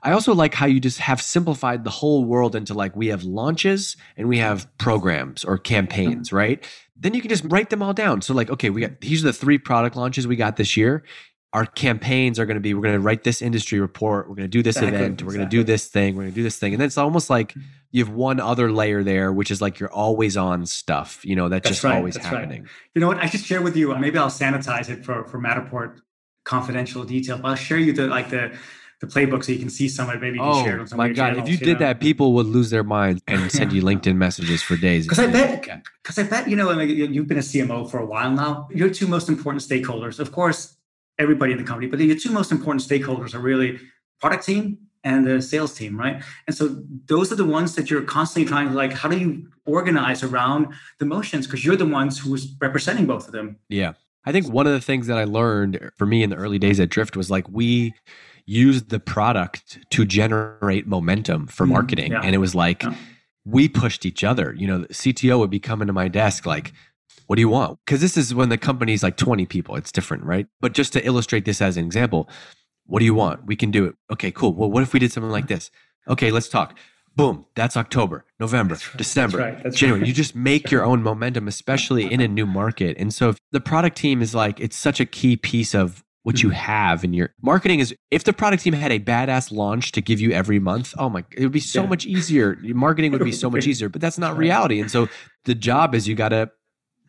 I 0.04 0.12
also 0.12 0.34
like 0.34 0.54
how 0.54 0.68
you 0.68 0.80
just 0.80 1.00
have 1.00 1.22
simplified 1.22 1.84
the 1.84 1.90
whole 1.90 2.24
world 2.24 2.56
into 2.56 2.74
like 2.74 2.96
we 2.96 3.08
have 3.08 3.24
launches 3.24 3.98
and 4.16 4.28
we 4.28 4.38
have 4.38 4.68
programs 4.78 5.44
or 5.44 5.58
campaigns, 5.58 6.32
right? 6.32 6.64
Then 6.96 7.14
you 7.14 7.22
can 7.22 7.30
just 7.30 7.44
write 7.46 7.72
them 7.72 7.82
all 7.82 7.94
down. 7.94 8.22
So 8.22 8.34
like, 8.34 8.50
okay, 8.50 8.70
we 8.70 8.82
got 8.82 9.02
these 9.02 9.24
are 9.24 9.28
the 9.28 9.34
three 9.34 9.58
product 9.58 9.96
launches 9.96 10.28
we 10.28 10.36
got 10.36 10.56
this 10.56 10.78
year 10.78 11.04
our 11.54 11.66
campaigns 11.66 12.40
are 12.40 12.46
going 12.46 12.56
to 12.56 12.62
be 12.62 12.74
we're 12.74 12.82
going 12.82 12.94
to 12.94 13.00
write 13.00 13.24
this 13.24 13.42
industry 13.42 13.80
report 13.80 14.28
we're 14.28 14.36
going 14.36 14.44
to 14.44 14.50
do 14.50 14.62
this 14.62 14.78
exactly, 14.78 15.00
event 15.00 15.22
we're 15.22 15.28
exactly. 15.28 15.38
going 15.38 15.50
to 15.50 15.58
do 15.58 15.64
this 15.64 15.88
thing 15.88 16.16
we're 16.16 16.24
going 16.24 16.34
to 16.34 16.36
do 16.36 16.44
this 16.44 16.60
thing 16.60 16.74
and 16.74 16.82
then 16.82 16.88
it's 16.88 16.98
almost 16.98 17.30
like 17.30 17.50
mm-hmm. 17.50 17.62
You 17.92 18.04
have 18.04 18.14
one 18.14 18.40
other 18.40 18.72
layer 18.72 19.04
there 19.04 19.32
which 19.32 19.52
is 19.52 19.62
like 19.62 19.80
you're 19.80 19.92
always 19.92 20.38
on 20.38 20.66
stuff 20.66 21.24
you 21.24 21.36
know 21.36 21.50
that's, 21.50 21.64
that's 21.64 21.76
just 21.78 21.84
right, 21.84 21.96
always 21.96 22.18
happening 22.18 22.64
right. 22.64 22.72
you 22.96 23.02
know 23.02 23.08
what 23.08 23.18
i 23.18 23.28
just 23.28 23.46
share 23.46 23.62
with 23.62 23.76
you 23.76 23.96
maybe 23.98 24.18
i'll 24.18 24.28
sanitize 24.28 24.90
it 24.90 25.06
for 25.06 25.24
for 25.26 25.40
matterport 25.40 26.00
confidential 26.44 27.04
detail 27.04 27.38
but 27.38 27.50
i'll 27.50 27.56
share 27.56 27.78
you 27.78 27.94
the 27.94 28.08
like 28.08 28.30
the 28.30 28.58
the 29.00 29.08
playbook 29.08 29.44
so 29.44 29.52
you 29.52 29.60
can 29.60 29.70
see 29.70 29.88
some 29.88 30.10
of 30.10 30.16
it. 30.16 30.22
Maybe 30.22 30.38
you 30.38 30.44
can 30.44 30.52
oh, 30.52 30.64
share 30.64 30.76
it 30.76 30.80
oh 30.80 30.82
on 30.82 30.88
some 30.88 30.98
my 30.98 31.10
God! 31.10 31.16
Channels, 31.16 31.44
if 31.44 31.48
you, 31.50 31.54
you 31.54 31.66
did 31.66 31.80
know? 31.80 31.88
that, 31.88 32.00
people 32.00 32.34
would 32.34 32.48
lose 32.48 32.70
their 32.70 32.84
minds 32.84 33.22
and 33.28 33.52
send 33.60 33.72
you 33.72 33.84
LinkedIn 33.84 34.16
messages 34.16 34.64
for 34.64 34.76
days. 34.76 35.06
Because 35.06 35.20
I 35.20 35.28
bet, 35.28 35.68
because 36.02 36.18
I 36.18 36.24
bet 36.24 36.50
you 36.50 36.56
know, 36.56 36.72
you've 36.80 37.28
been 37.28 37.38
a 37.38 37.42
CMO 37.42 37.90
for 37.90 38.00
a 38.00 38.06
while 38.06 38.32
now. 38.32 38.68
Your 38.74 38.90
two 38.90 39.08
most 39.08 39.30
important 39.30 39.64
stakeholders, 39.64 40.20
of 40.20 40.32
course, 40.32 40.78
everybody 41.20 41.52
in 41.52 41.58
the 41.58 41.64
company, 41.64 41.88
but 41.88 42.00
the 42.00 42.16
two 42.16 42.32
most 42.32 42.52
important 42.52 42.84
stakeholders 42.84 43.34
are 43.34 43.40
really 43.40 43.80
product 44.20 44.46
team 44.46 44.80
and 45.04 45.26
the 45.26 45.42
sales 45.42 45.74
team, 45.74 45.98
right? 45.98 46.24
And 46.48 46.56
so 46.56 46.84
those 47.08 47.32
are 47.32 47.36
the 47.36 47.46
ones 47.46 47.76
that 47.76 47.90
you're 47.90 48.02
constantly 48.02 48.48
trying 48.48 48.70
to 48.70 48.74
like, 48.74 48.94
how 48.94 49.10
do 49.10 49.18
you 49.18 49.48
organize 49.66 50.24
around 50.24 50.68
the 51.00 51.06
motions? 51.06 51.48
Because 51.48 51.64
you're 51.66 51.76
the 51.76 51.86
ones 51.86 52.20
who's 52.20 52.54
representing 52.60 53.06
both 53.06 53.28
of 53.28 53.32
them. 53.32 53.58
Yeah. 53.70 53.94
I 54.26 54.32
think 54.32 54.50
one 54.50 54.68
of 54.68 54.74
the 54.74 54.82
things 54.82 55.08
that 55.08 55.18
I 55.18 55.24
learned 55.24 55.92
for 55.96 56.06
me 56.06 56.22
in 56.24 56.30
the 56.30 56.36
early 56.36 56.60
days 56.60 56.80
at 56.80 56.90
Drift 56.90 57.16
was 57.16 57.32
like 57.32 57.48
we 57.50 57.94
used 58.46 58.90
the 58.90 59.00
product 59.00 59.80
to 59.92 60.06
generate 60.06 60.88
momentum 60.88 61.48
for 61.48 61.64
mm-hmm. 61.64 61.74
marketing. 61.74 62.12
Yeah. 62.12 62.22
And 62.24 62.36
it 62.36 62.40
was 62.40 62.56
like 62.56 62.84
yeah. 62.84 62.96
we 63.46 63.70
pushed 63.70 64.06
each 64.06 64.24
other. 64.24 64.54
You 64.58 64.68
know, 64.68 64.80
the 64.80 64.88
CTO 64.88 65.40
would 65.40 65.50
be 65.50 65.60
coming 65.60 65.88
to 65.88 65.94
my 65.94 66.08
desk 66.08 66.46
like, 66.46 66.74
what 67.28 67.36
do 67.36 67.42
you 67.42 67.50
want? 67.50 67.80
Because 67.86 68.02
this 68.02 68.18
is 68.18 68.34
when 68.34 68.50
the 68.50 68.58
company's 68.58 69.04
like 69.04 69.18
20 69.18 69.46
people. 69.46 69.76
It's 69.76 69.92
different, 69.92 70.24
right? 70.24 70.48
But 70.62 70.74
just 70.74 70.94
to 70.94 71.06
illustrate 71.06 71.46
this 71.46 71.62
as 71.62 71.78
an 71.78 71.86
example, 71.86 72.30
what 72.88 73.00
do 73.00 73.06
you 73.06 73.14
want? 73.14 73.46
We 73.46 73.56
can 73.56 73.72
do 73.72 73.86
it. 73.86 73.96
Okay, 74.12 74.32
cool. 74.32 74.54
Well, 74.54 74.72
what 74.72 74.84
if 74.84 74.94
we 74.94 75.00
did 75.00 75.12
something 75.12 75.32
like 75.32 75.48
this? 75.48 75.72
Okay, 76.08 76.32
let's 76.32 76.50
talk. 76.50 76.78
boom, 77.16 77.46
that's 77.56 77.76
October, 77.76 78.26
November, 78.40 78.76
that's 78.76 78.88
right, 78.90 78.98
December, 78.98 79.38
that's 79.38 79.56
right, 79.56 79.64
that's 79.64 79.76
January. 79.76 80.02
Right. 80.02 80.08
You 80.08 80.14
just 80.14 80.36
make 80.36 80.70
your 80.70 80.86
own 80.86 81.02
momentum, 81.02 81.48
especially 81.48 82.12
in 82.12 82.22
a 82.22 82.28
new 82.28 82.46
market. 82.46 82.96
And 83.00 83.12
so 83.12 83.30
if 83.30 83.38
the 83.52 83.60
product 83.60 83.98
team 83.98 84.22
is 84.22 84.36
like, 84.36 84.60
it's 84.60 84.78
such 84.78 85.00
a 85.00 85.06
key 85.06 85.36
piece 85.36 85.74
of 85.74 86.04
what 86.28 86.44
you 86.44 86.50
mm-hmm. 86.50 86.58
have 86.58 87.06
in 87.06 87.14
your 87.14 87.34
marketing 87.42 87.80
is 87.80 87.96
if 88.12 88.26
the 88.26 88.34
product 88.34 88.62
team 88.62 88.74
had 88.74 88.92
a 88.92 89.00
badass 89.00 89.50
launch 89.50 89.94
to 89.94 90.02
give 90.02 90.20
you 90.20 90.34
every 90.34 90.60
month 90.60 90.94
oh 90.98 91.08
my 91.08 91.24
it 91.32 91.44
would 91.44 91.54
be 91.54 91.60
so 91.62 91.84
yeah. 91.84 91.88
much 91.88 92.06
easier 92.06 92.58
marketing 92.64 93.14
would 93.14 93.24
be 93.24 93.32
so 93.32 93.50
much 93.50 93.66
easier 93.72 93.88
but 93.88 94.02
that's 94.02 94.18
not 94.18 94.36
reality 94.36 94.82
and 94.82 94.92
so 94.92 95.08
the 95.46 95.56
job 95.56 95.96
is 95.96 96.06
you 96.06 96.16
got 96.16 96.30
to 96.30 96.52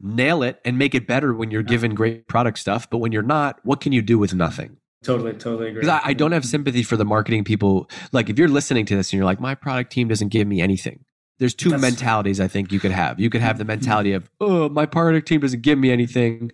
nail 0.00 0.44
it 0.44 0.60
and 0.64 0.78
make 0.78 0.94
it 0.94 1.08
better 1.08 1.34
when 1.34 1.50
you're 1.50 1.64
given 1.64 1.96
great 1.96 2.28
product 2.28 2.60
stuff 2.60 2.88
but 2.88 2.98
when 2.98 3.10
you're 3.10 3.20
not 3.20 3.58
what 3.64 3.80
can 3.80 3.90
you 3.92 4.02
do 4.02 4.20
with 4.20 4.34
nothing 4.34 4.76
Totally, 5.04 5.32
totally 5.32 5.68
agree. 5.68 5.82
Because 5.82 6.00
I, 6.04 6.11
I, 6.11 6.12
don't 6.12 6.32
have 6.32 6.44
sympathy 6.44 6.82
for 6.82 6.96
the 6.96 7.04
marketing 7.04 7.44
people. 7.44 7.88
Like, 8.11 8.28
if 8.28 8.38
you're 8.38 8.48
listening 8.48 8.84
to 8.87 8.96
this 8.96 9.12
and 9.12 9.18
you're 9.18 9.24
like, 9.24 9.40
my 9.40 9.54
product 9.54 9.92
team 9.92 10.08
doesn't 10.08 10.28
give 10.28 10.48
me 10.48 10.61
anything. 10.61 11.04
There's 11.38 11.54
two 11.54 11.70
That's, 11.70 11.80
mentalities 11.80 12.40
I 12.40 12.48
think 12.48 12.72
you 12.72 12.80
could 12.80 12.90
have. 12.90 13.20
You 13.20 13.30
could 13.30 13.40
have 13.40 13.58
the 13.58 13.62
mm-hmm. 13.62 13.68
mentality 13.68 14.12
of, 14.12 14.28
oh, 14.40 14.68
my 14.68 14.87
product 14.87 15.28
team 15.28 15.40
doesn't 15.40 15.62
give 15.62 15.78
me 15.78 15.92
anything. 15.92 16.50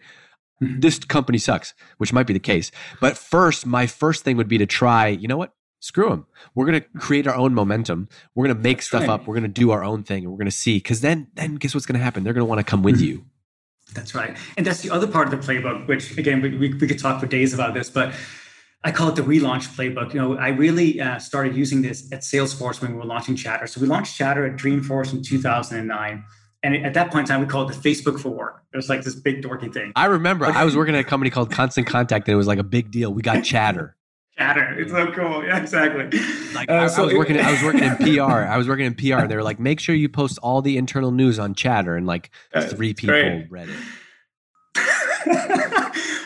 Mm-hmm. 0.62 0.80
This 0.80 0.98
company 0.98 1.38
sucks, 1.38 1.72
which 1.96 2.12
might 2.12 2.26
be 2.26 2.34
the 2.34 2.38
case. 2.38 2.70
But 3.00 3.16
first, 3.16 3.64
my 3.64 3.86
first 3.86 4.24
thing 4.24 4.36
would 4.36 4.48
be 4.48 4.58
to 4.58 4.66
try, 4.66 5.08
you 5.08 5.26
know 5.26 5.38
what? 5.38 5.52
Screw 5.80 6.10
them. 6.10 6.26
We're 6.54 6.66
going 6.66 6.80
to 6.80 6.88
create 6.98 7.26
our 7.26 7.34
own 7.34 7.54
momentum. 7.54 8.08
We're 8.34 8.46
going 8.46 8.56
to 8.56 8.62
make 8.62 8.78
That's 8.78 8.86
stuff 8.86 9.00
right. 9.02 9.10
up. 9.10 9.26
We're 9.26 9.34
going 9.34 9.42
to 9.42 9.48
do 9.48 9.70
our 9.70 9.84
own 9.84 10.02
thing 10.02 10.24
and 10.24 10.32
we're 10.32 10.38
going 10.38 10.46
to 10.46 10.50
see. 10.50 10.76
Because 10.76 11.00
then, 11.00 11.28
then 11.34 11.56
guess 11.56 11.74
what's 11.74 11.86
going 11.86 11.98
to 11.98 12.04
happen? 12.04 12.24
They're 12.24 12.32
going 12.32 12.46
to 12.46 12.48
want 12.48 12.58
to 12.58 12.64
come 12.64 12.82
with 12.82 12.96
mm-hmm. 12.96 13.04
you. 13.04 13.24
That's 13.92 14.14
right. 14.14 14.36
And 14.56 14.66
that's 14.66 14.80
the 14.80 14.90
other 14.90 15.06
part 15.06 15.32
of 15.32 15.40
the 15.40 15.46
playbook, 15.46 15.86
which 15.86 16.16
again, 16.16 16.40
we, 16.40 16.56
we, 16.56 16.74
we 16.74 16.88
could 16.88 16.98
talk 16.98 17.20
for 17.20 17.26
days 17.26 17.52
about 17.54 17.74
this, 17.74 17.90
but 17.90 18.14
I 18.82 18.90
call 18.92 19.08
it 19.08 19.16
the 19.16 19.22
relaunch 19.22 19.74
playbook. 19.74 20.12
You 20.12 20.20
know, 20.20 20.36
I 20.36 20.48
really 20.48 21.00
uh, 21.00 21.18
started 21.18 21.56
using 21.56 21.82
this 21.82 22.10
at 22.12 22.20
Salesforce 22.20 22.82
when 22.82 22.92
we 22.92 22.98
were 22.98 23.04
launching 23.04 23.34
Chatter. 23.36 23.66
So 23.66 23.80
we 23.80 23.86
launched 23.86 24.16
Chatter 24.16 24.44
at 24.46 24.56
Dreamforce 24.56 25.12
in 25.12 25.22
2009. 25.22 26.24
And 26.62 26.74
at 26.86 26.94
that 26.94 27.10
point 27.10 27.28
in 27.28 27.34
time, 27.34 27.40
we 27.40 27.46
called 27.46 27.70
it 27.70 27.80
the 27.80 27.88
Facebook 27.88 28.18
for 28.18 28.30
work. 28.30 28.62
It 28.72 28.76
was 28.76 28.88
like 28.88 29.02
this 29.02 29.14
big 29.14 29.42
dorky 29.42 29.72
thing. 29.72 29.92
I 29.96 30.06
remember 30.06 30.46
I 30.46 30.64
was 30.64 30.74
working 30.74 30.94
at 30.94 31.00
a 31.00 31.04
company 31.04 31.30
called 31.30 31.50
Constant 31.50 31.86
Contact, 31.86 32.26
and 32.26 32.32
it 32.32 32.36
was 32.36 32.46
like 32.46 32.58
a 32.58 32.64
big 32.64 32.90
deal. 32.90 33.12
We 33.12 33.22
got 33.22 33.44
Chatter. 33.44 33.96
Chatter. 34.38 34.80
It's 34.80 34.90
so 34.90 35.12
cool. 35.12 35.44
Yeah, 35.44 35.58
exactly. 35.58 36.18
Like 36.54 36.70
uh, 36.70 36.74
I, 36.74 36.86
so 36.88 37.02
I, 37.02 37.06
was 37.06 37.14
working. 37.14 37.38
I 37.38 37.52
was 37.52 37.62
working 37.62 37.84
in 37.84 37.96
PR. 38.16 38.22
I 38.22 38.56
was 38.56 38.66
working 38.66 38.86
in 38.86 38.94
PR, 38.94 39.14
and 39.14 39.30
they 39.30 39.36
were 39.36 39.42
like, 39.42 39.60
"Make 39.60 39.78
sure 39.78 39.94
you 39.94 40.08
post 40.08 40.38
all 40.38 40.60
the 40.60 40.76
internal 40.76 41.12
news 41.12 41.38
on 41.38 41.54
Chatter." 41.54 41.96
And 41.96 42.06
like 42.06 42.30
three 42.70 42.94
people 42.94 43.14
great. 43.14 43.46
read 43.50 43.68
it. 43.68 43.76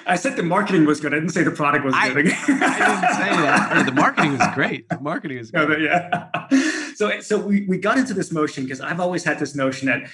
I 0.08 0.16
said 0.16 0.36
the 0.36 0.42
marketing 0.42 0.86
was 0.86 1.00
good. 1.00 1.12
I 1.12 1.16
didn't 1.16 1.32
say 1.32 1.42
the 1.42 1.50
product 1.50 1.84
was 1.84 1.94
I, 1.94 2.08
good. 2.08 2.26
I 2.32 2.46
didn't 2.46 2.48
say 2.48 3.30
that. 3.30 3.82
the 3.84 3.92
marketing 3.92 4.38
was 4.38 4.46
great. 4.54 4.88
The 4.88 4.98
marketing 5.00 5.36
was 5.36 5.50
great. 5.50 5.82
yeah. 5.82 6.30
So, 6.94 7.20
so 7.20 7.38
we, 7.38 7.66
we 7.66 7.76
got 7.76 7.98
into 7.98 8.14
this 8.14 8.32
motion 8.32 8.64
because 8.64 8.80
I've 8.80 9.00
always 9.00 9.22
had 9.22 9.38
this 9.38 9.54
notion 9.54 9.86
that 9.88 10.08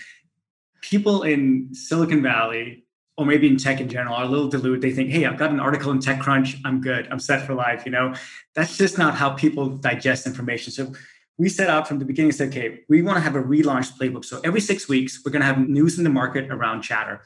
people 0.82 1.22
in 1.22 1.72
Silicon 1.72 2.22
Valley 2.22 2.83
or 3.16 3.24
maybe 3.24 3.46
in 3.46 3.56
tech 3.56 3.80
in 3.80 3.88
general 3.88 4.14
are 4.14 4.24
a 4.24 4.28
little 4.28 4.48
deluded. 4.48 4.82
They 4.82 4.92
think, 4.92 5.10
hey, 5.10 5.24
I've 5.24 5.38
got 5.38 5.50
an 5.50 5.60
article 5.60 5.92
in 5.92 5.98
TechCrunch. 5.98 6.60
I'm 6.64 6.80
good. 6.80 7.06
I'm 7.10 7.20
set 7.20 7.46
for 7.46 7.54
life. 7.54 7.84
You 7.86 7.92
know, 7.92 8.14
that's 8.54 8.76
just 8.76 8.98
not 8.98 9.14
how 9.14 9.30
people 9.30 9.68
digest 9.68 10.26
information. 10.26 10.72
So 10.72 10.92
we 11.38 11.48
set 11.48 11.68
out 11.68 11.86
from 11.86 11.98
the 11.98 12.04
beginning 12.04 12.32
said, 12.32 12.48
okay, 12.48 12.80
we 12.88 13.02
want 13.02 13.16
to 13.16 13.20
have 13.20 13.36
a 13.36 13.42
relaunch 13.42 13.96
playbook. 13.98 14.24
So 14.24 14.40
every 14.44 14.60
six 14.60 14.88
weeks, 14.88 15.20
we're 15.24 15.32
going 15.32 15.40
to 15.40 15.46
have 15.46 15.68
news 15.68 15.98
in 15.98 16.04
the 16.04 16.10
market 16.10 16.50
around 16.50 16.82
chatter. 16.82 17.22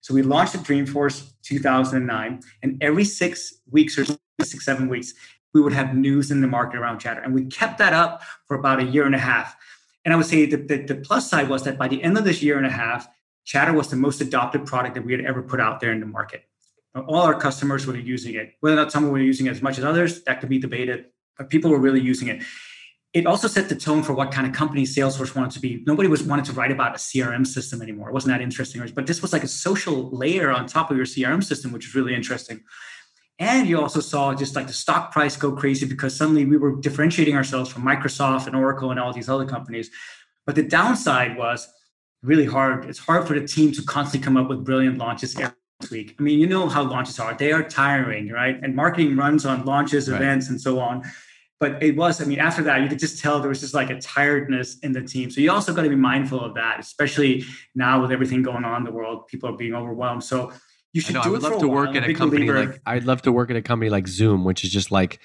So 0.00 0.14
we 0.14 0.22
launched 0.22 0.56
at 0.56 0.62
Dreamforce 0.62 1.32
2009, 1.42 2.40
and 2.62 2.82
every 2.82 3.04
six 3.04 3.54
weeks 3.70 3.96
or 3.96 4.04
six, 4.40 4.64
seven 4.64 4.88
weeks, 4.88 5.14
we 5.54 5.60
would 5.60 5.72
have 5.72 5.94
news 5.94 6.32
in 6.32 6.40
the 6.40 6.48
market 6.48 6.78
around 6.78 6.98
chatter. 6.98 7.20
And 7.20 7.32
we 7.32 7.44
kept 7.44 7.78
that 7.78 7.92
up 7.92 8.22
for 8.46 8.56
about 8.56 8.80
a 8.80 8.84
year 8.84 9.06
and 9.06 9.14
a 9.14 9.18
half. 9.18 9.54
And 10.04 10.12
I 10.12 10.16
would 10.16 10.26
say 10.26 10.46
that 10.46 10.66
the, 10.66 10.78
the 10.78 10.96
plus 10.96 11.30
side 11.30 11.48
was 11.48 11.62
that 11.64 11.78
by 11.78 11.86
the 11.86 12.02
end 12.02 12.18
of 12.18 12.24
this 12.24 12.42
year 12.42 12.56
and 12.56 12.66
a 12.66 12.70
half, 12.70 13.06
chatter 13.44 13.72
was 13.72 13.88
the 13.88 13.96
most 13.96 14.20
adopted 14.20 14.66
product 14.66 14.94
that 14.94 15.04
we 15.04 15.12
had 15.12 15.24
ever 15.24 15.42
put 15.42 15.60
out 15.60 15.80
there 15.80 15.92
in 15.92 16.00
the 16.00 16.06
market. 16.06 16.44
All 16.94 17.22
our 17.22 17.38
customers 17.38 17.86
were 17.86 17.96
using 17.96 18.34
it. 18.34 18.54
Whether 18.60 18.76
or 18.76 18.80
not 18.80 18.92
some 18.92 19.08
were 19.08 19.18
using 19.18 19.46
it 19.46 19.50
as 19.50 19.62
much 19.62 19.78
as 19.78 19.84
others, 19.84 20.22
that 20.24 20.40
could 20.40 20.48
be 20.48 20.58
debated, 20.58 21.06
but 21.38 21.48
people 21.48 21.70
were 21.70 21.78
really 21.78 22.00
using 22.00 22.28
it 22.28 22.42
it 23.12 23.26
also 23.26 23.46
set 23.46 23.68
the 23.68 23.76
tone 23.76 24.02
for 24.02 24.14
what 24.14 24.32
kind 24.32 24.46
of 24.46 24.54
company 24.54 24.84
Salesforce 24.84 25.34
wanted 25.34 25.50
to 25.52 25.60
be. 25.60 25.82
Nobody 25.86 26.08
was 26.08 26.22
wanted 26.22 26.46
to 26.46 26.52
write 26.52 26.70
about 26.70 26.94
a 26.94 26.98
CRM 26.98 27.46
system 27.46 27.82
anymore. 27.82 28.08
It 28.08 28.14
wasn't 28.14 28.32
that 28.32 28.40
interesting. 28.40 28.82
But 28.94 29.06
this 29.06 29.20
was 29.20 29.34
like 29.34 29.44
a 29.44 29.48
social 29.48 30.10
layer 30.10 30.50
on 30.50 30.66
top 30.66 30.90
of 30.90 30.96
your 30.96 31.04
CRM 31.04 31.44
system, 31.44 31.72
which 31.72 31.86
is 31.86 31.94
really 31.94 32.14
interesting. 32.14 32.62
And 33.38 33.68
you 33.68 33.78
also 33.80 34.00
saw 34.00 34.34
just 34.34 34.56
like 34.56 34.66
the 34.66 34.72
stock 34.72 35.12
price 35.12 35.36
go 35.36 35.52
crazy 35.52 35.84
because 35.84 36.16
suddenly 36.16 36.46
we 36.46 36.56
were 36.56 36.80
differentiating 36.80 37.36
ourselves 37.36 37.70
from 37.70 37.82
Microsoft 37.82 38.46
and 38.46 38.56
Oracle 38.56 38.90
and 38.90 38.98
all 38.98 39.12
these 39.12 39.28
other 39.28 39.46
companies. 39.46 39.90
But 40.46 40.54
the 40.54 40.62
downside 40.62 41.36
was 41.36 41.68
really 42.22 42.46
hard. 42.46 42.84
It's 42.84 42.98
hard 42.98 43.26
for 43.26 43.38
the 43.38 43.46
team 43.46 43.72
to 43.72 43.82
constantly 43.82 44.24
come 44.24 44.36
up 44.36 44.48
with 44.48 44.64
brilliant 44.64 44.98
launches 44.98 45.36
every 45.36 45.54
week. 45.90 46.16
I 46.18 46.22
mean, 46.22 46.38
you 46.38 46.46
know 46.46 46.68
how 46.68 46.82
launches 46.82 47.18
are. 47.18 47.34
They 47.34 47.52
are 47.52 47.62
tiring, 47.62 48.30
right? 48.30 48.58
And 48.62 48.74
marketing 48.76 49.16
runs 49.16 49.44
on 49.44 49.64
launches, 49.64 50.10
right. 50.10 50.20
events, 50.20 50.48
and 50.48 50.60
so 50.60 50.78
on 50.78 51.02
but 51.60 51.80
it 51.80 51.96
was 51.96 52.20
i 52.20 52.24
mean 52.24 52.40
after 52.40 52.60
that 52.60 52.82
you 52.82 52.88
could 52.88 52.98
just 52.98 53.20
tell 53.20 53.38
there 53.38 53.48
was 53.48 53.60
just 53.60 53.72
like 53.72 53.88
a 53.88 54.00
tiredness 54.00 54.80
in 54.80 54.90
the 54.90 55.00
team 55.00 55.30
so 55.30 55.40
you 55.40 55.48
also 55.48 55.72
got 55.72 55.82
to 55.82 55.88
be 55.88 55.94
mindful 55.94 56.40
of 56.40 56.54
that 56.54 56.80
especially 56.80 57.44
now 57.76 58.02
with 58.02 58.10
everything 58.10 58.42
going 58.42 58.64
on 58.64 58.78
in 58.78 58.84
the 58.84 58.90
world 58.90 59.28
people 59.28 59.48
are 59.48 59.56
being 59.56 59.72
overwhelmed 59.72 60.24
so 60.24 60.50
you 60.92 61.00
should 61.00 61.14
know, 61.14 61.22
do 61.22 61.28
I 61.28 61.32
would 61.32 61.42
love 61.42 61.58
to 61.60 61.68
work 61.68 61.96
at 61.96 62.08
a 62.08 62.12
company 62.12 62.46
believer. 62.46 62.72
like 62.72 62.80
I'd 62.86 63.04
love 63.04 63.22
to 63.22 63.32
work 63.32 63.50
at 63.50 63.56
a 63.56 63.62
company 63.62 63.90
like 63.90 64.06
Zoom, 64.06 64.44
which 64.44 64.62
is 64.62 64.70
just 64.70 64.90
like 64.90 65.18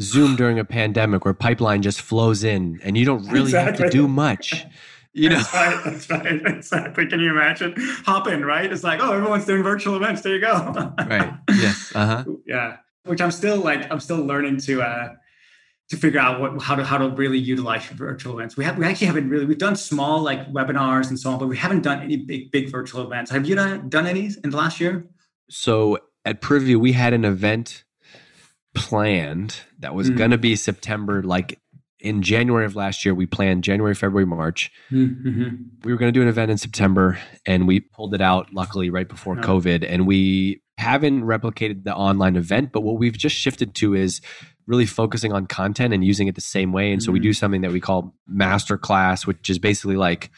Zoom 0.00 0.36
during 0.36 0.58
a 0.58 0.64
pandemic 0.64 1.24
where 1.24 1.34
pipeline 1.34 1.82
just 1.82 2.00
flows 2.00 2.44
in 2.44 2.80
and 2.84 2.96
you 2.96 3.04
don't 3.04 3.26
really 3.26 3.46
exactly. 3.46 3.82
have 3.82 3.90
to 3.90 3.96
do 3.96 4.06
much. 4.06 4.64
You 5.14 5.30
know, 5.30 5.36
that's 5.36 5.52
right. 5.52 5.84
That's 5.84 6.10
right. 6.10 6.42
Exactly. 6.46 7.06
Can 7.06 7.18
you 7.18 7.30
imagine? 7.30 7.74
Hopin, 8.06 8.44
right? 8.44 8.70
It's 8.70 8.84
like, 8.84 9.00
oh, 9.02 9.12
everyone's 9.12 9.46
doing 9.46 9.62
virtual 9.62 9.96
events. 9.96 10.20
There 10.20 10.34
you 10.34 10.40
go. 10.40 10.72
right. 10.98 11.32
Yes. 11.48 11.92
Uh 11.94 12.06
huh. 12.06 12.24
Yeah. 12.46 12.76
Which 13.04 13.20
I'm 13.20 13.32
still 13.32 13.56
like, 13.56 13.90
I'm 13.90 14.00
still 14.00 14.18
learning 14.18 14.58
to 14.58 14.82
uh 14.82 15.14
to 15.88 15.96
figure 15.96 16.20
out 16.20 16.40
what 16.40 16.62
how 16.62 16.74
to 16.74 16.84
how 16.84 16.98
to 16.98 17.08
really 17.08 17.38
utilize 17.38 17.86
virtual 17.86 18.38
events. 18.38 18.56
We 18.56 18.64
have 18.64 18.78
we 18.78 18.84
actually 18.84 19.06
haven't 19.06 19.30
really 19.30 19.46
we've 19.46 19.58
done 19.58 19.76
small 19.76 20.20
like 20.20 20.46
webinars 20.52 21.08
and 21.08 21.18
so 21.18 21.30
on, 21.30 21.38
but 21.38 21.48
we 21.48 21.56
haven't 21.56 21.82
done 21.82 22.00
any 22.00 22.16
big 22.16 22.50
big 22.50 22.70
virtual 22.70 23.04
events. 23.04 23.30
Have 23.30 23.46
you 23.46 23.54
done 23.54 23.88
done 23.88 24.06
any 24.06 24.30
in 24.44 24.50
the 24.50 24.56
last 24.56 24.78
year? 24.78 25.08
So 25.48 25.98
at 26.24 26.40
Privy, 26.40 26.76
we 26.76 26.92
had 26.92 27.14
an 27.14 27.24
event 27.24 27.84
planned 28.74 29.56
that 29.78 29.94
was 29.94 30.08
mm-hmm. 30.08 30.18
going 30.18 30.30
to 30.30 30.38
be 30.38 30.54
September, 30.56 31.22
like 31.22 31.58
in 32.00 32.22
January 32.22 32.64
of 32.64 32.76
last 32.76 33.04
year. 33.04 33.14
We 33.14 33.26
planned 33.26 33.64
January, 33.64 33.94
February, 33.94 34.26
March. 34.26 34.70
Mm-hmm. 34.90 35.48
We 35.84 35.92
were 35.92 35.98
going 35.98 36.12
to 36.12 36.18
do 36.18 36.22
an 36.22 36.28
event 36.28 36.50
in 36.50 36.58
September, 36.58 37.18
and 37.46 37.66
we 37.66 37.80
pulled 37.80 38.14
it 38.14 38.20
out. 38.20 38.52
Luckily, 38.52 38.90
right 38.90 39.08
before 39.08 39.38
oh. 39.38 39.42
COVID, 39.42 39.84
and 39.88 40.06
we 40.06 40.62
haven't 40.78 41.22
replicated 41.22 41.84
the 41.84 41.94
online 41.94 42.36
event. 42.36 42.72
But 42.72 42.82
what 42.82 42.98
we've 42.98 43.16
just 43.16 43.34
shifted 43.36 43.74
to 43.76 43.94
is 43.94 44.20
really 44.68 44.86
focusing 44.86 45.32
on 45.32 45.46
content 45.46 45.92
and 45.92 46.04
using 46.04 46.28
it 46.28 46.34
the 46.34 46.40
same 46.40 46.72
way. 46.72 46.92
And 46.92 47.02
so 47.02 47.10
we 47.10 47.18
do 47.18 47.30
mm-hmm. 47.30 47.34
something 47.34 47.60
that 47.62 47.72
we 47.72 47.80
call 47.80 48.14
masterclass, 48.30 49.26
which 49.26 49.48
is 49.50 49.58
basically 49.58 49.96
like 49.96 50.30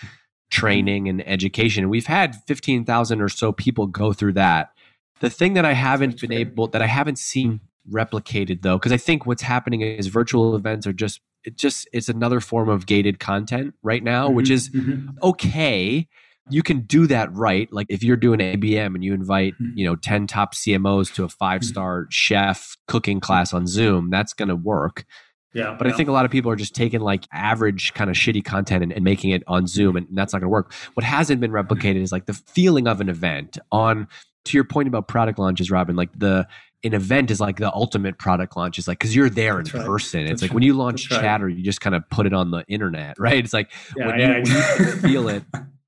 training 0.51 1.09
and 1.09 1.27
education. 1.29 1.85
And 1.85 1.90
we've 1.90 2.07
had 2.07 2.37
15,000 2.46 3.20
or 3.20 3.29
so 3.29 3.53
people 3.53 3.87
go 3.87 4.12
through 4.12 4.35
that. 4.35 4.70
The 5.18 5.31
thing 5.31 5.55
that 5.55 5.64
I 5.64 5.73
haven't 5.73 6.20
been 6.20 6.33
able, 6.33 6.68
that 6.68 6.81
I 6.81 6.87
haven't 6.87 7.18
seen 7.18 7.61
replicated 7.90 8.62
though, 8.62 8.79
because 8.79 8.92
I 8.92 8.96
think 8.96 9.27
what's 9.27 9.42
happening 9.42 9.81
is 9.81 10.07
virtual 10.07 10.55
events 10.55 10.87
are 10.87 10.92
just, 10.92 11.20
it 11.44 11.57
just, 11.57 11.88
it's 11.92 12.09
another 12.09 12.40
form 12.40 12.68
of 12.68 12.87
gated 12.87 13.18
content 13.18 13.74
right 13.83 14.03
now, 14.03 14.26
mm-hmm. 14.26 14.37
which 14.37 14.50
is 14.50 14.70
mm-hmm. 14.70 15.11
okay 15.22 16.09
you 16.50 16.62
can 16.62 16.81
do 16.81 17.07
that 17.07 17.33
right. 17.35 17.72
Like 17.72 17.87
if 17.88 18.03
you're 18.03 18.16
doing 18.16 18.40
ABM 18.40 18.94
and 18.94 19.05
you 19.05 19.14
invite, 19.14 19.55
hmm. 19.57 19.70
you 19.74 19.87
know, 19.87 19.96
10 19.96 20.26
top 20.26 20.55
CMOs 20.55 21.12
to 21.14 21.24
a 21.24 21.29
five 21.29 21.64
star 21.64 22.03
hmm. 22.03 22.07
chef 22.11 22.76
cooking 22.87 23.20
class 23.20 23.55
on 23.55 23.66
Zoom, 23.66 24.11
that's 24.11 24.33
going 24.33 24.48
to 24.48 24.57
work. 24.57 25.05
Yeah. 25.53 25.74
But 25.76 25.87
yeah. 25.87 25.94
I 25.94 25.96
think 25.96 26.09
a 26.09 26.12
lot 26.12 26.24
of 26.24 26.31
people 26.31 26.50
are 26.50 26.57
just 26.57 26.74
taking 26.74 27.00
like 27.00 27.26
average 27.33 27.94
kind 27.94 28.11
of 28.11 28.16
shitty 28.16 28.44
content 28.44 28.83
and, 28.83 28.92
and 28.92 29.05
making 29.05 29.31
it 29.31 29.42
on 29.46 29.66
Zoom, 29.66 29.96
and 29.96 30.07
that's 30.12 30.33
not 30.33 30.40
going 30.40 30.48
to 30.48 30.53
work. 30.53 30.72
What 30.94 31.03
hasn't 31.05 31.40
been 31.40 31.50
replicated 31.50 32.03
is 32.03 32.12
like 32.12 32.26
the 32.26 32.35
feeling 32.35 32.87
of 32.87 33.00
an 33.00 33.09
event 33.09 33.59
on, 33.72 34.07
to 34.44 34.57
your 34.57 34.64
point 34.64 34.88
about 34.88 35.09
product 35.09 35.38
launches, 35.38 35.70
Robin, 35.70 35.96
like 35.96 36.11
the, 36.16 36.46
an 36.83 36.95
event 36.95 37.31
is 37.31 37.40
like 37.40 37.59
the 37.59 37.73
ultimate 37.73 38.19
product 38.19 38.57
launch 38.57 38.79
is 38.79 38.88
like 38.88 38.99
because 38.99 39.14
you're 39.14 39.31
there 39.31 39.59
That's 39.59 39.75
in 39.75 39.81
right. 39.81 39.87
person. 39.87 40.21
That's 40.25 40.33
it's 40.33 40.43
like 40.43 40.51
right. 40.51 40.55
when 40.55 40.62
you 40.62 40.75
launch 40.75 41.09
That's 41.09 41.21
Chatter, 41.21 41.47
right. 41.47 41.57
you 41.57 41.62
just 41.62 41.81
kind 41.81 41.95
of 41.95 42.09
put 42.11 42.27
it 42.27 42.33
on 42.33 42.51
the 42.51 42.64
internet, 42.69 43.16
right? 43.19 43.43
It's 43.43 43.53
like 43.53 43.71
yeah, 43.97 44.07
when, 44.07 44.21
yeah, 44.21 44.37
you, 44.38 44.43
when 44.43 44.87
you 44.87 44.93
feel 45.01 45.29
it, 45.29 45.45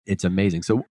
it's 0.06 0.24
amazing. 0.24 0.62
So 0.62 0.84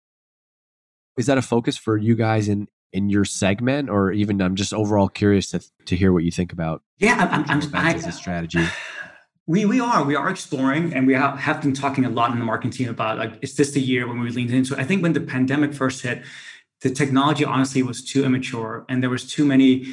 is 1.18 1.28
that 1.28 1.38
a 1.38 1.42
focus 1.42 1.78
for 1.78 1.98
you 1.98 2.16
guys 2.16 2.48
in 2.48 2.68
in 2.93 3.10
your 3.10 3.26
segment 3.26 3.89
or 3.89 4.12
even 4.12 4.41
I'm 4.41 4.56
just 4.56 4.74
overall 4.74 5.08
curious 5.08 5.52
to 5.52 5.62
to 5.86 5.95
hear 5.95 6.12
what 6.12 6.24
you 6.24 6.32
think 6.32 6.52
about 6.52 6.82
yeah 6.97 7.28
I'm, 7.32 7.62
I'm 7.64 7.76
I, 7.76 7.93
as 7.93 8.06
a 8.06 8.12
strategy 8.12 8.66
we 9.47 9.66
we 9.66 9.80
are 9.80 10.04
we 10.04 10.16
are 10.16 10.30
exploring 10.30 10.93
and 10.93 11.08
we 11.08 11.14
have, 11.14 11.38
have 11.39 11.62
been 11.62 11.74
talking 11.74 12.06
a 12.06 12.10
lot 12.10 12.32
in 12.32 12.39
the 12.39 12.45
marketing 12.45 12.72
team 12.72 12.89
about 12.89 13.18
like 13.18 13.38
is 13.41 13.56
this 13.56 13.72
the 13.72 13.82
year 13.82 14.08
when 14.08 14.20
we 14.20 14.30
leaned 14.30 14.52
into 14.52 14.74
it 14.74 14.80
I 14.80 14.84
think 14.84 15.04
when 15.04 15.14
the 15.14 15.22
pandemic 15.22 15.74
first 15.74 16.02
hit 16.02 16.24
the 16.82 16.89
technology 16.89 17.45
honestly 17.45 17.84
was 17.84 18.03
too 18.03 18.23
immature 18.25 18.86
and 18.89 19.01
there 19.01 19.09
was 19.09 19.32
too 19.32 19.45
many 19.45 19.86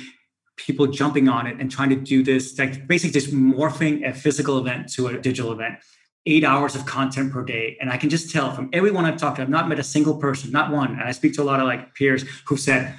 people 0.57 0.87
jumping 0.87 1.29
on 1.29 1.47
it 1.47 1.61
and 1.61 1.71
trying 1.71 1.91
to 1.91 1.97
do 1.97 2.23
this 2.23 2.59
like 2.59 2.87
basically 2.89 3.21
just 3.21 3.33
morphing 3.33 4.09
a 4.09 4.13
physical 4.13 4.59
event 4.59 4.93
to 4.93 5.07
a 5.07 5.19
digital 5.19 5.53
event 5.53 5.79
eight 6.29 6.45
hours 6.45 6.75
of 6.75 6.85
content 6.85 7.33
per 7.33 7.43
day. 7.43 7.77
And 7.81 7.91
I 7.91 7.97
can 7.97 8.11
just 8.11 8.31
tell 8.31 8.53
from 8.53 8.69
everyone 8.73 9.07
I've 9.07 9.17
talked 9.17 9.37
to, 9.37 9.43
I've 9.43 9.49
not 9.49 9.69
met 9.69 9.79
a 9.79 9.85
single 9.85 10.19
person, 10.19 10.53
not 10.53 10.71
one. 10.71 10.93
And 10.93 11.03
I 11.03 11.13
speak 11.13 11.33
to 11.35 11.43
a 11.43 11.45
lot 11.45 11.59
of 11.59 11.67
like 11.67 11.95
peers 11.95 12.25
who 12.47 12.57
said, 12.57 12.95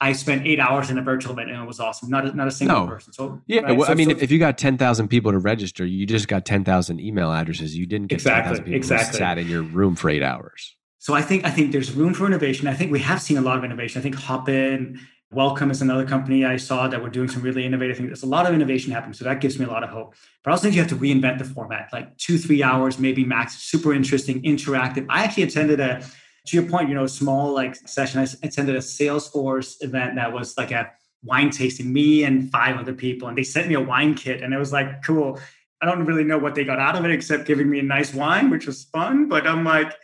I 0.00 0.12
spent 0.12 0.46
eight 0.46 0.58
hours 0.58 0.90
in 0.90 0.98
a 0.98 1.02
virtual 1.02 1.32
event 1.32 1.50
and 1.50 1.62
it 1.62 1.66
was 1.66 1.80
awesome. 1.80 2.10
Not 2.10 2.26
a, 2.26 2.36
not 2.36 2.48
a 2.48 2.50
single 2.50 2.80
no. 2.80 2.86
person. 2.86 3.12
So 3.12 3.40
yeah, 3.46 3.60
right? 3.62 3.76
well, 3.76 3.86
so, 3.86 3.92
I 3.92 3.94
mean, 3.94 4.10
so, 4.10 4.16
if 4.20 4.30
you 4.30 4.38
got 4.38 4.58
ten 4.58 4.76
thousand 4.76 5.08
people 5.08 5.32
to 5.32 5.38
register, 5.38 5.86
you 5.86 6.04
just 6.04 6.28
got 6.28 6.44
ten 6.44 6.64
thousand 6.64 7.00
email 7.00 7.32
addresses. 7.32 7.74
You 7.74 7.86
didn't 7.86 8.08
get 8.08 8.16
exactly, 8.16 8.58
people 8.58 8.74
exactly. 8.74 9.18
sat 9.18 9.38
in 9.38 9.48
your 9.48 9.62
room 9.62 9.96
for 9.96 10.10
eight 10.10 10.22
hours. 10.22 10.76
So 11.06 11.14
I 11.14 11.22
think 11.22 11.44
I 11.44 11.50
think 11.50 11.70
there's 11.70 11.92
room 11.92 12.14
for 12.14 12.26
innovation. 12.26 12.66
I 12.66 12.74
think 12.74 12.90
we 12.90 12.98
have 12.98 13.22
seen 13.22 13.36
a 13.36 13.40
lot 13.40 13.56
of 13.56 13.62
innovation. 13.62 14.00
I 14.00 14.02
think 14.02 14.16
Hopin, 14.16 14.98
Welcome 15.30 15.70
is 15.70 15.80
another 15.80 16.04
company 16.04 16.44
I 16.44 16.56
saw 16.56 16.88
that 16.88 17.00
were 17.00 17.08
doing 17.08 17.28
some 17.28 17.42
really 17.42 17.64
innovative 17.64 17.96
things. 17.96 18.08
There's 18.08 18.24
a 18.24 18.26
lot 18.26 18.44
of 18.44 18.52
innovation 18.52 18.90
happening, 18.90 19.12
so 19.12 19.24
that 19.24 19.40
gives 19.40 19.56
me 19.56 19.66
a 19.66 19.68
lot 19.68 19.84
of 19.84 19.90
hope. 19.90 20.16
But 20.42 20.50
I 20.50 20.52
also 20.54 20.64
think 20.64 20.74
you 20.74 20.80
have 20.80 20.90
to 20.90 20.96
reinvent 20.96 21.38
the 21.38 21.44
format, 21.44 21.90
like 21.92 22.18
two, 22.18 22.38
three 22.38 22.60
hours, 22.60 22.98
maybe 22.98 23.24
max. 23.24 23.54
Super 23.54 23.94
interesting, 23.94 24.42
interactive. 24.42 25.06
I 25.08 25.22
actually 25.22 25.44
attended 25.44 25.78
a 25.78 26.02
to 26.46 26.56
your 26.56 26.68
point, 26.68 26.88
you 26.88 26.96
know, 26.96 27.06
small 27.06 27.54
like 27.54 27.76
session. 27.76 28.18
I 28.18 28.26
attended 28.44 28.74
a 28.74 28.80
Salesforce 28.80 29.76
event 29.82 30.16
that 30.16 30.32
was 30.32 30.58
like 30.58 30.72
a 30.72 30.90
wine 31.22 31.50
tasting, 31.50 31.92
me 31.92 32.24
and 32.24 32.50
five 32.50 32.78
other 32.78 32.94
people, 32.94 33.28
and 33.28 33.38
they 33.38 33.44
sent 33.44 33.68
me 33.68 33.74
a 33.74 33.80
wine 33.80 34.14
kit, 34.14 34.42
and 34.42 34.52
it 34.52 34.58
was 34.58 34.72
like 34.72 35.04
cool. 35.04 35.38
I 35.80 35.86
don't 35.86 36.04
really 36.04 36.24
know 36.24 36.38
what 36.38 36.56
they 36.56 36.64
got 36.64 36.80
out 36.80 36.96
of 36.96 37.04
it 37.04 37.12
except 37.12 37.46
giving 37.46 37.70
me 37.70 37.78
a 37.78 37.84
nice 37.84 38.12
wine, 38.12 38.50
which 38.50 38.66
was 38.66 38.86
fun. 38.86 39.28
But 39.28 39.46
I'm 39.46 39.62
like, 39.62 39.94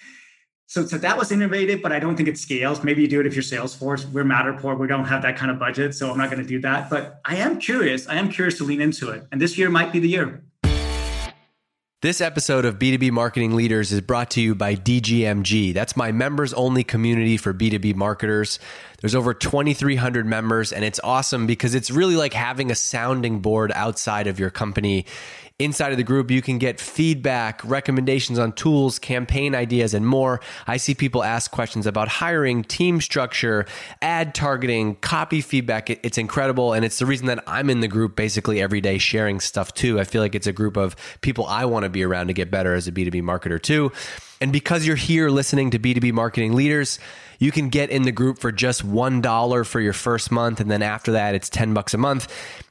so, 0.73 0.87
so 0.87 0.97
that 0.97 1.19
was 1.19 1.31
innovative, 1.31 1.83
but 1.83 1.93
I 1.93 1.99
don't 1.99 2.17
think 2.17 2.31
it 2.31 2.39
scales. 2.39 2.83
Maybe 2.83 3.03
you 3.03 3.09
do 3.09 3.21
it 3.21 3.27
if 3.27 3.35
you're 3.35 3.43
Salesforce. 3.43 4.11
We're 4.11 4.25
Matterport. 4.25 4.79
We 4.79 4.87
don't 4.87 5.05
have 5.05 5.21
that 5.21 5.37
kind 5.37 5.51
of 5.51 5.59
budget, 5.59 5.95
so 5.95 6.11
I'm 6.11 6.17
not 6.17 6.31
going 6.31 6.43
to 6.43 6.49
do 6.49 6.63
that. 6.63 6.89
But 6.89 7.21
I 7.27 7.37
am 7.37 7.61
curious. 7.61 8.09
I 8.09 8.15
am 8.15 8.31
curious 8.31 8.57
to 8.57 8.65
lean 8.65 8.81
into 8.81 9.11
it, 9.11 9.27
and 9.31 9.39
this 9.39 9.59
year 9.59 9.69
might 9.69 9.93
be 9.93 9.99
the 9.99 10.09
year. 10.09 10.43
This 12.01 12.23
episode 12.23 12.65
of 12.65 12.79
B2B 12.79 13.11
Marketing 13.11 13.55
Leaders 13.55 13.93
is 13.93 14.01
brought 14.01 14.31
to 14.31 14.41
you 14.41 14.55
by 14.55 14.75
DGMG. 14.75 15.75
That's 15.75 15.95
my 15.95 16.11
members 16.11 16.55
only 16.55 16.83
community 16.85 17.37
for 17.37 17.53
B2B 17.53 17.95
marketers. 17.95 18.59
There's 19.03 19.15
over 19.15 19.35
2,300 19.35 20.25
members, 20.25 20.73
and 20.73 20.87
it's 20.87 20.99
awesome 21.05 21.47
because 21.47 21.75
it's 21.75 21.91
really 21.91 22.17
like 22.17 22.33
having 22.33 22.71
a 22.71 22.75
sounding 22.75 23.41
board 23.41 23.71
outside 23.75 24.27
of 24.27 24.41
your 24.41 24.51
company. 24.51 25.05
Inside 25.59 25.93
of 25.93 25.99
the 25.99 26.05
group, 26.05 26.31
you 26.31 26.43
can 26.43 26.59
get 26.59 26.81
feedback, 26.81 27.63
recommendations 27.65 28.39
on 28.39 28.53
tools, 28.53 28.99
campaign 28.99 29.55
ideas, 29.55 29.95
and 29.95 30.07
more. 30.07 30.41
I 30.67 30.77
see 30.77 30.95
people 30.95 31.23
ask 31.23 31.51
questions 31.51 31.87
about 31.87 32.09
hiring, 32.09 32.65
team 32.65 33.01
structure, 33.01 33.67
ad 34.01 34.35
targeting, 34.35 34.97
copy 34.97 35.41
feedback. 35.41 35.91
It's 35.91 36.19
incredible. 36.19 36.73
And 36.73 36.85
it's 36.85 36.99
the 36.99 37.07
reason 37.07 37.27
that 37.27 37.45
I'm 37.47 37.71
in 37.71 37.81
the 37.81 37.89
group 37.89 38.17
basically 38.17 38.61
every 38.61 38.81
day 38.81 38.99
sharing 38.99 39.41
stuff 39.41 39.73
too. 39.75 40.01
I 40.01 40.05
feel 40.05 40.23
like 40.23 40.35
it's 40.35 40.47
a 40.47 40.53
group 40.53 40.77
of 40.77 40.97
people 41.21 41.47
I 41.47 41.65
want 41.67 41.85
to 41.85 41.91
be 41.91 42.03
around 42.03 42.29
to 42.29 42.33
get 42.33 42.51
better 42.51 42.75
as 42.75 42.89
a 42.89 42.93
B2B 42.93 43.23
marketer 43.23 43.61
too. 43.61 43.93
And 44.41 44.53
because 44.53 44.85
you're 44.85 44.97
here 44.97 45.29
listening 45.31 45.71
to 45.71 45.79
B2B 45.79 46.13
marketing 46.13 46.55
leaders, 46.55 46.99
you 47.39 47.53
can 47.53 47.69
get 47.69 47.91
in 47.91 48.03
the 48.03 48.11
group 48.11 48.41
for 48.41 48.51
just 48.51 48.85
$1 48.85 49.67
for 49.67 49.81
your 49.81 49.93
first 49.93 50.33
month. 50.33 50.61
And 50.61 50.69
then 50.69 50.83
after 50.83 51.13
that, 51.13 51.37
it's 51.37 51.49
10 51.49 51.75
bucks 51.75 51.95
a 51.95 51.99
month 51.99 52.27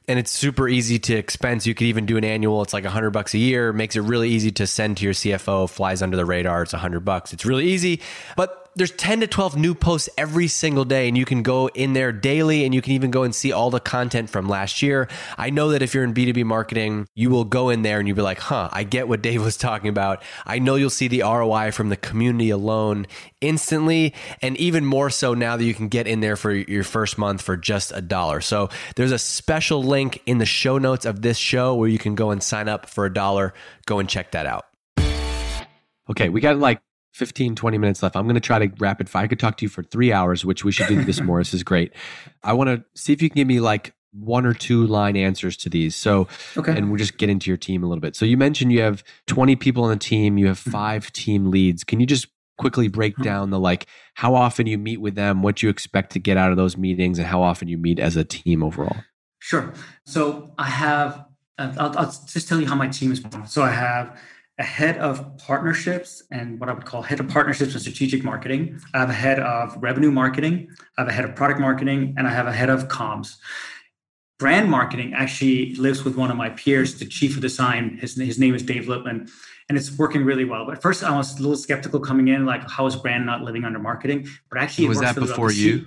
and 0.08 0.18
it's 0.18 0.30
super 0.30 0.68
easy 0.68 0.98
to 0.98 1.14
expense. 1.14 1.66
You 1.66 1.74
could 1.74 1.86
even 1.86 2.06
do 2.06 2.16
an 2.16 2.24
annual. 2.24 2.62
It's 2.62 2.72
like 2.72 2.84
a 2.84 2.90
hundred 2.90 3.10
bucks 3.10 3.34
a 3.34 3.38
year. 3.38 3.72
Makes 3.72 3.96
it 3.96 4.00
really 4.00 4.30
easy 4.30 4.50
to 4.52 4.66
send 4.66 4.96
to 4.98 5.04
your 5.04 5.14
CFO. 5.14 5.68
Flies 5.68 6.02
under 6.02 6.16
the 6.16 6.24
radar. 6.24 6.62
It's 6.62 6.72
a 6.72 6.78
hundred 6.78 7.00
bucks. 7.00 7.32
It's 7.32 7.46
really 7.46 7.66
easy, 7.68 8.00
but 8.36 8.62
there's 8.74 8.90
10 8.92 9.20
to 9.20 9.26
12 9.26 9.56
new 9.56 9.74
posts 9.74 10.08
every 10.16 10.48
single 10.48 10.84
day 10.84 11.06
and 11.06 11.16
you 11.16 11.26
can 11.26 11.42
go 11.42 11.68
in 11.68 11.92
there 11.92 12.10
daily 12.10 12.64
and 12.64 12.74
you 12.74 12.80
can 12.80 12.92
even 12.92 13.10
go 13.10 13.22
and 13.22 13.34
see 13.34 13.52
all 13.52 13.70
the 13.70 13.80
content 13.80 14.30
from 14.30 14.48
last 14.48 14.80
year. 14.80 15.08
I 15.36 15.50
know 15.50 15.70
that 15.70 15.82
if 15.82 15.92
you're 15.92 16.04
in 16.04 16.14
B2B 16.14 16.44
marketing, 16.44 17.06
you 17.14 17.28
will 17.28 17.44
go 17.44 17.68
in 17.68 17.82
there 17.82 17.98
and 17.98 18.08
you'll 18.08 18.16
be 18.16 18.22
like, 18.22 18.38
"Huh, 18.38 18.70
I 18.72 18.84
get 18.84 19.08
what 19.08 19.20
Dave 19.20 19.42
was 19.42 19.56
talking 19.56 19.88
about." 19.88 20.22
I 20.46 20.58
know 20.58 20.76
you'll 20.76 20.90
see 20.90 21.08
the 21.08 21.22
ROI 21.22 21.72
from 21.72 21.90
the 21.90 21.96
community 21.96 22.48
alone 22.48 23.06
instantly 23.40 24.14
and 24.40 24.56
even 24.56 24.86
more 24.86 25.10
so 25.10 25.34
now 25.34 25.56
that 25.56 25.64
you 25.64 25.74
can 25.74 25.88
get 25.88 26.06
in 26.06 26.20
there 26.20 26.36
for 26.36 26.52
your 26.52 26.84
first 26.84 27.18
month 27.18 27.42
for 27.42 27.56
just 27.56 27.92
a 27.94 28.00
dollar. 28.00 28.40
So, 28.40 28.70
there's 28.96 29.12
a 29.12 29.18
special 29.18 29.82
link 29.92 30.22
in 30.24 30.38
the 30.38 30.46
show 30.46 30.78
notes 30.78 31.04
of 31.04 31.20
this 31.20 31.36
show 31.36 31.74
where 31.74 31.88
you 31.88 31.98
can 31.98 32.14
go 32.14 32.30
and 32.30 32.42
sign 32.42 32.66
up 32.66 32.88
for 32.88 33.04
a 33.04 33.12
dollar. 33.12 33.52
Go 33.86 33.98
and 33.98 34.08
check 34.08 34.32
that 34.32 34.46
out. 34.46 34.64
Okay, 36.10 36.30
we 36.30 36.40
got 36.40 36.56
like 36.56 36.80
15, 37.12 37.54
20 37.54 37.78
minutes 37.78 38.02
left. 38.02 38.16
I'm 38.16 38.24
going 38.24 38.34
to 38.34 38.40
try 38.40 38.58
to 38.58 38.72
rapid 38.78 39.08
fire. 39.08 39.24
I 39.24 39.28
could 39.28 39.38
talk 39.38 39.58
to 39.58 39.64
you 39.64 39.68
for 39.68 39.82
three 39.82 40.12
hours, 40.12 40.44
which 40.44 40.64
we 40.64 40.72
should 40.72 40.88
do 40.88 41.04
this 41.04 41.20
more. 41.20 41.38
This 41.38 41.54
is 41.54 41.62
great. 41.62 41.92
I 42.42 42.54
want 42.54 42.68
to 42.68 42.84
see 42.98 43.12
if 43.12 43.20
you 43.20 43.28
can 43.28 43.36
give 43.36 43.46
me 43.46 43.60
like 43.60 43.94
one 44.12 44.46
or 44.46 44.54
two 44.54 44.86
line 44.86 45.16
answers 45.16 45.56
to 45.58 45.68
these. 45.68 45.94
So, 45.94 46.26
okay. 46.56 46.76
and 46.76 46.88
we'll 46.88 46.98
just 46.98 47.18
get 47.18 47.28
into 47.28 47.50
your 47.50 47.58
team 47.58 47.84
a 47.84 47.86
little 47.86 48.00
bit. 48.00 48.16
So, 48.16 48.24
you 48.24 48.36
mentioned 48.36 48.72
you 48.72 48.80
have 48.80 49.04
20 49.26 49.56
people 49.56 49.84
on 49.84 49.90
the 49.90 49.96
team, 49.96 50.38
you 50.38 50.46
have 50.46 50.60
mm-hmm. 50.60 50.70
five 50.70 51.12
team 51.12 51.50
leads. 51.50 51.84
Can 51.84 52.00
you 52.00 52.06
just 52.06 52.28
quickly 52.58 52.88
break 52.88 53.14
mm-hmm. 53.14 53.24
down 53.24 53.50
the 53.50 53.60
like 53.60 53.86
how 54.14 54.34
often 54.34 54.66
you 54.66 54.78
meet 54.78 55.00
with 55.00 55.14
them, 55.14 55.42
what 55.42 55.62
you 55.62 55.68
expect 55.68 56.12
to 56.12 56.18
get 56.18 56.36
out 56.36 56.50
of 56.50 56.56
those 56.56 56.76
meetings, 56.76 57.18
and 57.18 57.26
how 57.26 57.42
often 57.42 57.68
you 57.68 57.78
meet 57.78 57.98
as 57.98 58.16
a 58.16 58.24
team 58.24 58.62
overall? 58.62 58.96
Sure. 59.42 59.74
So, 60.06 60.54
I 60.56 60.68
have, 60.68 61.26
uh, 61.58 61.74
I'll, 61.78 61.98
I'll 61.98 62.12
just 62.34 62.48
tell 62.48 62.60
you 62.60 62.66
how 62.66 62.76
my 62.76 62.88
team 62.88 63.10
is. 63.12 63.22
So, 63.48 63.62
I 63.62 63.70
have 63.70 64.18
a 64.58 64.62
head 64.62 64.98
of 64.98 65.36
partnerships 65.38 66.22
and 66.30 66.60
what 66.60 66.68
I 66.68 66.72
would 66.74 66.84
call 66.84 67.02
head 67.02 67.18
of 67.18 67.28
partnerships 67.28 67.72
and 67.72 67.80
strategic 67.80 68.22
marketing. 68.22 68.80
I 68.94 69.00
have 69.00 69.10
a 69.10 69.14
head 69.14 69.40
of 69.40 69.76
revenue 69.82 70.10
marketing. 70.10 70.68
I 70.96 71.02
have 71.02 71.08
a 71.08 71.12
head 71.12 71.24
of 71.24 71.34
product 71.34 71.58
marketing, 71.58 72.14
and 72.16 72.28
I 72.28 72.30
have 72.30 72.46
a 72.46 72.52
head 72.52 72.70
of 72.70 72.86
comms. 72.88 73.36
Brand 74.38 74.70
marketing 74.70 75.14
actually 75.14 75.74
lives 75.76 76.04
with 76.04 76.16
one 76.16 76.30
of 76.30 76.36
my 76.36 76.50
peers, 76.50 76.98
the 76.98 77.06
chief 77.06 77.34
of 77.36 77.42
design. 77.42 77.98
His, 78.00 78.16
his 78.16 78.38
name 78.38 78.54
is 78.54 78.62
Dave 78.62 78.88
Lippman, 78.88 79.28
and 79.68 79.78
it's 79.78 79.96
working 79.96 80.24
really 80.24 80.44
well. 80.44 80.66
But 80.66 80.82
first, 80.82 81.02
I 81.02 81.16
was 81.16 81.38
a 81.38 81.42
little 81.42 81.56
skeptical 81.56 81.98
coming 81.98 82.28
in, 82.28 82.44
like, 82.44 82.68
how 82.68 82.86
is 82.86 82.94
brand 82.94 83.24
not 83.24 83.42
living 83.42 83.64
under 83.64 83.78
marketing? 83.78 84.28
But 84.50 84.58
actually, 84.58 84.88
was 84.88 85.00
that 85.00 85.14
before 85.14 85.50
you? 85.50 85.86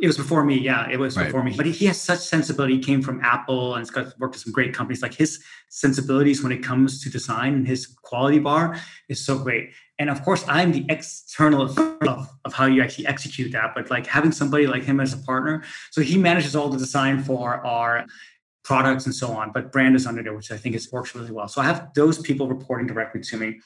It 0.00 0.06
was 0.06 0.16
before 0.16 0.44
me. 0.44 0.58
Yeah, 0.58 0.90
it 0.90 0.98
was 0.98 1.16
right. 1.16 1.26
before 1.26 1.44
me. 1.44 1.54
But 1.56 1.66
he 1.66 1.86
has 1.86 2.00
such 2.00 2.18
sensibility. 2.18 2.76
He 2.76 2.82
came 2.82 3.02
from 3.02 3.20
Apple 3.22 3.74
and 3.74 3.82
has 3.82 3.90
got 3.90 4.18
worked 4.18 4.34
with 4.34 4.42
some 4.42 4.52
great 4.52 4.74
companies. 4.74 5.00
Like 5.00 5.14
his 5.14 5.42
sensibilities 5.68 6.42
when 6.42 6.50
it 6.50 6.62
comes 6.62 7.02
to 7.02 7.10
design 7.10 7.54
and 7.54 7.66
his 7.66 7.86
quality 7.86 8.40
bar 8.40 8.80
is 9.08 9.24
so 9.24 9.38
great. 9.38 9.70
And 9.98 10.10
of 10.10 10.22
course, 10.22 10.44
I'm 10.48 10.72
the 10.72 10.84
external 10.88 11.62
of, 11.62 11.78
of 12.44 12.52
how 12.52 12.66
you 12.66 12.82
actually 12.82 13.06
execute 13.06 13.52
that. 13.52 13.74
But 13.74 13.90
like 13.90 14.06
having 14.06 14.32
somebody 14.32 14.66
like 14.66 14.82
him 14.82 14.98
as 14.98 15.12
a 15.12 15.18
partner, 15.18 15.62
so 15.90 16.00
he 16.00 16.18
manages 16.18 16.56
all 16.56 16.68
the 16.68 16.78
design 16.78 17.22
for 17.22 17.64
our 17.64 18.06
products 18.64 19.06
and 19.06 19.14
so 19.14 19.28
on. 19.28 19.52
But 19.52 19.70
brand 19.70 19.94
is 19.94 20.06
under 20.06 20.22
there, 20.22 20.34
which 20.34 20.50
I 20.50 20.56
think 20.56 20.74
is 20.74 20.90
works 20.90 21.14
really 21.14 21.30
well. 21.30 21.46
So 21.46 21.60
I 21.60 21.64
have 21.64 21.92
those 21.94 22.18
people 22.18 22.48
reporting 22.48 22.88
directly 22.88 23.20
to 23.20 23.36
me. 23.36 23.60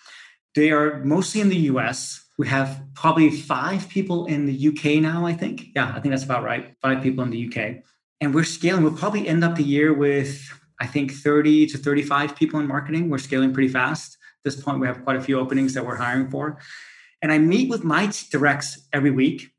They 0.55 0.70
are 0.70 1.03
mostly 1.05 1.41
in 1.41 1.49
the 1.49 1.57
US 1.72 2.26
we 2.39 2.47
have 2.49 2.82
probably 2.95 3.30
five 3.30 3.89
people 3.89 4.26
in 4.26 4.47
the 4.47 4.68
UK 4.68 5.01
now, 5.01 5.24
I 5.24 5.32
think. 5.32 5.68
Yeah, 5.74 5.93
I 5.95 6.01
think 6.01 6.12
that's 6.12 6.24
about 6.24 6.45
right. 6.45 6.74
Five 6.82 7.03
people 7.03 7.24
in 7.24 7.30
the 7.30 7.47
UK. 7.47 7.82
And 8.20 8.34
we're 8.34 8.45
scaling. 8.45 8.82
We'll 8.82 8.97
probably 8.97 9.26
end 9.26 9.43
up 9.43 9.57
the 9.57 9.62
year 9.62 9.93
with, 9.93 10.51
I 10.80 10.87
think, 10.87 11.12
30 11.12 11.66
to 11.68 11.78
35 11.78 12.37
people 12.37 12.61
in 12.61 12.66
marketing. 12.66 13.09
We're 13.09 13.18
scaling 13.18 13.53
pretty 13.55 13.68
fast. 13.68 14.18
At 14.45 14.53
this 14.53 14.62
point, 14.62 14.80
we 14.80 14.87
have 14.87 15.03
quite 15.03 15.16
a 15.16 15.20
few 15.20 15.39
openings 15.39 15.74
that 15.74 15.84
we're 15.84 15.97
hiring 15.97 16.30
for. 16.30 16.59
And 17.22 17.32
I 17.32 17.39
meet 17.39 17.70
with 17.70 17.84
my 17.84 18.12
directs 18.30 18.87
every 18.93 19.11
week. 19.11 19.51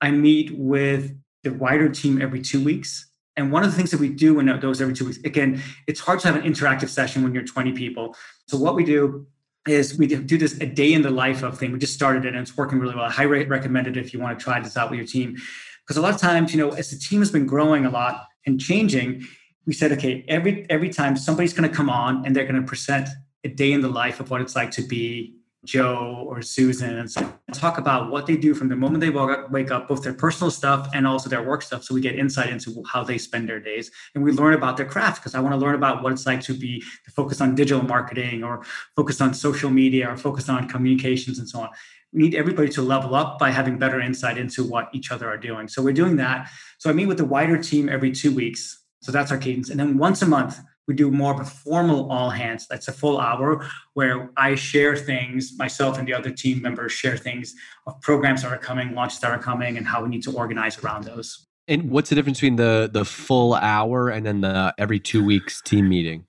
I 0.00 0.10
meet 0.10 0.52
with 0.56 1.16
the 1.42 1.52
wider 1.52 1.88
team 1.88 2.22
every 2.22 2.40
two 2.40 2.62
weeks. 2.62 3.08
And 3.36 3.50
one 3.50 3.64
of 3.64 3.70
the 3.70 3.76
things 3.76 3.90
that 3.90 4.00
we 4.00 4.10
do 4.10 4.38
in 4.38 4.46
those 4.60 4.80
every 4.80 4.94
two 4.94 5.06
weeks, 5.06 5.18
again, 5.24 5.62
it's 5.86 6.00
hard 6.00 6.20
to 6.20 6.28
have 6.28 6.36
an 6.36 6.42
interactive 6.42 6.88
session 6.88 7.22
when 7.22 7.34
you're 7.34 7.44
20 7.44 7.72
people. 7.72 8.14
So 8.46 8.58
what 8.58 8.74
we 8.74 8.84
do 8.84 9.26
is 9.66 9.96
we 9.96 10.06
do 10.06 10.38
this 10.38 10.58
a 10.60 10.66
day 10.66 10.92
in 10.92 11.02
the 11.02 11.10
life 11.10 11.42
of 11.42 11.58
thing. 11.58 11.72
We 11.72 11.78
just 11.78 11.94
started 11.94 12.24
it 12.24 12.34
and 12.34 12.38
it's 12.38 12.56
working 12.56 12.78
really 12.78 12.94
well. 12.94 13.04
I 13.04 13.10
highly 13.10 13.44
recommend 13.44 13.86
it 13.86 13.96
if 13.96 14.12
you 14.12 14.20
want 14.20 14.38
to 14.38 14.42
try 14.42 14.60
this 14.60 14.76
out 14.76 14.90
with 14.90 14.98
your 14.98 15.06
team. 15.06 15.36
Because 15.86 15.96
a 15.96 16.00
lot 16.00 16.14
of 16.14 16.20
times, 16.20 16.52
you 16.54 16.58
know, 16.58 16.70
as 16.70 16.90
the 16.90 16.98
team 16.98 17.20
has 17.20 17.30
been 17.30 17.46
growing 17.46 17.86
a 17.86 17.90
lot 17.90 18.26
and 18.46 18.60
changing, 18.60 19.24
we 19.66 19.72
said, 19.72 19.92
okay, 19.92 20.24
every 20.28 20.66
every 20.68 20.88
time 20.88 21.16
somebody's 21.16 21.52
going 21.52 21.68
to 21.68 21.74
come 21.74 21.88
on 21.88 22.26
and 22.26 22.34
they're 22.34 22.46
going 22.46 22.60
to 22.60 22.66
present 22.66 23.08
a 23.44 23.48
day 23.48 23.72
in 23.72 23.80
the 23.80 23.88
life 23.88 24.20
of 24.20 24.30
what 24.30 24.40
it's 24.40 24.56
like 24.56 24.70
to 24.72 24.82
be 24.82 25.36
Joe 25.64 26.24
or 26.26 26.42
Susan 26.42 26.98
and 26.98 27.08
talk 27.54 27.78
about 27.78 28.10
what 28.10 28.26
they 28.26 28.36
do 28.36 28.52
from 28.52 28.68
the 28.68 28.74
moment 28.74 29.00
they 29.00 29.10
wake 29.10 29.70
up, 29.70 29.86
both 29.86 30.02
their 30.02 30.12
personal 30.12 30.50
stuff 30.50 30.88
and 30.92 31.06
also 31.06 31.28
their 31.28 31.42
work 31.42 31.62
stuff. 31.62 31.84
So 31.84 31.94
we 31.94 32.00
get 32.00 32.18
insight 32.18 32.50
into 32.50 32.82
how 32.90 33.04
they 33.04 33.16
spend 33.16 33.48
their 33.48 33.60
days 33.60 33.90
and 34.14 34.24
we 34.24 34.32
learn 34.32 34.54
about 34.54 34.76
their 34.76 34.86
craft 34.86 35.20
because 35.20 35.36
I 35.36 35.40
want 35.40 35.52
to 35.54 35.58
learn 35.58 35.76
about 35.76 36.02
what 36.02 36.12
it's 36.12 36.26
like 36.26 36.40
to 36.42 36.54
be 36.54 36.82
focused 37.14 37.40
on 37.40 37.54
digital 37.54 37.82
marketing 37.82 38.42
or 38.42 38.64
focused 38.96 39.22
on 39.22 39.32
social 39.34 39.70
media 39.70 40.10
or 40.10 40.16
focused 40.16 40.50
on 40.50 40.68
communications 40.68 41.38
and 41.38 41.48
so 41.48 41.60
on. 41.60 41.70
We 42.12 42.22
need 42.22 42.34
everybody 42.34 42.68
to 42.70 42.82
level 42.82 43.14
up 43.14 43.38
by 43.38 43.50
having 43.50 43.78
better 43.78 44.00
insight 44.00 44.38
into 44.38 44.64
what 44.64 44.88
each 44.92 45.12
other 45.12 45.28
are 45.28 45.38
doing. 45.38 45.68
So 45.68 45.80
we're 45.80 45.92
doing 45.92 46.16
that. 46.16 46.50
So 46.78 46.90
I 46.90 46.92
meet 46.92 47.06
with 47.06 47.18
the 47.18 47.24
wider 47.24 47.56
team 47.56 47.88
every 47.88 48.10
two 48.10 48.34
weeks. 48.34 48.84
So 49.00 49.12
that's 49.12 49.30
our 49.30 49.38
cadence. 49.38 49.70
And 49.70 49.78
then 49.78 49.96
once 49.96 50.22
a 50.22 50.26
month, 50.26 50.58
we 50.88 50.94
do 50.94 51.10
more 51.10 51.32
of 51.32 51.40
a 51.40 51.44
formal 51.44 52.10
all 52.10 52.30
hands. 52.30 52.66
That's 52.68 52.88
a 52.88 52.92
full 52.92 53.20
hour 53.20 53.66
where 53.94 54.30
I 54.36 54.54
share 54.54 54.96
things, 54.96 55.52
myself 55.56 55.98
and 55.98 56.06
the 56.06 56.14
other 56.14 56.30
team 56.30 56.60
members 56.60 56.92
share 56.92 57.16
things 57.16 57.54
of 57.86 58.00
programs 58.00 58.42
that 58.42 58.52
are 58.52 58.58
coming, 58.58 58.94
launches 58.94 59.20
that 59.20 59.30
are 59.30 59.38
coming, 59.38 59.76
and 59.76 59.86
how 59.86 60.02
we 60.02 60.08
need 60.08 60.22
to 60.24 60.32
organize 60.32 60.78
around 60.78 61.04
those. 61.04 61.46
And 61.68 61.90
what's 61.90 62.10
the 62.10 62.16
difference 62.16 62.38
between 62.38 62.56
the 62.56 62.90
the 62.92 63.04
full 63.04 63.54
hour 63.54 64.08
and 64.08 64.26
then 64.26 64.40
the 64.40 64.74
every 64.78 64.98
two 64.98 65.24
weeks 65.24 65.62
team 65.62 65.88
meeting? 65.88 66.26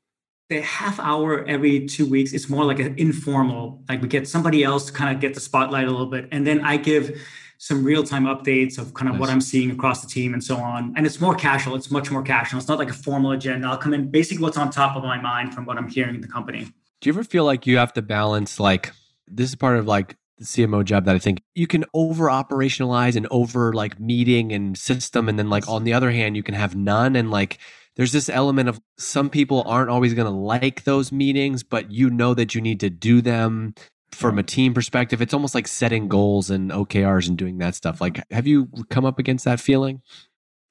the 0.50 0.62
half 0.62 1.00
hour 1.00 1.46
every 1.46 1.86
two 1.86 2.06
weeks 2.06 2.34
it's 2.34 2.50
more 2.50 2.66
like 2.66 2.80
an 2.80 2.94
informal 2.98 3.82
like 3.88 4.02
we 4.02 4.08
get 4.08 4.28
somebody 4.28 4.64
else 4.64 4.88
to 4.88 4.94
kind 4.94 5.16
of 5.16 5.22
get 5.22 5.34
the 5.34 5.40
spotlight 5.40 5.88
a 5.88 5.92
little 5.92 6.06
bit 6.06 6.28
and 6.32 6.46
then 6.46 6.60
i 6.62 6.76
give 6.76 7.18
some 7.64 7.82
real-time 7.82 8.26
updates 8.26 8.78
of 8.78 8.94
kind 8.94 9.08
of 9.08 9.14
nice. 9.14 9.22
what 9.22 9.30
i'm 9.30 9.40
seeing 9.40 9.72
across 9.72 10.02
the 10.02 10.08
team 10.08 10.34
and 10.34 10.44
so 10.44 10.58
on 10.58 10.94
and 10.98 11.06
it's 11.06 11.22
more 11.22 11.34
casual 11.34 11.76
it's 11.76 11.90
much 11.90 12.12
more 12.12 12.22
casual 12.22 12.60
it's 12.60 12.68
not 12.68 12.78
like 12.78 12.90
a 12.90 12.94
formal 12.94 13.32
agenda 13.32 13.66
i'll 13.66 13.78
come 13.78 13.94
in 13.94 14.12
basically 14.12 14.44
what's 14.44 14.58
on 14.58 14.70
top 14.70 14.98
of 14.98 15.04
my 15.04 15.20
mind 15.22 15.54
from 15.54 15.66
what 15.66 15.78
i'm 15.78 15.88
hearing 15.88 16.16
in 16.16 16.20
the 16.20 16.28
company 16.28 16.68
do 17.00 17.10
you 17.10 17.14
ever 17.14 17.24
feel 17.24 17.46
like 17.46 17.66
you 17.66 17.78
have 17.78 17.94
to 17.94 18.02
balance 18.02 18.60
like 18.60 18.92
this 19.28 19.48
is 19.48 19.56
part 19.56 19.78
of 19.78 19.88
like 19.88 20.18
the 20.40 20.46
CMO 20.46 20.84
job 20.84 21.06
that 21.06 21.16
I 21.16 21.20
think 21.20 21.42
you 21.56 21.68
can 21.68 21.86
over 21.94 22.26
operationalize 22.26 23.16
and 23.16 23.28
over 23.32 23.72
like 23.72 24.00
meeting 24.00 24.52
and 24.52 24.78
system. 24.78 25.30
And 25.30 25.38
then 25.38 25.50
like 25.50 25.70
on 25.70 25.84
the 25.84 25.94
other 25.94 26.12
hand, 26.12 26.36
you 26.36 26.44
can 26.44 26.56
have 26.56 26.76
none. 26.76 27.16
And 27.16 27.30
like 27.30 27.60
there's 27.96 28.12
this 28.12 28.30
element 28.30 28.68
of 28.68 28.82
some 28.98 29.30
people 29.30 29.64
aren't 29.68 29.92
always 29.92 30.14
going 30.14 30.26
to 30.26 30.38
like 30.38 30.84
those 30.84 31.12
meetings, 31.12 31.64
but 31.64 31.92
you 31.92 32.10
know 32.10 32.34
that 32.34 32.56
you 32.56 32.62
need 32.62 32.80
to 32.80 32.90
do 32.90 33.22
them 33.22 33.76
from 34.14 34.40
a 34.40 34.44
team 34.44 34.74
perspective. 34.74 35.22
It's 35.22 35.34
almost 35.34 35.56
like 35.56 35.68
setting 35.68 36.08
goals 36.08 36.50
and 36.50 36.72
OKRs 36.72 37.28
and 37.28 37.38
doing 37.38 37.58
that 37.58 37.76
stuff. 37.76 38.00
Like, 38.00 38.24
have 38.32 38.48
you 38.48 38.70
come 38.90 39.06
up 39.06 39.20
against 39.20 39.46
that 39.46 39.60
feeling? 39.60 40.02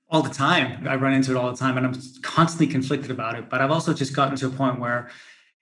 All 0.08 0.22
the 0.22 0.32
time. 0.32 0.86
I 0.86 0.96
run 0.96 1.14
into 1.14 1.30
it 1.32 1.36
all 1.36 1.50
the 1.50 1.56
time 1.56 1.76
and 1.76 1.86
I'm 1.86 1.94
constantly 2.22 2.66
conflicted 2.66 3.10
about 3.10 3.38
it. 3.38 3.48
But 3.48 3.60
I've 3.60 3.70
also 3.70 3.94
just 3.94 4.14
gotten 4.14 4.36
to 4.36 4.46
a 4.46 4.50
point 4.50 4.78
where, 4.78 5.10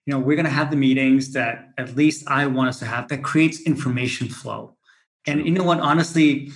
you 0.06 0.12
know, 0.12 0.18
we're 0.18 0.36
going 0.36 0.44
to 0.44 0.50
have 0.50 0.70
the 0.70 0.76
meetings 0.76 1.32
that 1.32 1.70
at 1.78 1.96
least 1.96 2.28
I 2.28 2.46
want 2.46 2.68
us 2.68 2.78
to 2.80 2.84
have 2.84 3.08
that 3.08 3.22
creates 3.22 3.62
information 3.62 4.28
flow. 4.28 4.76
And 5.26 5.44
you 5.44 5.52
know 5.52 5.64
what? 5.64 5.80
Honestly, 5.80 6.50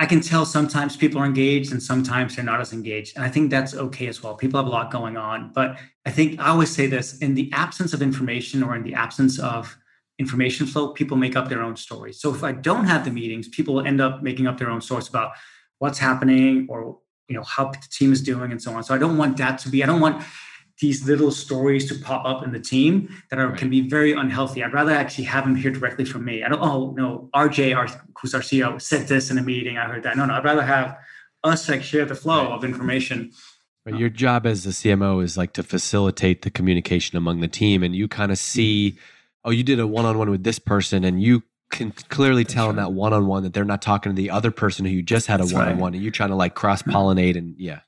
I 0.00 0.06
can 0.06 0.20
tell 0.20 0.44
sometimes 0.44 0.96
people 0.96 1.20
are 1.20 1.26
engaged 1.26 1.72
and 1.72 1.82
sometimes 1.82 2.36
they're 2.36 2.44
not 2.44 2.60
as 2.60 2.72
engaged. 2.72 3.16
And 3.16 3.24
I 3.24 3.28
think 3.28 3.50
that's 3.50 3.74
okay 3.74 4.06
as 4.06 4.22
well. 4.22 4.34
People 4.34 4.58
have 4.58 4.66
a 4.66 4.70
lot 4.70 4.92
going 4.92 5.16
on. 5.16 5.52
But 5.52 5.78
I 6.06 6.10
think 6.10 6.38
I 6.40 6.48
always 6.48 6.70
say 6.70 6.86
this 6.86 7.18
in 7.18 7.34
the 7.34 7.50
absence 7.52 7.92
of 7.92 8.00
information 8.00 8.62
or 8.62 8.76
in 8.76 8.84
the 8.84 8.94
absence 8.94 9.38
of 9.38 9.76
information 10.18 10.66
flow, 10.66 10.88
people 10.88 11.16
make 11.16 11.36
up 11.36 11.48
their 11.48 11.62
own 11.62 11.76
stories. 11.76 12.20
So 12.20 12.34
if 12.34 12.42
I 12.42 12.52
don't 12.52 12.84
have 12.84 13.04
the 13.04 13.10
meetings, 13.10 13.48
people 13.48 13.80
end 13.80 14.00
up 14.00 14.22
making 14.22 14.46
up 14.46 14.58
their 14.58 14.70
own 14.70 14.80
stories 14.80 15.08
about 15.08 15.32
what's 15.78 15.98
happening 15.98 16.66
or 16.68 16.98
you 17.28 17.36
know 17.36 17.42
how 17.42 17.70
the 17.70 17.78
team 17.90 18.12
is 18.12 18.22
doing 18.22 18.50
and 18.50 18.60
so 18.60 18.72
on. 18.72 18.82
So 18.82 18.94
I 18.94 18.98
don't 18.98 19.16
want 19.16 19.36
that 19.36 19.58
to 19.60 19.68
be, 19.68 19.82
I 19.82 19.86
don't 19.86 20.00
want 20.00 20.24
these 20.80 21.06
little 21.06 21.30
stories 21.30 21.88
to 21.88 21.94
pop 21.96 22.24
up 22.24 22.44
in 22.44 22.52
the 22.52 22.60
team 22.60 23.08
that 23.30 23.38
are, 23.38 23.48
right. 23.48 23.58
can 23.58 23.68
be 23.68 23.88
very 23.88 24.12
unhealthy. 24.12 24.62
I'd 24.62 24.72
rather 24.72 24.92
actually 24.92 25.24
have 25.24 25.44
them 25.44 25.56
hear 25.56 25.70
directly 25.70 26.04
from 26.04 26.24
me. 26.24 26.44
I 26.44 26.48
don't, 26.48 26.62
oh 26.62 26.94
no, 26.96 27.28
RJ, 27.34 27.76
our, 27.76 27.88
who's 28.20 28.34
our 28.34 28.40
CEO, 28.40 28.80
said 28.80 29.08
this 29.08 29.30
in 29.30 29.38
a 29.38 29.42
meeting. 29.42 29.76
I 29.76 29.86
heard 29.86 30.04
that. 30.04 30.16
No, 30.16 30.24
no, 30.24 30.34
I'd 30.34 30.44
rather 30.44 30.62
have 30.62 30.96
us 31.44 31.68
like 31.68 31.82
share 31.82 32.04
the 32.04 32.14
flow 32.14 32.44
right. 32.44 32.52
of 32.52 32.64
information. 32.64 33.32
But 33.84 33.98
your 33.98 34.10
job 34.10 34.46
as 34.46 34.64
the 34.64 34.70
CMO 34.70 35.22
is 35.22 35.36
like 35.36 35.54
to 35.54 35.62
facilitate 35.62 36.42
the 36.42 36.50
communication 36.50 37.16
among 37.16 37.40
the 37.40 37.48
team, 37.48 37.82
and 37.82 37.96
you 37.96 38.06
kind 38.06 38.30
of 38.30 38.38
see, 38.38 38.90
mm-hmm. 38.90 39.00
Oh, 39.48 39.50
you 39.50 39.62
did 39.62 39.80
a 39.80 39.86
one-on-one 39.86 40.30
with 40.30 40.44
this 40.44 40.58
person, 40.58 41.04
and 41.04 41.22
you 41.22 41.42
can 41.70 41.90
clearly 41.90 42.44
tell 42.44 42.66
right. 42.66 42.70
in 42.70 42.76
that 42.76 42.92
one-on-one 42.92 43.42
that 43.42 43.54
they're 43.54 43.64
not 43.64 43.80
talking 43.80 44.12
to 44.12 44.16
the 44.16 44.30
other 44.30 44.50
person 44.50 44.84
who 44.84 44.92
you 44.92 45.02
just 45.02 45.26
had 45.26 45.40
a 45.40 45.46
one-on-one, 45.46 45.94
and 45.94 46.02
you're 46.02 46.12
trying 46.12 46.28
to 46.28 46.36
like 46.36 46.54
cross-pollinate, 46.54 47.36
and 47.36 47.54
yeah. 47.58 47.80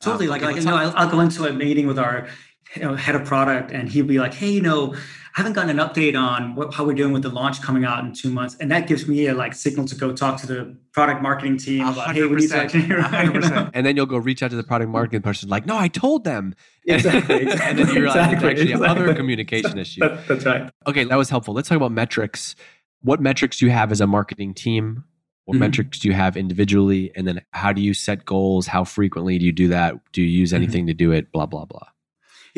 Totally. 0.00 0.26
Um, 0.26 0.30
like, 0.30 0.42
like 0.42 0.56
you 0.56 0.62
know, 0.62 0.76
I'll, 0.76 0.92
I'll, 0.96 1.08
go 1.08 1.20
into 1.20 1.44
a 1.46 1.52
meeting 1.52 1.86
with 1.86 1.98
our 1.98 2.28
you 2.74 2.82
know, 2.82 2.94
head 2.94 3.14
of 3.14 3.24
product, 3.24 3.70
and 3.70 3.88
he'll 3.88 4.06
be 4.06 4.18
like, 4.18 4.34
"Hey, 4.34 4.50
you 4.50 4.60
know, 4.60 4.94
I 4.94 4.98
haven't 5.40 5.54
gotten 5.54 5.78
an 5.78 5.86
update 5.86 6.18
on 6.18 6.54
what, 6.54 6.74
how 6.74 6.84
we're 6.84 6.94
doing 6.94 7.12
with 7.12 7.22
the 7.22 7.28
launch 7.28 7.62
coming 7.62 7.84
out 7.84 8.04
in 8.04 8.12
two 8.12 8.30
months," 8.30 8.56
and 8.60 8.70
that 8.70 8.86
gives 8.86 9.08
me 9.08 9.26
a 9.26 9.34
like 9.34 9.54
signal 9.54 9.86
to 9.86 9.94
go 9.94 10.12
talk 10.12 10.40
to 10.40 10.46
the 10.46 10.76
product 10.92 11.22
marketing 11.22 11.56
team. 11.58 11.86
About, 11.86 12.14
hey, 12.14 12.24
we 12.26 12.36
need 12.36 12.50
to 12.50 13.70
And 13.74 13.86
then 13.86 13.96
you'll 13.96 14.06
go 14.06 14.18
reach 14.18 14.42
out 14.42 14.50
to 14.50 14.56
the 14.56 14.62
product 14.62 14.90
marketing 14.90 15.22
person, 15.22 15.48
like, 15.48 15.66
"No, 15.66 15.76
I 15.76 15.88
told 15.88 16.24
them." 16.24 16.54
Exactly. 16.88 17.40
and 17.62 17.78
then 17.78 17.88
you 17.88 18.00
realize 18.00 18.16
exactly, 18.16 18.36
it's 18.36 18.60
actually 18.60 18.72
exactly. 18.72 18.88
other 18.88 19.14
communication 19.14 19.76
issue. 19.76 20.00
That, 20.00 20.26
that's 20.26 20.46
right. 20.46 20.70
Okay, 20.86 21.04
that 21.04 21.16
was 21.16 21.28
helpful. 21.28 21.52
Let's 21.52 21.68
talk 21.68 21.76
about 21.76 21.92
metrics. 21.92 22.56
What 23.02 23.20
metrics 23.20 23.58
do 23.58 23.66
you 23.66 23.72
have 23.72 23.92
as 23.92 24.00
a 24.00 24.06
marketing 24.06 24.54
team? 24.54 25.04
What 25.44 25.54
mm-hmm. 25.54 25.60
metrics 25.60 25.98
do 25.98 26.08
you 26.08 26.14
have 26.14 26.36
individually? 26.36 27.10
And 27.14 27.26
then 27.26 27.42
how 27.52 27.72
do 27.72 27.80
you 27.80 27.92
set 27.92 28.24
goals? 28.24 28.66
How 28.66 28.84
frequently 28.84 29.38
do 29.38 29.44
you 29.44 29.52
do 29.52 29.68
that? 29.68 29.94
Do 30.12 30.22
you 30.22 30.28
use 30.28 30.50
mm-hmm. 30.50 30.62
anything 30.62 30.82
mm-hmm. 30.82 30.88
to 30.88 30.94
do 30.94 31.12
it? 31.12 31.30
Blah, 31.30 31.46
blah, 31.46 31.64
blah. 31.64 31.88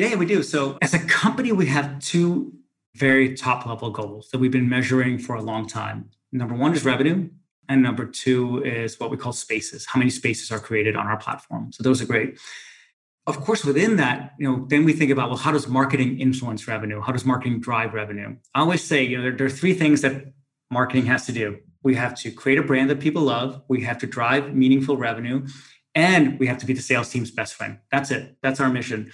Yeah, 0.01 0.15
we 0.15 0.25
do. 0.25 0.41
So 0.41 0.77
as 0.81 0.93
a 0.93 0.99
company, 0.99 1.51
we 1.51 1.67
have 1.67 1.99
two 1.99 2.53
very 2.95 3.35
top 3.35 3.65
level 3.65 3.91
goals 3.91 4.29
that 4.31 4.39
we've 4.39 4.51
been 4.51 4.67
measuring 4.67 5.19
for 5.19 5.35
a 5.35 5.41
long 5.41 5.67
time. 5.67 6.09
Number 6.31 6.55
one 6.55 6.73
is 6.73 6.83
revenue. 6.83 7.29
And 7.69 7.83
number 7.83 8.05
two 8.05 8.63
is 8.63 8.99
what 8.99 9.11
we 9.11 9.17
call 9.17 9.31
spaces. 9.31 9.85
How 9.85 9.99
many 9.99 10.09
spaces 10.09 10.51
are 10.51 10.59
created 10.59 10.95
on 10.95 11.05
our 11.07 11.17
platform? 11.17 11.71
So 11.71 11.83
those 11.83 12.01
are 12.01 12.05
great. 12.05 12.39
Of 13.27 13.39
course, 13.41 13.63
within 13.63 13.97
that, 13.97 14.33
you 14.39 14.49
know, 14.49 14.65
then 14.67 14.83
we 14.83 14.93
think 14.93 15.11
about 15.11 15.29
well, 15.29 15.37
how 15.37 15.51
does 15.51 15.67
marketing 15.67 16.19
influence 16.19 16.67
revenue? 16.67 16.99
How 16.99 17.11
does 17.11 17.23
marketing 17.23 17.61
drive 17.61 17.93
revenue? 17.93 18.35
I 18.55 18.61
always 18.61 18.83
say, 18.83 19.03
you 19.03 19.17
know, 19.17 19.23
there, 19.23 19.31
there 19.33 19.47
are 19.47 19.51
three 19.51 19.75
things 19.75 20.01
that 20.01 20.33
marketing 20.71 21.05
has 21.05 21.27
to 21.27 21.31
do 21.31 21.59
we 21.83 21.95
have 21.95 22.15
to 22.15 22.31
create 22.31 22.59
a 22.59 22.63
brand 22.63 22.89
that 22.89 22.99
people 22.99 23.23
love 23.23 23.61
we 23.67 23.81
have 23.81 23.97
to 23.99 24.07
drive 24.07 24.53
meaningful 24.55 24.97
revenue 24.97 25.45
and 25.93 26.39
we 26.39 26.47
have 26.47 26.57
to 26.57 26.65
be 26.65 26.73
the 26.73 26.81
sales 26.81 27.09
team's 27.09 27.31
best 27.31 27.53
friend 27.53 27.77
that's 27.91 28.11
it 28.11 28.37
that's 28.41 28.59
our 28.59 28.69
mission 28.69 29.11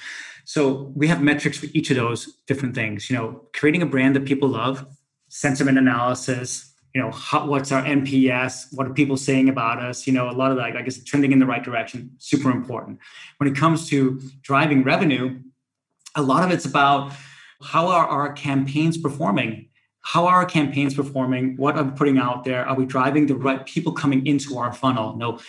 so 0.47 0.93
we 0.95 1.07
have 1.07 1.21
metrics 1.21 1.57
for 1.57 1.65
each 1.73 1.89
of 1.91 1.97
those 1.97 2.37
different 2.47 2.73
things 2.73 3.09
you 3.09 3.15
know 3.15 3.43
creating 3.53 3.81
a 3.81 3.85
brand 3.85 4.15
that 4.15 4.23
people 4.23 4.47
love 4.47 4.85
sentiment 5.27 5.77
analysis 5.77 6.73
you 6.95 7.01
know 7.01 7.11
how, 7.11 7.45
what's 7.45 7.71
our 7.71 7.83
nps 7.83 8.67
what 8.71 8.87
are 8.87 8.93
people 8.93 9.17
saying 9.17 9.49
about 9.49 9.83
us 9.83 10.07
you 10.07 10.13
know 10.13 10.29
a 10.29 10.31
lot 10.31 10.49
of 10.49 10.57
that 10.57 10.77
i 10.77 10.81
guess 10.81 11.03
trending 11.03 11.33
in 11.33 11.39
the 11.39 11.45
right 11.45 11.63
direction 11.63 12.09
super 12.17 12.49
important 12.49 12.97
when 13.37 13.49
it 13.49 13.55
comes 13.55 13.89
to 13.89 14.21
driving 14.41 14.83
revenue 14.83 15.37
a 16.15 16.21
lot 16.21 16.43
of 16.43 16.49
it's 16.49 16.65
about 16.65 17.11
how 17.61 17.87
are 17.87 18.07
our 18.07 18.31
campaigns 18.31 18.97
performing 18.97 19.67
how 20.13 20.25
are 20.25 20.35
our 20.35 20.45
campaigns 20.45 20.93
performing? 20.93 21.57
What 21.57 21.75
are 21.75 21.83
we 21.83 21.91
putting 21.91 22.17
out 22.17 22.45
there? 22.45 22.65
Are 22.65 22.75
we 22.77 22.85
driving 22.85 23.27
the 23.27 23.35
right 23.35 23.65
people 23.65 23.91
coming 23.91 24.25
into 24.25 24.57
our 24.57 24.71
funnel? 24.71 25.17
No. 25.17 25.39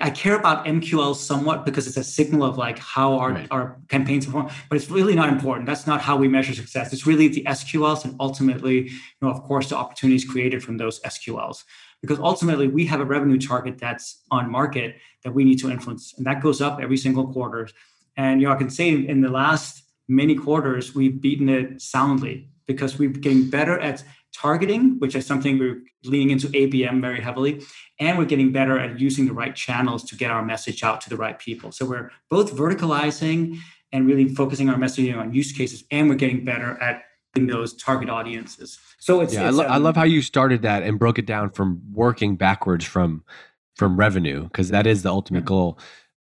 I 0.00 0.10
care 0.10 0.36
about 0.36 0.64
MQL 0.64 1.16
somewhat 1.16 1.64
because 1.64 1.88
it's 1.88 1.96
a 1.96 2.04
signal 2.04 2.44
of 2.44 2.56
like 2.56 2.78
how 2.78 3.18
our, 3.18 3.32
right. 3.32 3.48
our 3.50 3.78
campaigns 3.88 4.26
perform, 4.26 4.48
but 4.68 4.76
it's 4.76 4.90
really 4.90 5.14
not 5.14 5.28
important. 5.28 5.66
That's 5.66 5.88
not 5.88 6.00
how 6.00 6.16
we 6.16 6.28
measure 6.28 6.54
success. 6.54 6.92
It's 6.92 7.04
really 7.04 7.26
the 7.26 7.42
SQLs 7.44 8.04
and 8.04 8.14
ultimately, 8.20 8.90
you 8.90 9.00
know, 9.20 9.28
of 9.28 9.42
course, 9.42 9.70
the 9.70 9.76
opportunities 9.76 10.24
created 10.24 10.62
from 10.62 10.76
those 10.76 11.00
SQLs. 11.00 11.64
Because 12.00 12.20
ultimately 12.20 12.68
we 12.68 12.86
have 12.86 13.00
a 13.00 13.04
revenue 13.04 13.40
target 13.40 13.78
that's 13.78 14.22
on 14.30 14.48
market 14.48 14.96
that 15.24 15.32
we 15.32 15.42
need 15.42 15.58
to 15.58 15.70
influence. 15.70 16.14
And 16.16 16.24
that 16.26 16.40
goes 16.40 16.60
up 16.60 16.78
every 16.80 16.96
single 16.96 17.32
quarter. 17.32 17.68
And 18.16 18.40
you 18.40 18.46
know, 18.46 18.54
I 18.54 18.56
can 18.56 18.70
say 18.70 18.90
in 18.90 19.20
the 19.20 19.30
last 19.30 19.82
many 20.06 20.36
quarters, 20.36 20.94
we've 20.94 21.20
beaten 21.20 21.48
it 21.48 21.82
soundly 21.82 22.50
because 22.66 22.98
we're 22.98 23.10
getting 23.10 23.50
better 23.50 23.80
at 23.80 24.04
targeting, 24.32 24.98
which 24.98 25.14
is 25.14 25.26
something 25.26 25.58
we're 25.58 25.82
leaning 26.04 26.30
into 26.30 26.48
ABM 26.48 27.00
very 27.00 27.20
heavily, 27.20 27.62
and 27.98 28.18
we're 28.18 28.24
getting 28.24 28.52
better 28.52 28.78
at 28.78 29.00
using 29.00 29.26
the 29.26 29.32
right 29.32 29.54
channels 29.54 30.04
to 30.04 30.16
get 30.16 30.30
our 30.30 30.44
message 30.44 30.82
out 30.82 31.00
to 31.02 31.10
the 31.10 31.16
right 31.16 31.38
people. 31.38 31.72
So 31.72 31.86
we're 31.86 32.10
both 32.30 32.54
verticalizing 32.54 33.58
and 33.92 34.06
really 34.06 34.28
focusing 34.28 34.68
our 34.68 34.76
messaging 34.76 35.18
on 35.18 35.32
use 35.32 35.52
cases, 35.52 35.84
and 35.90 36.08
we're 36.08 36.16
getting 36.16 36.44
better 36.44 36.80
at 36.80 37.02
those 37.34 37.74
target 37.74 38.08
audiences. 38.08 38.78
So 38.98 39.20
it's 39.20 39.34
yeah, 39.34 39.48
it's, 39.48 39.58
I, 39.58 39.62
lo- 39.62 39.66
um, 39.66 39.72
I 39.72 39.76
love 39.76 39.96
how 39.96 40.04
you 40.04 40.22
started 40.22 40.62
that 40.62 40.82
and 40.82 40.98
broke 40.98 41.18
it 41.18 41.26
down 41.26 41.50
from 41.50 41.80
working 41.92 42.36
backwards 42.36 42.84
from 42.84 43.22
from 43.76 43.96
revenue 43.96 44.44
because 44.44 44.70
that 44.70 44.86
is 44.86 45.02
the 45.02 45.10
ultimate 45.10 45.44
goal. 45.44 45.78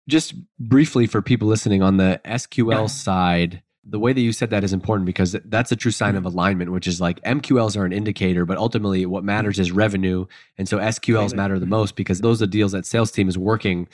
Just 0.09 0.33
briefly 0.59 1.07
for 1.07 1.21
people 1.21 1.47
listening 1.47 1.81
on 1.81 1.97
the 1.97 2.19
SQL 2.25 2.81
yeah. 2.81 2.85
side 2.87 3.63
the 3.89 3.99
way 3.99 4.11
that 4.11 4.21
you 4.21 4.33
said 4.33 4.49
that 4.49 4.63
is 4.63 4.73
important 4.73 5.05
because 5.05 5.35
that's 5.45 5.71
a 5.71 5.75
true 5.75 5.91
sign 5.91 6.15
of 6.15 6.23
mm-hmm. 6.23 6.33
alignment, 6.33 6.71
which 6.71 6.87
is 6.87 6.99
like 6.99 7.21
MQLs 7.21 7.77
are 7.77 7.85
an 7.85 7.93
indicator, 7.93 8.45
but 8.45 8.57
ultimately 8.57 9.05
what 9.05 9.23
matters 9.23 9.59
is 9.59 9.71
revenue. 9.71 10.25
And 10.57 10.67
so 10.67 10.77
SQLs 10.77 11.33
matter 11.33 11.57
the 11.57 11.65
mm-hmm. 11.65 11.71
most 11.71 11.95
because 11.95 12.19
those 12.19 12.41
are 12.41 12.47
deals 12.47 12.73
that 12.73 12.85
sales 12.85 13.11
team 13.11 13.29
is 13.29 13.37
working. 13.37 13.87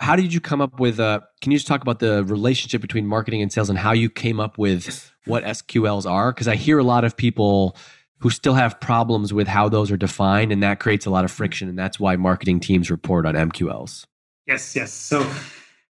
How 0.00 0.16
did 0.16 0.32
you 0.32 0.40
come 0.40 0.60
up 0.60 0.78
with, 0.78 1.00
uh, 1.00 1.20
can 1.40 1.50
you 1.50 1.58
just 1.58 1.66
talk 1.66 1.82
about 1.82 1.98
the 1.98 2.24
relationship 2.24 2.80
between 2.80 3.06
marketing 3.06 3.42
and 3.42 3.52
sales 3.52 3.70
and 3.70 3.78
how 3.78 3.92
you 3.92 4.10
came 4.10 4.38
up 4.38 4.58
with 4.58 5.12
what 5.24 5.42
SQLs 5.44 6.08
are? 6.08 6.30
Because 6.32 6.46
I 6.46 6.54
hear 6.54 6.78
a 6.78 6.84
lot 6.84 7.04
of 7.04 7.16
people 7.16 7.76
who 8.18 8.30
still 8.30 8.54
have 8.54 8.78
problems 8.80 9.32
with 9.32 9.48
how 9.48 9.68
those 9.68 9.90
are 9.90 9.96
defined, 9.96 10.50
and 10.50 10.62
that 10.62 10.80
creates 10.80 11.06
a 11.06 11.10
lot 11.10 11.24
of 11.24 11.30
friction. 11.30 11.68
And 11.68 11.78
that's 11.78 12.00
why 12.00 12.16
marketing 12.16 12.60
teams 12.60 12.90
report 12.90 13.26
on 13.26 13.34
MQLs. 13.34 14.06
Yes, 14.46 14.74
yes. 14.74 14.92
So 14.92 15.28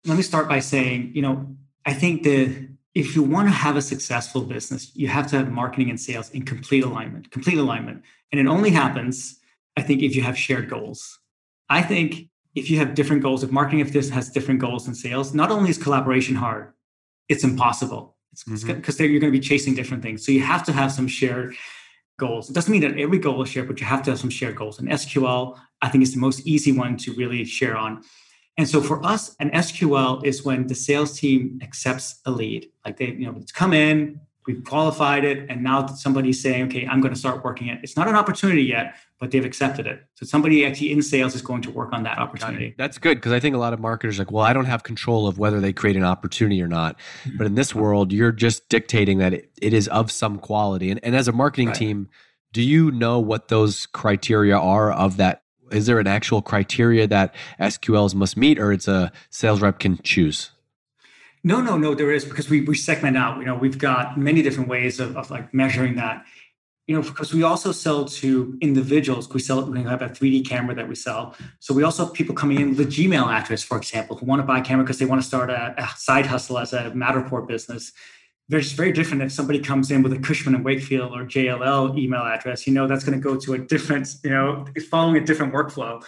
let 0.06 0.18
me 0.18 0.24
start 0.24 0.50
by 0.50 0.60
saying, 0.60 1.12
you 1.14 1.22
know, 1.22 1.56
I 1.86 1.94
think 1.94 2.24
the 2.24 2.68
if 2.96 3.16
you 3.16 3.24
want 3.24 3.48
to 3.48 3.54
have 3.54 3.78
a 3.78 3.82
successful 3.82 4.42
business, 4.42 4.92
you 4.96 5.08
have 5.08 5.28
to 5.28 5.38
have 5.38 5.52
marketing 5.52 5.90
and 5.90 6.00
sales 6.00 6.30
in 6.32 6.44
complete 6.44 6.84
alignment, 6.84 7.32
complete 7.32 7.58
alignment. 7.58 8.04
And 8.32 8.40
it 8.42 8.48
only 8.48 8.72
happens, 8.72 9.40
I 9.78 9.82
think, 9.84 10.02
if 10.02 10.16
you 10.16 10.22
have 10.24 10.38
shared 10.38 10.70
goals. 10.70 11.20
I 11.70 11.82
think 11.82 12.30
if 12.56 12.70
you 12.70 12.78
have 12.80 12.96
different 12.96 13.22
goals, 13.22 13.44
if 13.44 13.52
marketing 13.52 13.80
if 13.80 13.94
this 13.94 14.10
has 14.10 14.30
different 14.30 14.60
goals 14.60 14.86
than 14.86 14.96
sales, 14.96 15.34
not 15.34 15.52
only 15.52 15.70
is 15.70 15.78
collaboration 15.78 16.36
hard, 16.36 16.74
it's 17.28 17.44
impossible. 17.44 18.16
It's 18.32 18.44
because 18.44 18.96
mm-hmm. 18.96 19.04
you're 19.04 19.20
going 19.20 19.32
to 19.32 19.40
be 19.40 19.44
chasing 19.44 19.76
different 19.76 20.04
things. 20.04 20.26
So 20.26 20.32
you 20.32 20.42
have 20.42 20.64
to 20.64 20.74
have 20.74 20.92
some 20.92 21.08
shared 21.08 21.56
goals. 22.18 22.50
It 22.50 22.54
doesn't 22.54 22.72
mean 22.72 22.82
that 22.82 23.00
every 23.00 23.20
goal 23.20 23.42
is 23.44 23.50
shared, 23.50 23.68
but 23.68 23.80
you 23.80 23.86
have 23.86 24.04
to 24.04 24.12
have 24.12 24.20
some 24.20 24.30
shared 24.30 24.56
goals. 24.56 24.80
And 24.80 24.90
SQL, 24.90 25.58
I 25.82 25.90
think, 25.90 26.04
is 26.04 26.14
the 26.14 26.20
most 26.20 26.46
easy 26.46 26.72
one 26.72 26.98
to 26.98 27.14
really 27.14 27.46
share 27.46 27.78
on. 27.78 28.04
And 28.60 28.68
so 28.68 28.82
for 28.82 29.04
us, 29.06 29.38
an 29.40 29.52
SQL 29.52 30.22
is 30.26 30.44
when 30.44 30.68
the 30.68 30.76
sales 30.76 31.18
team 31.18 31.60
accepts 31.64 32.20
a 32.26 32.32
lead. 32.32 32.70
Like 32.84 32.98
they, 32.98 33.06
you 33.06 33.26
know, 33.26 33.38
it's 33.40 33.54
come 33.54 33.72
in, 33.72 34.20
we've 34.46 34.62
qualified 34.66 35.24
it, 35.24 35.50
and 35.50 35.64
now 35.64 35.86
somebody's 35.88 36.42
saying, 36.42 36.66
okay, 36.66 36.86
I'm 36.86 37.00
going 37.00 37.14
to 37.14 37.20
start 37.20 37.42
working 37.42 37.70
it. 37.70 37.80
It's 37.84 37.96
not 37.96 38.10
an 38.10 38.16
opportunity 38.16 38.64
yet, 38.64 38.96
but 39.18 39.32
they've 39.32 39.46
accepted 39.46 39.88
it. 39.88 40.04
So 40.16 40.26
somebody 40.26 40.66
actually 40.66 40.92
in 40.92 41.02
sales 41.02 41.36
is 41.36 41.42
going 41.42 41.62
to 41.62 41.72
work 41.72 41.94
on 41.94 42.04
that 42.04 42.18
opportunity. 42.18 42.76
That's 42.78 42.98
good 42.98 43.16
because 43.16 43.32
I 43.32 43.40
think 43.40 43.56
a 43.56 43.60
lot 43.60 43.72
of 43.72 43.80
marketers 43.80 44.20
are 44.20 44.24
like, 44.24 44.32
well, 44.34 44.44
I 44.44 44.52
don't 44.52 44.66
have 44.66 44.84
control 44.84 45.26
of 45.26 45.40
whether 45.40 45.62
they 45.62 45.72
create 45.72 45.96
an 45.96 46.04
opportunity 46.04 46.62
or 46.62 46.68
not. 46.68 47.00
Mm-hmm. 47.24 47.38
But 47.38 47.48
in 47.48 47.56
this 47.56 47.74
world, 47.74 48.12
you're 48.12 48.34
just 48.34 48.68
dictating 48.68 49.20
that 49.20 49.34
it, 49.34 49.52
it 49.62 49.74
is 49.74 49.88
of 49.88 50.12
some 50.12 50.38
quality. 50.38 50.92
And, 50.92 51.00
and 51.02 51.16
as 51.16 51.30
a 51.30 51.32
marketing 51.32 51.68
right. 51.68 51.78
team, 51.78 52.10
do 52.52 52.62
you 52.62 52.92
know 52.92 53.20
what 53.20 53.48
those 53.48 53.86
criteria 53.86 54.58
are 54.58 54.92
of 54.92 55.16
that? 55.16 55.44
Is 55.72 55.86
there 55.86 56.00
an 56.00 56.08
actual 56.08 56.42
criteria 56.42 57.08
that 57.08 57.34
SQLs 57.60 58.16
must 58.16 58.38
meet, 58.38 58.60
or 58.60 58.72
it's 58.72 58.88
a 58.88 59.12
sales 59.30 59.62
rep 59.62 59.80
can 59.80 59.98
choose? 60.04 60.52
No, 61.44 61.62
no, 61.62 61.78
no, 61.78 61.96
there 61.96 62.12
is 62.12 62.26
because 62.26 62.50
we, 62.50 62.62
we 62.62 62.76
segment 62.76 63.16
out. 63.18 63.40
You 63.40 63.46
know, 63.46 63.56
we've 63.56 63.78
got 63.78 64.18
many 64.18 64.42
different 64.42 64.70
ways 64.70 65.00
of, 65.00 65.16
of 65.16 65.32
like 65.32 65.54
measuring 65.54 65.96
that. 65.96 66.26
You 66.88 66.96
know, 66.96 67.02
because 67.04 67.34
we 67.34 67.44
also 67.44 67.72
sell 67.72 68.06
to 68.06 68.58
individuals. 68.62 69.32
We 69.32 69.40
sell, 69.40 69.64
we 69.64 69.84
have 69.84 70.02
a 70.02 70.10
3D 70.10 70.48
camera 70.48 70.74
that 70.74 70.90
we 70.90 70.96
sell. 70.96 71.36
So 71.60 71.74
we 71.74 71.84
also 71.84 72.06
have 72.06 72.14
people 72.16 72.34
coming 72.34 72.60
in 72.60 72.70
with 72.70 72.80
a 72.80 72.86
Gmail 72.86 73.28
address, 73.28 73.62
for 73.62 73.78
example, 73.78 74.18
who 74.18 74.26
want 74.26 74.42
to 74.42 74.44
buy 74.44 74.60
a 74.60 74.64
camera 74.64 74.84
because 74.84 74.98
they 74.98 75.06
want 75.06 75.22
to 75.22 75.28
start 75.28 75.52
a, 75.52 75.76
a 75.78 75.88
side 75.96 76.26
hustle 76.26 76.58
as 76.58 76.74
a 76.74 76.92
Matterport 76.92 77.48
business. 77.48 77.94
They're 78.50 78.62
very 78.62 78.92
different 78.92 79.22
if 79.22 79.32
somebody 79.32 79.60
comes 79.60 79.92
in 79.92 80.02
with 80.02 80.12
a 80.12 80.18
Cushman 80.20 80.56
and 80.56 80.66
Wakefield 80.66 81.14
or 81.14 81.24
JLL 81.24 81.98
email 81.98 82.22
address. 82.22 82.66
You 82.66 82.74
know, 82.74 82.88
that's 82.88 83.04
going 83.04 83.20
to 83.20 83.24
go 83.24 83.38
to 83.38 83.54
a 83.54 83.60
different, 83.60 84.16
you 84.24 84.32
know, 84.32 84.66
it's 84.76 84.88
following 84.88 85.18
a 85.18 85.26
different 85.26 85.54
workflow. 85.54 86.04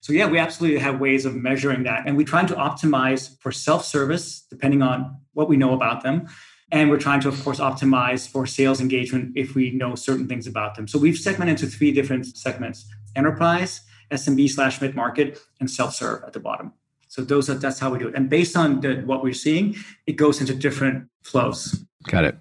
So 0.00 0.12
yeah, 0.12 0.26
we 0.26 0.38
absolutely 0.38 0.78
have 0.78 1.00
ways 1.00 1.26
of 1.26 1.34
measuring 1.34 1.82
that. 1.82 2.04
And 2.06 2.16
we're 2.16 2.26
trying 2.26 2.46
to 2.46 2.54
optimize 2.54 3.36
for 3.40 3.52
self-service, 3.52 4.46
depending 4.48 4.82
on 4.82 5.18
what 5.34 5.48
we 5.48 5.56
know 5.56 5.74
about 5.74 6.02
them. 6.02 6.28
And 6.72 6.88
we're 6.88 7.00
trying 7.00 7.20
to, 7.22 7.28
of 7.28 7.42
course, 7.42 7.58
optimize 7.58 8.28
for 8.28 8.46
sales 8.46 8.80
engagement 8.80 9.32
if 9.36 9.56
we 9.56 9.72
know 9.72 9.96
certain 9.96 10.28
things 10.28 10.46
about 10.46 10.76
them. 10.76 10.86
So 10.86 10.98
we've 10.98 11.18
segmented 11.18 11.60
into 11.60 11.76
three 11.76 11.90
different 11.90 12.24
segments: 12.36 12.86
enterprise, 13.16 13.80
SMB 14.12 14.48
slash 14.50 14.80
mid-market, 14.80 15.40
and 15.58 15.68
self-serve 15.68 16.22
at 16.22 16.32
the 16.32 16.40
bottom. 16.40 16.72
So 17.08 17.22
those 17.22 17.50
are 17.50 17.54
that's 17.54 17.80
how 17.80 17.90
we 17.90 17.98
do 17.98 18.06
it. 18.06 18.14
And 18.14 18.30
based 18.30 18.56
on 18.56 18.80
the, 18.80 19.02
what 19.04 19.24
we're 19.24 19.32
seeing, 19.34 19.74
it 20.06 20.12
goes 20.12 20.40
into 20.40 20.54
different 20.54 21.09
flows. 21.22 21.84
Got 22.08 22.24
it. 22.24 22.36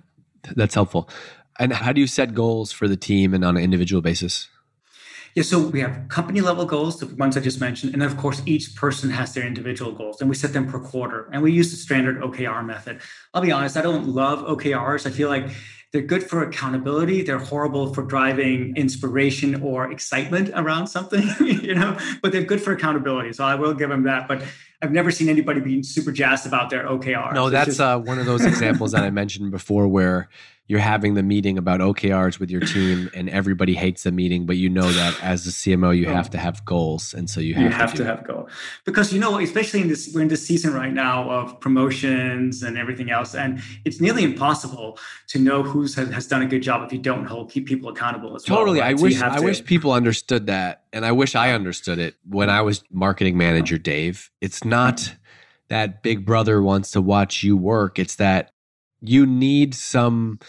That's 0.55 0.75
helpful. 0.75 1.09
And 1.59 1.73
how 1.73 1.91
do 1.91 1.99
you 1.99 2.07
set 2.07 2.33
goals 2.33 2.71
for 2.71 2.87
the 2.87 2.95
team 2.95 3.33
and 3.33 3.43
on 3.43 3.57
an 3.57 3.63
individual 3.63 4.01
basis? 4.01 4.47
Yeah, 5.35 5.43
so 5.43 5.59
we 5.59 5.79
have 5.81 6.07
company 6.07 6.41
level 6.41 6.65
goals, 6.65 6.99
the 6.99 7.05
ones 7.15 7.37
I 7.37 7.41
just 7.41 7.61
mentioned, 7.61 7.93
and 7.93 8.01
of 8.01 8.17
course, 8.17 8.41
each 8.45 8.75
person 8.75 9.11
has 9.11 9.33
their 9.33 9.45
individual 9.45 9.91
goals, 9.91 10.21
and 10.21 10.29
we 10.29 10.35
set 10.35 10.53
them 10.53 10.67
per 10.67 10.79
quarter. 10.79 11.29
And 11.31 11.43
we 11.43 11.51
use 11.51 11.69
the 11.69 11.77
standard 11.77 12.19
OKR 12.21 12.65
method. 12.65 12.99
I'll 13.33 13.41
be 13.41 13.51
honest, 13.51 13.77
I 13.77 13.81
don't 13.81 14.07
love 14.07 14.39
OKRs. 14.39 15.05
I 15.05 15.11
feel 15.11 15.29
like 15.29 15.49
they're 15.91 16.01
good 16.01 16.23
for 16.23 16.43
accountability. 16.43 17.21
They're 17.21 17.39
horrible 17.39 17.93
for 17.93 18.03
driving 18.03 18.75
inspiration 18.75 19.61
or 19.61 19.91
excitement 19.91 20.49
around 20.55 20.87
something, 20.87 21.27
you 21.39 21.75
know. 21.75 21.97
But 22.21 22.31
they're 22.31 22.43
good 22.43 22.61
for 22.61 22.73
accountability, 22.73 23.33
so 23.33 23.43
I 23.43 23.55
will 23.55 23.73
give 23.73 23.89
them 23.89 24.03
that. 24.03 24.27
But 24.27 24.43
I've 24.81 24.91
never 24.91 25.11
seen 25.11 25.27
anybody 25.27 25.59
being 25.59 25.83
super 25.83 26.11
jazzed 26.11 26.45
about 26.45 26.69
their 26.69 26.85
OKRs. 26.85 27.33
No, 27.33 27.49
that's 27.49 27.67
just, 27.67 27.81
uh, 27.81 27.99
one 27.99 28.17
of 28.17 28.25
those 28.25 28.45
examples 28.45 28.93
that 28.93 29.03
I 29.03 29.09
mentioned 29.09 29.51
before, 29.51 29.87
where 29.87 30.29
you're 30.69 30.79
having 30.79 31.15
the 31.15 31.23
meeting 31.23 31.57
about 31.57 31.79
OKRs 31.79 32.39
with 32.39 32.51
your 32.51 32.61
team 32.61 33.09
and 33.15 33.27
everybody 33.27 33.73
hates 33.73 34.03
the 34.03 34.11
meeting, 34.11 34.45
but 34.45 34.55
you 34.55 34.69
know 34.69 34.89
that 34.91 35.21
as 35.23 35.47
a 35.47 35.49
CMO, 35.49 35.97
you 35.97 36.05
oh. 36.05 36.13
have 36.13 36.29
to 36.29 36.37
have 36.37 36.63
goals. 36.63 37.15
And 37.15 37.27
so 37.27 37.41
you 37.41 37.55
have, 37.55 37.63
you 37.63 37.69
have 37.71 37.91
to, 37.93 37.97
to 37.97 38.05
have 38.05 38.23
goals 38.25 38.51
because, 38.85 39.11
you 39.11 39.19
know, 39.19 39.39
especially 39.39 39.81
in 39.81 39.87
this, 39.87 40.11
we're 40.13 40.21
in 40.21 40.27
this 40.27 40.45
season 40.45 40.75
right 40.75 40.93
now 40.93 41.27
of 41.27 41.59
promotions 41.59 42.61
and 42.61 42.77
everything 42.77 43.09
else. 43.09 43.33
And 43.33 43.63
it's 43.83 43.99
nearly 43.99 44.23
impossible 44.23 44.99
to 45.29 45.39
know 45.39 45.63
who's 45.63 45.95
has, 45.95 46.09
has 46.11 46.27
done 46.27 46.43
a 46.43 46.47
good 46.47 46.61
job 46.61 46.85
if 46.85 46.93
you 46.93 46.99
don't 46.99 47.25
hold, 47.25 47.51
keep 47.51 47.65
people 47.65 47.89
accountable 47.89 48.35
as 48.35 48.43
totally. 48.43 48.79
well. 48.79 48.89
Right? 48.89 48.99
I 48.99 49.01
wish, 49.01 49.19
I 49.19 49.39
wish 49.39 49.65
people 49.65 49.91
understood 49.91 50.45
that. 50.47 50.83
And 50.91 51.05
I 51.05 51.11
wish 51.11 51.35
I 51.35 51.51
understood 51.51 51.99
it 51.99 52.15
when 52.27 52.49
I 52.49 52.61
was 52.61 52.83
marketing 52.91 53.37
manager, 53.37 53.77
Dave. 53.77 54.31
It's 54.41 54.63
not 54.63 55.15
that 55.67 56.01
big 56.01 56.25
brother 56.25 56.61
wants 56.61 56.91
to 56.91 57.01
watch 57.01 57.43
you 57.43 57.55
work. 57.55 57.99
It's 57.99 58.15
that 58.15 58.51
you 59.01 59.25
need 59.25 59.75
some 59.75 60.39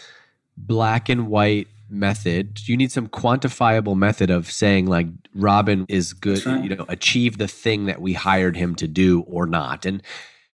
black 0.57 1.09
and 1.09 1.27
white 1.27 1.67
method 1.91 2.57
you 2.67 2.77
need 2.77 2.91
some 2.91 3.07
quantifiable 3.07 3.97
method 3.97 4.29
of 4.29 4.49
saying 4.49 4.85
like 4.85 5.07
robin 5.35 5.85
is 5.89 6.13
good 6.13 6.45
right. 6.45 6.63
you 6.63 6.73
know 6.73 6.85
achieve 6.87 7.37
the 7.37 7.49
thing 7.49 7.85
that 7.85 8.01
we 8.01 8.13
hired 8.13 8.55
him 8.55 8.73
to 8.75 8.87
do 8.87 9.21
or 9.21 9.45
not 9.45 9.85
and 9.85 10.01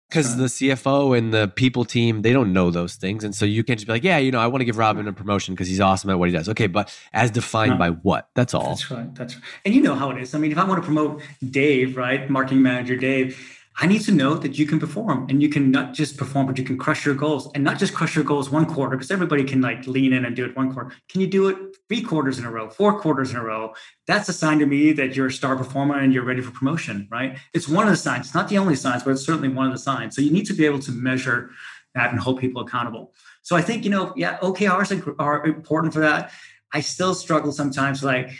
because 0.09 0.33
uh-huh. 0.33 0.41
the 0.41 0.47
cfo 0.47 1.17
and 1.17 1.33
the 1.33 1.47
people 1.49 1.83
team 1.83 2.21
they 2.21 2.31
don't 2.31 2.53
know 2.53 2.71
those 2.71 2.95
things 2.95 3.23
and 3.23 3.35
so 3.35 3.45
you 3.45 3.63
can't 3.63 3.79
just 3.79 3.87
be 3.87 3.93
like 3.93 4.03
yeah 4.03 4.17
you 4.17 4.31
know 4.31 4.39
i 4.39 4.47
want 4.47 4.61
to 4.61 4.65
give 4.65 4.77
robin 4.77 5.07
a 5.07 5.13
promotion 5.13 5.53
because 5.53 5.67
he's 5.67 5.81
awesome 5.81 6.09
at 6.09 6.19
what 6.19 6.29
he 6.29 6.35
does. 6.35 6.49
Okay 6.49 6.67
but 6.67 6.95
as 7.13 7.31
defined 7.31 7.71
right. 7.71 7.79
by 7.79 7.89
what? 7.89 8.29
That's 8.35 8.53
all. 8.53 8.69
That's 8.69 8.91
right 8.91 9.15
that's 9.15 9.35
right. 9.35 9.43
And 9.65 9.73
you 9.73 9.81
know 9.81 9.95
how 9.95 10.11
it 10.11 10.21
is. 10.21 10.33
I 10.35 10.37
mean 10.37 10.51
if 10.51 10.57
i 10.57 10.63
want 10.63 10.81
to 10.81 10.85
promote 10.85 11.21
dave 11.49 11.97
right 11.97 12.29
marketing 12.29 12.61
manager 12.61 12.95
dave 12.95 13.64
I 13.77 13.87
need 13.87 14.01
to 14.03 14.13
know 14.13 14.35
that 14.35 14.57
you 14.57 14.65
can 14.65 14.79
perform 14.79 15.27
and 15.29 15.41
you 15.41 15.49
can 15.49 15.69
not 15.69 15.93
just 15.93 16.15
perform, 16.15 16.47
but 16.47 16.57
you 16.57 16.63
can 16.63 16.77
crush 16.77 17.05
your 17.05 17.13
goals 17.13 17.51
and 17.53 17.63
not 17.63 17.77
just 17.77 17.93
crush 17.93 18.15
your 18.15 18.23
goals 18.23 18.49
one 18.49 18.65
quarter 18.65 18.95
because 18.95 19.11
everybody 19.11 19.43
can 19.43 19.61
like 19.61 19.85
lean 19.85 20.13
in 20.13 20.23
and 20.23 20.33
do 20.33 20.45
it 20.45 20.55
one 20.55 20.73
quarter. 20.73 20.95
Can 21.09 21.19
you 21.19 21.27
do 21.27 21.49
it 21.49 21.57
three 21.89 22.01
quarters 22.01 22.39
in 22.39 22.45
a 22.45 22.51
row, 22.51 22.69
four 22.69 22.99
quarters 23.01 23.31
in 23.31 23.37
a 23.37 23.43
row? 23.43 23.73
That's 24.07 24.29
a 24.29 24.33
sign 24.33 24.59
to 24.59 24.65
me 24.65 24.93
that 24.93 25.15
you're 25.15 25.27
a 25.27 25.31
star 25.31 25.57
performer 25.57 25.99
and 25.99 26.13
you're 26.13 26.23
ready 26.23 26.41
for 26.41 26.51
promotion, 26.51 27.07
right? 27.11 27.37
It's 27.53 27.67
one 27.67 27.83
of 27.83 27.91
the 27.91 27.97
signs. 27.97 28.27
It's 28.27 28.35
not 28.35 28.47
the 28.47 28.57
only 28.57 28.77
signs, 28.77 29.03
but 29.03 29.11
it's 29.11 29.25
certainly 29.25 29.49
one 29.49 29.67
of 29.67 29.73
the 29.73 29.79
signs. 29.79 30.15
So 30.15 30.21
you 30.21 30.31
need 30.31 30.45
to 30.45 30.53
be 30.53 30.65
able 30.65 30.79
to 30.79 30.91
measure 30.91 31.51
that 31.95 32.11
and 32.11 32.19
hold 32.19 32.39
people 32.39 32.61
accountable. 32.61 33.13
So 33.41 33.57
I 33.57 33.61
think, 33.61 33.83
you 33.83 33.89
know, 33.89 34.13
yeah, 34.15 34.37
OKRs 34.37 35.15
are 35.19 35.45
important 35.45 35.93
for 35.93 35.99
that. 35.99 36.31
I 36.71 36.79
still 36.79 37.13
struggle 37.13 37.51
sometimes 37.51 38.03
like, 38.03 38.31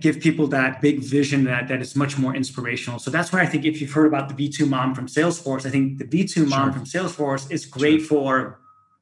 give 0.00 0.20
people 0.20 0.46
that 0.48 0.80
big 0.80 1.00
vision 1.00 1.44
that 1.44 1.68
that 1.68 1.80
is 1.80 1.96
much 1.96 2.18
more 2.18 2.34
inspirational. 2.34 2.98
So 2.98 3.10
that's 3.10 3.32
why 3.32 3.40
I 3.40 3.46
think 3.46 3.64
if 3.64 3.80
you've 3.80 3.92
heard 3.92 4.06
about 4.06 4.28
the 4.28 4.48
V2MOM 4.48 4.94
from 4.94 5.06
Salesforce, 5.06 5.64
I 5.64 5.70
think 5.70 5.98
the 5.98 6.04
V2MOM 6.04 6.48
sure. 6.48 6.72
from 6.72 6.84
Salesforce 6.84 7.50
is 7.50 7.64
great 7.64 8.00
sure. 8.00 8.08
for 8.08 8.58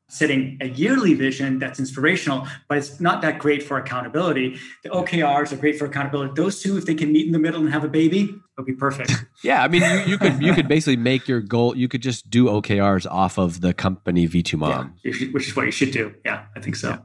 setting 0.08 0.58
a 0.60 0.68
yearly 0.68 1.14
vision 1.14 1.58
that's 1.58 1.80
inspirational, 1.80 2.46
but 2.68 2.78
it's 2.78 3.00
not 3.00 3.22
that 3.22 3.38
great 3.38 3.62
for 3.62 3.78
accountability. 3.78 4.56
The 4.84 4.90
OKRs 4.90 5.50
are 5.50 5.56
great 5.56 5.78
for 5.78 5.86
accountability. 5.86 6.34
Those 6.36 6.62
two, 6.62 6.76
if 6.76 6.86
they 6.86 6.94
can 6.94 7.10
meet 7.10 7.26
in 7.26 7.32
the 7.32 7.38
middle 7.38 7.60
and 7.60 7.72
have 7.72 7.84
a 7.84 7.88
baby, 7.88 8.34
it'll 8.56 8.64
be 8.64 8.74
perfect. 8.74 9.12
yeah, 9.42 9.64
I 9.64 9.68
mean, 9.68 9.82
you, 9.82 10.12
you, 10.12 10.18
could 10.18 10.40
you 10.40 10.54
could 10.54 10.68
basically 10.68 10.96
make 10.96 11.26
your 11.26 11.40
goal. 11.40 11.76
You 11.76 11.88
could 11.88 12.02
just 12.02 12.30
do 12.30 12.46
OKRs 12.46 13.10
off 13.10 13.38
of 13.38 13.60
the 13.60 13.74
company 13.74 14.28
V2MOM, 14.28 14.92
yeah, 15.02 15.28
which 15.32 15.48
is 15.48 15.56
what 15.56 15.66
you 15.66 15.72
should 15.72 15.90
do. 15.90 16.14
Yeah, 16.24 16.44
I 16.54 16.60
think 16.60 16.76
so. 16.76 16.90
Yeah. 16.90 16.98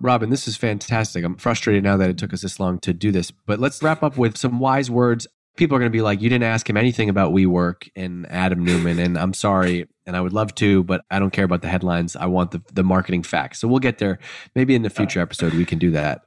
Robin, 0.00 0.30
this 0.30 0.48
is 0.48 0.56
fantastic. 0.56 1.24
I'm 1.24 1.36
frustrated 1.36 1.84
now 1.84 1.96
that 1.98 2.08
it 2.10 2.18
took 2.18 2.32
us 2.32 2.42
this 2.42 2.58
long 2.58 2.78
to 2.80 2.94
do 2.94 3.12
this, 3.12 3.30
but 3.30 3.58
let's 3.58 3.82
wrap 3.82 4.02
up 4.02 4.16
with 4.16 4.36
some 4.36 4.58
wise 4.58 4.90
words. 4.90 5.26
People 5.56 5.76
are 5.76 5.80
going 5.80 5.92
to 5.92 5.96
be 5.96 6.00
like, 6.00 6.22
you 6.22 6.30
didn't 6.30 6.44
ask 6.44 6.70
him 6.70 6.76
anything 6.76 7.10
about 7.10 7.32
WeWork 7.32 7.90
and 7.94 8.26
Adam 8.30 8.64
Neumann, 8.64 8.98
and 8.98 9.18
I'm 9.18 9.34
sorry, 9.34 9.88
and 10.06 10.16
I 10.16 10.20
would 10.22 10.32
love 10.32 10.54
to, 10.56 10.82
but 10.84 11.02
I 11.10 11.18
don't 11.18 11.32
care 11.32 11.44
about 11.44 11.60
the 11.60 11.68
headlines. 11.68 12.16
I 12.16 12.26
want 12.26 12.52
the, 12.52 12.62
the 12.72 12.82
marketing 12.82 13.22
facts. 13.22 13.60
So 13.60 13.68
we'll 13.68 13.80
get 13.80 13.98
there. 13.98 14.18
Maybe 14.54 14.74
in 14.74 14.82
the 14.82 14.90
future 14.90 15.20
episode, 15.20 15.52
we 15.52 15.66
can 15.66 15.78
do 15.78 15.90
that. 15.90 16.24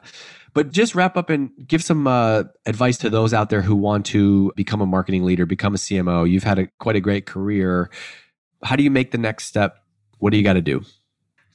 But 0.54 0.72
just 0.72 0.94
wrap 0.94 1.18
up 1.18 1.32
and 1.32 1.50
give 1.66 1.84
some 1.84 2.06
uh, 2.06 2.44
advice 2.68 2.98
to 3.00 3.10
those 3.10 3.34
out 3.34 3.50
there 3.50 3.64
who 3.64 3.76
want 3.76 4.06
to 4.08 4.52
become 4.56 4.82
a 4.82 4.86
marketing 4.86 5.24
leader, 5.24 5.48
become 5.48 5.74
a 5.74 5.78
CMO. 5.78 6.30
You've 6.30 6.44
had 6.44 6.60
a, 6.60 6.68
quite 6.80 6.96
a 6.96 7.02
great 7.02 7.26
career. 7.26 7.90
How 8.64 8.76
do 8.76 8.84
you 8.84 8.92
make 8.92 9.12
the 9.12 9.18
next 9.18 9.46
step? 9.46 9.80
What 10.20 10.30
do 10.30 10.38
you 10.38 10.44
got 10.44 10.54
to 10.54 10.62
do? 10.62 10.84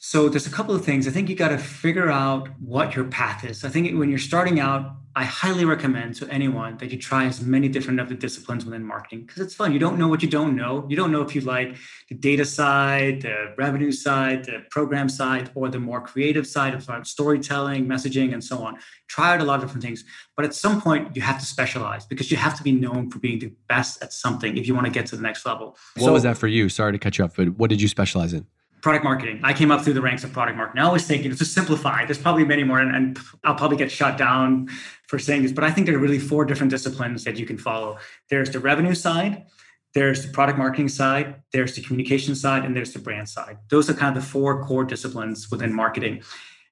So 0.01 0.29
there's 0.29 0.47
a 0.47 0.51
couple 0.51 0.75
of 0.77 0.85
things. 0.85 1.09
I 1.09 1.11
think 1.11 1.29
you 1.29 1.35
got 1.35 1.49
to 1.49 1.59
figure 1.59 2.09
out 2.09 2.49
what 2.61 2.95
your 2.95 3.05
path 3.07 3.45
is. 3.45 3.65
I 3.65 3.69
think 3.69 3.99
when 3.99 4.09
you're 4.09 4.19
starting 4.19 4.61
out, 4.61 4.93
I 5.17 5.25
highly 5.25 5.65
recommend 5.65 6.15
to 6.17 6.29
anyone 6.29 6.77
that 6.77 6.93
you 6.93 6.99
try 6.99 7.25
as 7.25 7.41
many 7.41 7.69
different 7.69 7.99
of 7.99 8.09
the 8.09 8.15
disciplines 8.15 8.65
within 8.65 8.85
marketing 8.85 9.23
because 9.23 9.43
it's 9.43 9.55
fun. 9.55 9.73
You 9.73 9.81
don't 9.81 9.99
know 9.99 10.07
what 10.07 10.23
you 10.23 10.29
don't 10.29 10.55
know. 10.55 10.87
You 10.89 10.95
don't 10.95 11.11
know 11.11 11.23
if 11.23 11.35
you 11.35 11.41
like 11.41 11.75
the 12.09 12.15
data 12.15 12.45
side, 12.45 13.23
the 13.23 13.55
revenue 13.59 13.91
side, 13.91 14.45
the 14.45 14.63
program 14.71 15.09
side, 15.09 15.51
or 15.57 15.69
the 15.69 15.81
more 15.81 16.01
creative 16.01 16.47
side 16.47 16.75
of 16.75 16.89
uh, 16.89 17.03
storytelling, 17.03 17.87
messaging, 17.87 18.33
and 18.33 18.45
so 18.45 18.59
on. 18.59 18.79
Try 19.09 19.35
out 19.35 19.41
a 19.41 19.45
lot 19.45 19.57
of 19.57 19.63
different 19.63 19.83
things. 19.83 20.05
But 20.37 20.45
at 20.45 20.55
some 20.55 20.81
point, 20.81 21.17
you 21.17 21.23
have 21.23 21.41
to 21.41 21.45
specialize 21.45 22.07
because 22.07 22.31
you 22.31 22.37
have 22.37 22.57
to 22.57 22.63
be 22.63 22.71
known 22.71 23.11
for 23.11 23.19
being 23.19 23.41
the 23.41 23.53
best 23.69 24.01
at 24.01 24.13
something 24.13 24.57
if 24.57 24.69
you 24.69 24.75
want 24.77 24.87
to 24.87 24.93
get 24.93 25.07
to 25.07 25.17
the 25.17 25.23
next 25.23 25.45
level. 25.45 25.77
What 25.97 26.05
so, 26.05 26.13
was 26.13 26.23
that 26.23 26.39
for 26.39 26.47
you? 26.47 26.69
Sorry 26.69 26.93
to 26.93 26.99
cut 26.99 27.19
you 27.19 27.25
off, 27.25 27.35
but 27.35 27.57
what 27.59 27.71
did 27.71 27.83
you 27.83 27.89
specialize 27.89 28.33
in? 28.33 28.47
Product 28.83 29.05
marketing. 29.05 29.41
I 29.43 29.53
came 29.53 29.71
up 29.71 29.83
through 29.83 29.95
the 29.95 30.01
ranks 30.01 30.25
of 30.25 30.33
product 30.33 30.57
marketing. 30.57 30.83
I 30.83 30.87
always 30.87 31.07
think, 31.07 31.25
you 31.25 31.31
know, 31.31 31.37
to 31.37 31.45
simplify, 31.45 32.05
there's 32.05 32.19
probably 32.19 32.45
many 32.45 32.65
more, 32.65 32.79
and, 32.79 32.95
and, 32.95 33.19
I'll 33.45 33.55
probably 33.55 33.77
get 33.77 33.91
shut 33.91 34.17
down 34.17 34.69
for 35.07 35.19
saying 35.19 35.43
this, 35.43 35.53
but 35.53 35.65
I 35.65 35.71
think 35.71 35.87
there 35.87 35.97
are 35.97 36.01
really 36.01 36.19
four 36.19 36.45
different 36.45 36.71
disciplines 36.71 37.25
that 37.25 37.39
you 37.39 37.47
can 37.47 37.59
follow. 37.59 37.99
There's 38.31 38.51
the 38.51 38.61
revenue 38.61 38.95
side, 38.95 39.47
there's 39.95 40.27
the 40.27 40.33
product 40.33 40.59
marketing 40.59 40.89
side, 40.89 41.37
there's 41.53 41.75
the 41.75 41.83
communication 41.83 42.35
side, 42.35 42.65
and 42.65 42.77
there's 42.77 42.93
the 42.93 42.99
brand 42.99 43.29
side. 43.29 43.59
Those 43.71 43.89
are 43.89 43.95
kind 43.95 44.17
of 44.17 44.23
the 44.23 44.29
four 44.29 44.65
core 44.65 44.85
disciplines 44.85 45.51
within 45.51 45.73
marketing. 45.75 46.23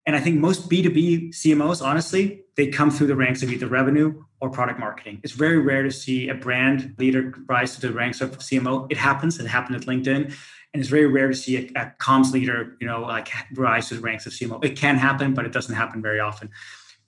And 0.06 0.14
I 0.14 0.20
think 0.20 0.38
most 0.38 0.70
B2B 0.70 1.30
CMOs, 1.30 1.84
honestly, 1.84 2.44
they 2.56 2.68
come 2.68 2.90
through 2.90 3.08
the 3.08 3.16
ranks 3.16 3.42
of 3.42 3.52
either 3.52 3.66
revenue 3.66 4.22
or 4.40 4.48
product 4.50 4.78
marketing. 4.78 5.20
It's 5.24 5.32
very 5.32 5.58
rare 5.58 5.82
to 5.82 5.90
see 5.90 6.28
a 6.28 6.34
brand 6.34 6.94
leader 6.96 7.34
rise 7.48 7.74
to 7.74 7.80
the 7.80 7.92
ranks 7.92 8.20
of 8.20 8.38
CMO. 8.38 8.86
It 8.90 8.98
happens. 8.98 9.40
It 9.40 9.46
happened 9.46 9.76
at 9.76 9.82
LinkedIn. 9.82 10.32
And 10.72 10.80
it's 10.80 10.88
very 10.88 11.06
rare 11.06 11.28
to 11.28 11.34
see 11.34 11.56
a, 11.56 11.80
a 11.80 11.92
comms 11.98 12.32
leader, 12.32 12.76
you 12.80 12.86
know, 12.86 13.00
like 13.00 13.28
rise 13.54 13.88
to 13.88 13.94
the 13.94 14.00
ranks 14.00 14.26
of 14.26 14.32
CMO. 14.32 14.64
It 14.64 14.76
can 14.76 14.96
happen, 14.96 15.34
but 15.34 15.44
it 15.44 15.52
doesn't 15.52 15.74
happen 15.74 16.00
very 16.00 16.20
often. 16.20 16.50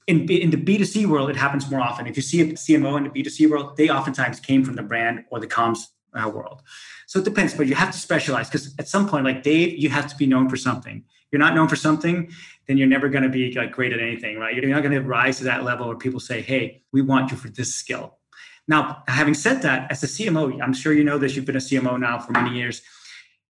In, 0.08 0.28
in 0.30 0.50
the 0.50 0.56
B2C 0.56 1.06
world, 1.06 1.30
it 1.30 1.36
happens 1.36 1.70
more 1.70 1.80
often. 1.80 2.06
If 2.06 2.16
you 2.16 2.22
see 2.22 2.40
a 2.40 2.46
CMO 2.54 2.96
in 2.96 3.04
the 3.04 3.10
B2C 3.10 3.48
world, 3.48 3.76
they 3.76 3.90
oftentimes 3.90 4.40
came 4.40 4.64
from 4.64 4.74
the 4.74 4.82
brand 4.82 5.24
or 5.30 5.38
the 5.38 5.46
comms 5.46 5.80
uh, 6.14 6.28
world. 6.28 6.62
So 7.06 7.20
it 7.20 7.24
depends, 7.24 7.54
but 7.54 7.66
you 7.66 7.74
have 7.74 7.92
to 7.92 7.98
specialize 7.98 8.48
because 8.48 8.74
at 8.78 8.88
some 8.88 9.08
point, 9.08 9.24
like 9.24 9.42
Dave, 9.42 9.78
you 9.78 9.90
have 9.90 10.08
to 10.08 10.16
be 10.16 10.26
known 10.26 10.48
for 10.48 10.56
something. 10.56 11.04
You're 11.30 11.40
not 11.40 11.54
known 11.54 11.68
for 11.68 11.76
something, 11.76 12.30
then 12.66 12.78
you're 12.78 12.88
never 12.88 13.08
going 13.08 13.24
to 13.24 13.28
be 13.28 13.52
like 13.52 13.72
great 13.72 13.92
at 13.92 14.00
anything, 14.00 14.38
right? 14.38 14.54
You're 14.54 14.66
not 14.66 14.82
going 14.82 14.94
to 14.94 15.02
rise 15.02 15.38
to 15.38 15.44
that 15.44 15.64
level 15.64 15.86
where 15.88 15.96
people 15.96 16.20
say, 16.20 16.40
"Hey, 16.40 16.82
we 16.92 17.02
want 17.02 17.30
you 17.30 17.36
for 17.36 17.48
this 17.48 17.74
skill." 17.74 18.18
Now, 18.66 19.02
having 19.08 19.34
said 19.34 19.62
that, 19.62 19.90
as 19.90 20.02
a 20.02 20.06
CMO, 20.06 20.60
I'm 20.62 20.74
sure 20.74 20.92
you 20.92 21.04
know 21.04 21.18
this. 21.18 21.36
You've 21.36 21.46
been 21.46 21.56
a 21.56 21.60
CMO 21.60 21.98
now 21.98 22.18
for 22.18 22.32
many 22.32 22.56
years 22.56 22.82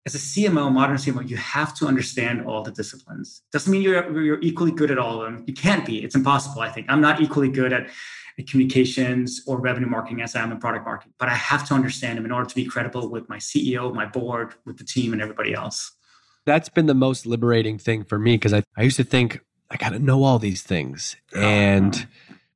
as 0.08 0.16
a 0.16 0.20
CMO, 0.20 0.72
modern 0.72 0.96
CMO, 0.96 1.28
you 1.28 1.36
have 1.36 1.74
to 1.76 1.86
understand 1.86 2.46
all 2.46 2.64
the 2.64 2.72
disciplines. 2.72 3.42
Doesn't 3.52 3.70
mean 3.70 3.82
you're, 3.82 4.24
you're 4.24 4.40
equally 4.40 4.72
good 4.72 4.90
at 4.90 4.98
all 4.98 5.22
of 5.22 5.26
them. 5.26 5.44
You 5.46 5.54
can't 5.54 5.86
be. 5.86 6.02
It's 6.02 6.16
impossible, 6.16 6.62
I 6.62 6.70
think. 6.70 6.88
I'm 6.88 7.02
not 7.02 7.20
equally 7.20 7.50
good 7.50 7.74
at, 7.74 7.90
at 8.40 8.48
communications 8.48 9.42
or 9.46 9.60
revenue 9.60 9.90
marketing 9.90 10.22
as 10.22 10.34
I 10.34 10.44
am 10.44 10.54
in 10.54 10.60
product 10.60 10.86
marketing, 10.86 11.14
but 11.20 11.28
I 11.28 11.34
have 11.34 11.68
to 11.68 11.74
understand 11.74 12.18
them 12.18 12.24
in 12.24 12.32
order 12.32 12.48
to 12.48 12.56
be 12.56 12.64
credible 12.64 13.10
with 13.10 13.28
my 13.28 13.36
CEO, 13.36 13.94
my 13.94 14.06
board, 14.06 14.54
with 14.66 14.78
the 14.78 14.86
team, 14.86 15.12
and 15.12 15.22
everybody 15.22 15.54
else. 15.54 15.97
That's 16.48 16.70
been 16.70 16.86
the 16.86 16.96
most 16.96 17.26
liberating 17.26 17.78
thing 17.78 18.06
for 18.06 18.18
me 18.18 18.36
because 18.36 18.54
I, 18.54 18.64
I 18.78 18.84
used 18.84 18.98
to 18.98 19.04
think 19.04 19.42
I 19.70 19.76
got 19.76 19.90
to 19.90 20.00
know 20.00 20.24
all 20.24 20.40
these 20.40 20.62
things. 20.62 21.18
And 21.36 22.08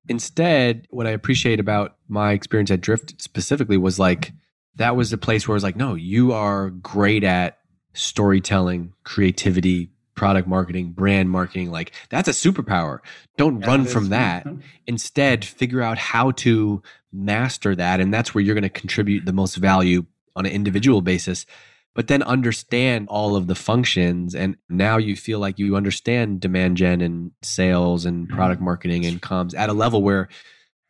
instead, 0.08 0.88
what 0.90 1.06
I 1.06 1.12
appreciate 1.12 1.60
about 1.60 1.98
my 2.08 2.32
experience 2.32 2.72
at 2.72 2.80
Drift 2.82 3.22
specifically 3.22 3.78
was 3.78 4.00
like, 4.00 4.32
that 4.76 4.96
was 4.96 5.12
the 5.12 5.18
place 5.18 5.46
where 5.46 5.54
I 5.54 5.58
was 5.58 5.64
like, 5.64 5.76
no, 5.76 5.96
you 5.96 6.32
are 6.32 6.70
great 6.70 7.26
at 7.26 7.60
storytelling, 7.94 8.94
creativity, 9.04 9.90
product 10.16 10.48
marketing, 10.48 10.92
brand 10.92 11.30
marketing. 11.30 11.70
Like 11.70 11.92
that's 12.10 12.30
a 12.30 12.32
superpower. 12.32 13.00
Don't 13.38 13.60
yeah, 13.60 13.68
run 13.68 13.86
from 13.86 14.10
that. 14.10 14.48
Instead, 14.88 15.44
figure 15.44 15.82
out 15.82 15.98
how 15.98 16.32
to 16.32 16.82
master 17.12 17.76
that. 17.76 18.00
And 18.00 18.14
that's 18.14 18.34
where 18.34 18.42
you're 18.42 18.56
going 18.56 18.64
to 18.64 18.70
contribute 18.70 19.26
the 19.26 19.34
most 19.34 19.56
value 19.56 20.06
on 20.36 20.46
an 20.46 20.52
individual 20.54 21.02
basis. 21.02 21.46
But 21.94 22.08
then 22.08 22.24
understand 22.24 23.08
all 23.10 23.36
of 23.36 23.48
the 23.48 23.56
functions. 23.56 24.34
And 24.34 24.56
now 24.70 24.98
you 24.98 25.16
feel 25.16 25.40
like 25.40 25.60
you 25.60 25.76
understand 25.76 26.40
demand 26.40 26.78
gen 26.78 27.02
and 27.02 27.32
sales 27.42 28.06
and 28.06 28.30
product 28.30 28.60
mm-hmm. 28.60 28.66
marketing 28.66 29.06
and 29.06 29.22
comms 29.22 29.54
at 29.56 29.70
a 29.70 29.74
level 29.74 30.02
where 30.02 30.30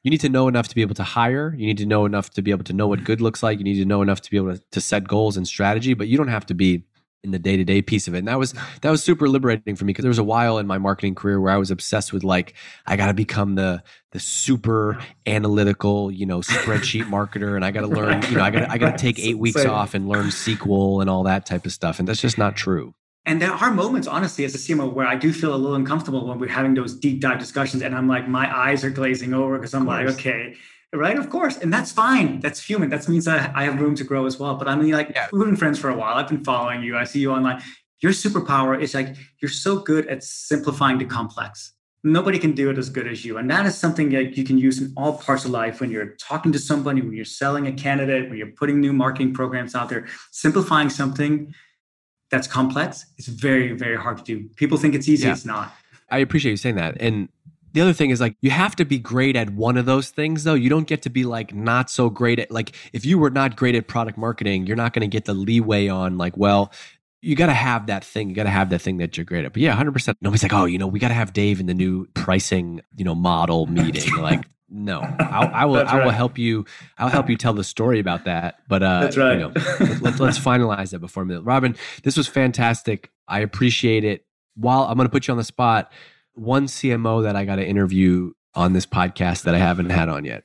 you 0.03 0.11
need 0.11 0.21
to 0.21 0.29
know 0.29 0.47
enough 0.47 0.67
to 0.67 0.75
be 0.75 0.81
able 0.81 0.95
to 0.95 1.03
hire. 1.03 1.55
You 1.57 1.65
need 1.65 1.77
to 1.77 1.85
know 1.85 2.05
enough 2.05 2.31
to 2.31 2.41
be 2.41 2.51
able 2.51 2.63
to 2.65 2.73
know 2.73 2.87
what 2.87 3.03
good 3.03 3.21
looks 3.21 3.43
like. 3.43 3.57
You 3.57 3.63
need 3.63 3.79
to 3.79 3.85
know 3.85 4.01
enough 4.01 4.21
to 4.21 4.31
be 4.31 4.37
able 4.37 4.55
to, 4.55 4.61
to 4.71 4.81
set 4.81 5.07
goals 5.07 5.37
and 5.37 5.47
strategy, 5.47 5.93
but 5.93 6.07
you 6.07 6.17
don't 6.17 6.27
have 6.27 6.45
to 6.47 6.53
be 6.53 6.83
in 7.23 7.31
the 7.31 7.39
day 7.39 7.55
to 7.55 7.63
day 7.63 7.81
piece 7.81 8.07
of 8.07 8.15
it. 8.15 8.19
And 8.19 8.27
that 8.27 8.39
was 8.39 8.53
that 8.81 8.89
was 8.89 9.03
super 9.03 9.29
liberating 9.29 9.75
for 9.75 9.85
me 9.85 9.89
because 9.89 10.03
there 10.03 10.09
was 10.09 10.17
a 10.17 10.23
while 10.23 10.57
in 10.57 10.67
my 10.67 10.77
marketing 10.77 11.15
career 11.15 11.39
where 11.39 11.53
I 11.53 11.57
was 11.57 11.71
obsessed 11.71 12.13
with 12.13 12.23
like 12.23 12.53
I 12.85 12.97
got 12.97 13.07
to 13.07 13.13
become 13.13 13.55
the 13.55 13.83
the 14.11 14.19
super 14.19 14.99
analytical, 15.25 16.11
you 16.11 16.25
know, 16.25 16.39
spreadsheet 16.39 17.05
marketer, 17.05 17.55
and 17.55 17.63
I 17.63 17.71
got 17.71 17.81
to 17.81 17.87
learn, 17.87 18.21
you 18.23 18.37
know, 18.37 18.43
I 18.43 18.49
got 18.49 18.69
I 18.69 18.77
got 18.77 18.97
to 18.97 18.97
take 18.97 19.19
eight 19.19 19.37
weeks 19.37 19.65
off 19.65 19.93
and 19.93 20.07
learn 20.07 20.27
SQL 20.27 21.01
and 21.01 21.09
all 21.09 21.23
that 21.23 21.45
type 21.45 21.65
of 21.65 21.71
stuff, 21.71 21.99
and 21.99 22.07
that's 22.07 22.21
just 22.21 22.37
not 22.37 22.55
true. 22.55 22.93
And 23.23 23.39
there 23.39 23.51
are 23.51 23.71
moments, 23.71 24.07
honestly, 24.07 24.45
as 24.45 24.55
a 24.55 24.57
CMO, 24.57 24.91
where 24.91 25.05
I 25.05 25.15
do 25.15 25.31
feel 25.31 25.53
a 25.53 25.55
little 25.55 25.75
uncomfortable 25.75 26.27
when 26.27 26.39
we're 26.39 26.49
having 26.49 26.73
those 26.73 26.95
deep 26.95 27.21
dive 27.21 27.37
discussions, 27.37 27.83
and 27.83 27.93
I'm 27.93 28.07
like, 28.07 28.27
my 28.27 28.53
eyes 28.53 28.83
are 28.83 28.89
glazing 28.89 29.33
over 29.33 29.57
because 29.59 29.75
I'm 29.75 29.85
like, 29.85 30.07
okay, 30.07 30.55
right, 30.93 31.17
of 31.17 31.29
course, 31.29 31.57
and 31.57 31.73
that's 31.73 31.91
fine. 31.91 32.39
That's 32.39 32.61
human. 32.61 32.89
That 32.89 33.07
means 33.07 33.27
I, 33.27 33.51
I 33.55 33.63
have 33.63 33.79
room 33.79 33.95
to 33.95 34.03
grow 34.03 34.25
as 34.25 34.39
well. 34.39 34.55
But 34.55 34.67
I 34.67 34.75
mean, 34.75 34.91
like, 34.91 35.11
yeah. 35.15 35.27
we've 35.31 35.45
been 35.45 35.55
friends 35.55 35.79
for 35.79 35.89
a 35.89 35.95
while. 35.95 36.15
I've 36.15 36.27
been 36.27 36.43
following 36.43 36.83
you. 36.83 36.97
I 36.97 37.05
see 37.05 37.19
you 37.19 37.31
online. 37.31 37.61
Your 38.01 38.11
superpower 38.11 38.79
is 38.79 38.93
like 38.93 39.15
you're 39.41 39.49
so 39.49 39.79
good 39.79 40.07
at 40.07 40.23
simplifying 40.23 40.97
the 40.97 41.05
complex. 41.05 41.73
Nobody 42.03 42.39
can 42.39 42.53
do 42.53 42.71
it 42.71 42.79
as 42.79 42.89
good 42.89 43.07
as 43.07 43.23
you, 43.23 43.37
and 43.37 43.49
that 43.51 43.67
is 43.67 43.77
something 43.77 44.09
that 44.09 44.35
you 44.35 44.43
can 44.43 44.57
use 44.57 44.81
in 44.81 44.91
all 44.97 45.19
parts 45.19 45.45
of 45.45 45.51
life. 45.51 45.79
When 45.79 45.91
you're 45.91 46.15
talking 46.15 46.51
to 46.51 46.57
somebody, 46.57 47.01
when 47.01 47.13
you're 47.13 47.25
selling 47.25 47.67
a 47.67 47.71
candidate, 47.71 48.27
when 48.27 48.39
you're 48.39 48.47
putting 48.47 48.79
new 48.81 48.91
marketing 48.91 49.35
programs 49.35 49.75
out 49.75 49.89
there, 49.89 50.07
simplifying 50.31 50.89
something 50.89 51.53
that's 52.31 52.47
complex, 52.47 53.05
it's 53.17 53.27
very, 53.27 53.73
very 53.73 53.97
hard 53.97 54.17
to 54.17 54.23
do. 54.23 54.49
People 54.55 54.79
think 54.79 54.95
it's 54.95 55.07
easy, 55.07 55.27
yeah. 55.27 55.33
it's 55.33 55.45
not. 55.45 55.71
I 56.09 56.17
appreciate 56.17 56.51
you 56.51 56.57
saying 56.57 56.75
that. 56.75 56.97
And 56.99 57.29
the 57.73 57.81
other 57.81 57.93
thing 57.93 58.09
is 58.09 58.19
like 58.19 58.35
you 58.41 58.51
have 58.51 58.75
to 58.77 58.85
be 58.85 58.99
great 58.99 59.35
at 59.35 59.49
one 59.51 59.77
of 59.77 59.85
those 59.85 60.09
things 60.09 60.43
though. 60.43 60.53
You 60.53 60.69
don't 60.69 60.87
get 60.87 61.01
to 61.03 61.09
be 61.09 61.23
like 61.23 61.53
not 61.53 61.89
so 61.89 62.09
great 62.09 62.39
at 62.39 62.51
like 62.51 62.75
if 62.93 63.05
you 63.05 63.17
were 63.17 63.29
not 63.29 63.55
great 63.55 63.75
at 63.75 63.87
product 63.87 64.17
marketing, 64.17 64.65
you're 64.65 64.75
not 64.75 64.93
going 64.93 65.01
to 65.01 65.07
get 65.07 65.25
the 65.25 65.33
leeway 65.33 65.87
on 65.87 66.17
like, 66.17 66.35
well, 66.37 66.71
you 67.21 67.35
got 67.35 67.47
to 67.47 67.53
have 67.53 67.87
that 67.87 68.03
thing. 68.03 68.29
You 68.29 68.35
got 68.35 68.43
to 68.43 68.49
have 68.49 68.69
that 68.71 68.79
thing 68.79 68.97
that 68.97 69.15
you're 69.15 69.25
great 69.25 69.45
at. 69.45 69.53
But 69.53 69.61
yeah, 69.61 69.75
100%. 69.75 70.15
Nobody's 70.21 70.43
like, 70.43 70.53
oh, 70.53 70.65
you 70.65 70.77
know, 70.77 70.87
we 70.87 70.99
got 70.99 71.09
to 71.09 71.13
have 71.13 71.33
Dave 71.33 71.59
in 71.59 71.67
the 71.67 71.73
new 71.73 72.07
pricing, 72.15 72.81
you 72.95 73.05
know, 73.05 73.13
model 73.13 73.67
meeting. 73.67 74.15
like, 74.17 74.45
no, 74.69 75.01
I'll, 75.19 75.51
I 75.53 75.65
will. 75.65 75.87
I 75.87 76.03
will 76.03 76.11
help 76.11 76.37
you. 76.37 76.65
I'll 76.97 77.09
help 77.09 77.29
you 77.29 77.37
tell 77.37 77.53
the 77.53 77.63
story 77.63 77.99
about 77.99 78.25
that. 78.25 78.59
But 78.67 78.81
uh, 78.81 79.01
that's 79.01 79.17
right. 79.17 79.33
You 79.33 79.39
know, 79.39 79.53
let, 80.01 80.19
us 80.19 80.39
finalize 80.39 80.91
that 80.91 80.99
before 80.99 81.25
minute. 81.25 81.41
Robin, 81.41 81.75
this 82.03 82.17
was 82.17 82.27
fantastic. 82.27 83.11
I 83.27 83.41
appreciate 83.41 84.03
it. 84.03 84.25
While 84.55 84.83
I'm 84.83 84.95
going 84.97 85.07
to 85.07 85.11
put 85.11 85.27
you 85.27 85.31
on 85.33 85.37
the 85.37 85.43
spot, 85.43 85.91
one 86.33 86.67
CMO 86.67 87.23
that 87.23 87.35
I 87.35 87.45
got 87.45 87.57
to 87.57 87.65
interview 87.65 88.31
on 88.55 88.73
this 88.73 88.85
podcast 88.85 89.43
that 89.43 89.55
I 89.55 89.59
haven't 89.59 89.89
had 89.89 90.09
on 90.09 90.25
yet. 90.25 90.43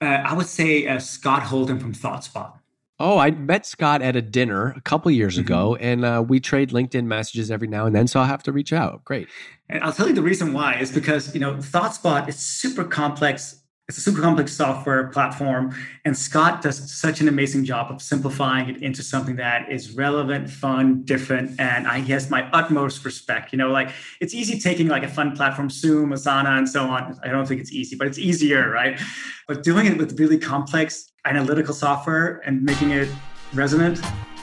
Uh, 0.00 0.06
I 0.06 0.34
would 0.34 0.46
say 0.46 0.86
uh, 0.86 0.98
Scott 0.98 1.44
Holden 1.44 1.78
from 1.78 1.92
ThoughtSpot. 1.92 2.52
Oh, 3.00 3.18
I 3.18 3.32
met 3.32 3.66
Scott 3.66 4.02
at 4.02 4.14
a 4.14 4.22
dinner 4.22 4.72
a 4.76 4.80
couple 4.80 5.10
years 5.10 5.34
mm-hmm. 5.34 5.46
ago, 5.46 5.76
and 5.76 6.04
uh, 6.04 6.24
we 6.26 6.38
trade 6.38 6.70
LinkedIn 6.70 7.06
messages 7.06 7.50
every 7.50 7.66
now 7.66 7.86
and 7.86 7.94
then. 7.94 8.06
So 8.06 8.20
I'll 8.20 8.26
have 8.26 8.42
to 8.44 8.52
reach 8.52 8.72
out. 8.72 9.04
Great. 9.04 9.28
And 9.68 9.82
I'll 9.82 9.92
tell 9.92 10.06
you 10.06 10.14
the 10.14 10.22
reason 10.22 10.52
why 10.52 10.78
is 10.78 10.92
because 10.92 11.34
you 11.34 11.40
know 11.40 11.54
ThoughtSpot 11.54 12.28
is 12.28 12.36
super 12.36 12.84
complex 12.84 13.62
it's 13.88 13.98
a 13.98 14.00
super 14.00 14.22
complex 14.22 14.52
software 14.52 15.08
platform 15.08 15.74
and 16.04 16.16
scott 16.16 16.62
does 16.62 16.90
such 16.92 17.20
an 17.20 17.28
amazing 17.28 17.64
job 17.64 17.90
of 17.90 18.00
simplifying 18.00 18.68
it 18.68 18.82
into 18.82 19.02
something 19.02 19.36
that 19.36 19.70
is 19.70 19.92
relevant 19.92 20.48
fun 20.48 21.02
different 21.02 21.58
and 21.60 21.86
i 21.86 22.00
guess 22.00 22.30
my 22.30 22.48
utmost 22.52 23.04
respect 23.04 23.52
you 23.52 23.58
know 23.58 23.70
like 23.70 23.90
it's 24.20 24.34
easy 24.34 24.58
taking 24.58 24.88
like 24.88 25.02
a 25.02 25.08
fun 25.08 25.36
platform 25.36 25.68
zoom 25.68 26.10
asana 26.10 26.58
and 26.58 26.68
so 26.68 26.84
on 26.84 27.18
i 27.22 27.28
don't 27.28 27.46
think 27.46 27.60
it's 27.60 27.72
easy 27.72 27.96
but 27.96 28.06
it's 28.06 28.18
easier 28.18 28.70
right 28.70 29.00
but 29.46 29.62
doing 29.62 29.86
it 29.86 29.98
with 29.98 30.18
really 30.18 30.38
complex 30.38 31.12
analytical 31.26 31.74
software 31.74 32.40
and 32.46 32.62
making 32.62 32.90
it 32.90 33.08
resonant 33.52 33.98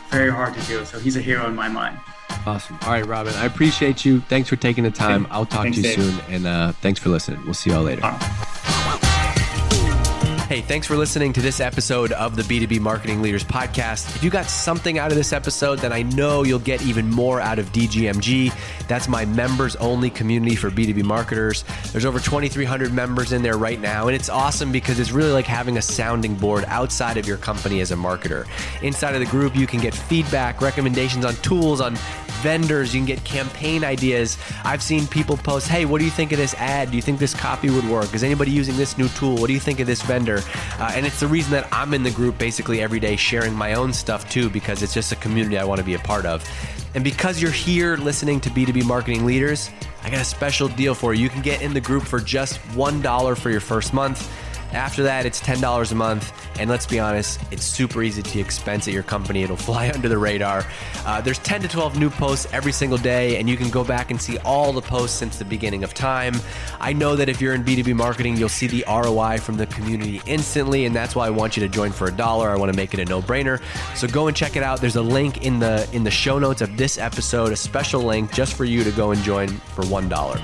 very 0.10 0.30
hard 0.30 0.54
to 0.54 0.62
do 0.68 0.86
so 0.86 1.00
he's 1.00 1.18
a 1.18 1.22
hero 1.22 1.48
in 1.48 1.56
my 1.56 1.68
mind 1.68 1.98
Awesome. 2.46 2.80
All 2.84 2.92
right, 2.92 3.06
Robin, 3.06 3.34
I 3.36 3.46
appreciate 3.46 4.04
you. 4.04 4.22
Thanks 4.22 4.50
for 4.50 4.56
taking 4.56 4.84
the 4.84 4.90
time. 4.90 5.28
I'll 5.30 5.46
talk 5.46 5.64
thanks, 5.64 5.78
to 5.78 5.88
you 5.88 5.96
Dave. 5.96 6.04
soon. 6.04 6.34
And 6.34 6.48
uh, 6.48 6.72
thanks 6.72 7.00
for 7.00 7.10
listening. 7.10 7.44
We'll 7.46 7.54
see 7.54 7.70
y'all 7.70 7.84
later. 7.84 8.02
Hey, 10.52 10.60
thanks 10.60 10.86
for 10.86 10.98
listening 10.98 11.32
to 11.32 11.42
this 11.42 11.62
episode 11.62 12.12
of 12.12 12.36
the 12.36 12.42
B2B 12.42 12.82
Marketing 12.82 13.22
Leaders 13.22 13.42
Podcast. 13.42 14.14
If 14.18 14.22
you 14.22 14.30
got 14.30 14.48
something 14.48 15.00
out 15.00 15.10
of 15.10 15.16
this 15.16 15.32
episode, 15.32 15.80
then 15.80 15.94
I 15.94 16.02
know 16.02 16.44
you'll 16.44 16.60
get 16.60 16.82
even 16.82 17.10
more 17.10 17.40
out 17.40 17.58
of 17.58 17.72
DGMG. 17.72 18.52
That's 18.90 19.08
my 19.08 19.24
members 19.24 19.78
only 19.78 20.10
community 20.10 20.58
for 20.58 20.70
B2B 20.70 21.06
marketers. 21.06 21.64
There's 21.94 22.04
over 22.04 22.20
2,300 22.20 22.92
members 22.92 23.32
in 23.32 23.42
there 23.44 23.58
right 23.58 23.80
now, 23.80 24.10
and 24.10 24.14
it's 24.14 24.28
awesome 24.28 24.74
because 24.74 25.00
it's 25.00 25.14
really 25.14 25.32
like 25.32 25.46
having 25.46 25.78
a 25.78 25.82
sounding 25.82 26.36
board 26.36 26.66
outside 26.68 27.16
of 27.16 27.26
your 27.26 27.38
company 27.38 27.80
as 27.80 27.92
a 27.92 27.96
marketer. 27.96 28.46
Inside 28.84 29.14
of 29.14 29.22
the 29.22 29.28
group, 29.28 29.56
you 29.56 29.68
can 29.68 29.80
get 29.80 29.96
feedback, 29.96 30.60
recommendations 30.60 31.24
on 31.24 31.34
tools, 31.36 31.80
on 31.80 31.96
vendors, 32.42 32.94
you 32.94 33.00
can 33.00 33.06
get 33.06 33.24
campaign 33.24 33.86
ideas. 33.86 34.38
I've 34.66 34.82
seen 34.82 35.08
people 35.08 35.38
post, 35.38 35.68
hey, 35.68 35.86
what 35.86 36.00
do 36.00 36.06
you 36.06 36.12
think 36.12 36.32
of 36.32 36.40
this 36.40 36.56
ad? 36.56 36.90
Do 36.90 36.98
you 36.98 37.02
think 37.02 37.20
this 37.20 37.34
copy 37.34 37.70
would 37.70 37.88
work? 37.88 38.14
Is 38.14 38.24
anybody 38.24 38.52
using 38.52 38.76
this 38.76 38.98
new 38.98 39.08
tool? 39.10 39.38
What 39.38 39.48
do 39.48 39.54
you 39.54 39.60
think 39.60 39.80
of 39.80 39.88
this 39.88 40.02
vendor? 40.02 40.41
Uh, 40.80 40.92
and 40.96 41.06
it's 41.06 41.20
the 41.20 41.28
reason 41.28 41.52
that 41.52 41.68
I'm 41.72 41.94
in 41.94 42.04
the 42.04 42.12
group 42.12 42.38
basically 42.38 42.82
every 42.82 43.00
day 43.00 43.16
sharing 43.16 43.54
my 43.54 43.74
own 43.74 43.94
stuff 43.94 44.30
too, 44.30 44.50
because 44.50 44.84
it's 44.84 44.94
just 44.94 45.12
a 45.12 45.16
community 45.16 45.58
I 45.58 45.64
want 45.64 45.80
to 45.80 45.86
be 45.86 45.94
a 45.94 46.00
part 46.00 46.26
of. 46.26 46.48
And 46.94 47.04
because 47.04 47.42
you're 47.42 47.52
here 47.52 47.96
listening 47.98 48.42
to 48.42 48.50
B2B 48.50 48.86
marketing 48.86 49.26
leaders, 49.26 49.70
I 50.04 50.10
got 50.10 50.22
a 50.22 50.26
special 50.26 50.68
deal 50.68 50.94
for 50.94 51.14
you. 51.14 51.24
You 51.24 51.30
can 51.30 51.42
get 51.42 51.62
in 51.62 51.74
the 51.74 51.82
group 51.82 52.04
for 52.04 52.20
just 52.20 52.60
$1 52.74 53.38
for 53.38 53.50
your 53.50 53.62
first 53.62 53.94
month. 53.94 54.30
After 54.74 55.04
that, 55.04 55.26
it's 55.26 55.42
$10 55.42 55.92
a 55.92 55.96
month 55.96 56.34
And 56.60 56.70
let's 56.70 56.86
be 56.86 57.00
honest, 57.00 57.40
it's 57.52 57.64
super 57.64 58.04
easy 58.04 58.22
to 58.22 58.40
expense 58.40 58.88
at 58.88 58.94
your 58.94 59.04
company. 59.04 59.44
It'll 59.44 59.56
fly 59.72 59.90
under 59.90 60.08
the 60.08 60.18
radar. 60.18 60.66
Uh, 61.06 61.22
there's 61.22 61.40
10 61.40 61.62
to 61.62 61.68
12 61.68 62.00
new 62.00 62.10
posts 62.10 62.48
every 62.54 62.72
single 62.72 62.98
day, 62.98 63.38
and 63.38 63.50
you 63.50 63.58
can 63.58 63.70
go 63.70 63.84
back 63.84 64.12
and 64.12 64.22
see 64.22 64.38
all 64.40 64.72
the 64.72 64.82
posts 64.82 65.18
since 65.18 65.38
the 65.38 65.46
beginning 65.46 65.84
of 65.84 65.94
time. 65.94 66.36
I 66.80 66.94
know 66.94 67.16
that 67.16 67.30
if 67.30 67.42
you're 67.42 67.54
in 67.54 67.64
B2B 67.64 67.96
marketing, 67.96 68.38
you'll 68.38 68.50
see 68.50 68.68
the 68.68 68.84
ROI 68.88 69.40
from 69.40 69.58
the 69.58 69.66
community 69.68 70.22
instantly, 70.26 70.86
and 70.86 70.96
that's 70.96 71.16
why 71.16 71.28
I 71.28 71.30
want 71.30 71.58
you 71.58 71.64
to 71.64 71.70
join 71.70 71.92
for 71.92 72.08
a 72.08 72.12
dollar. 72.12 72.50
I 72.50 72.58
want 72.58 72.72
to 72.72 72.78
make 72.78 72.94
it 72.94 73.00
a 73.00 73.06
no-brainer. 73.06 73.62
So 73.96 74.08
go 74.08 74.28
and 74.28 74.38
check 74.38 74.56
it 74.56 74.64
out. 74.64 74.82
There's 74.82 74.98
a 74.98 75.02
link 75.02 75.46
in 75.46 75.60
the 75.60 75.88
in 75.94 76.04
the 76.04 76.12
show 76.12 76.38
notes 76.38 76.62
of 76.62 76.78
this 76.78 76.98
episode, 76.98 77.52
a 77.52 77.56
special 77.56 78.02
link 78.02 78.34
just 78.34 78.54
for 78.54 78.66
you 78.66 78.84
to 78.84 78.92
go 78.92 79.12
and 79.12 79.22
join 79.24 79.48
for 79.48 79.86
one 79.86 80.10
dollar. 80.10 80.40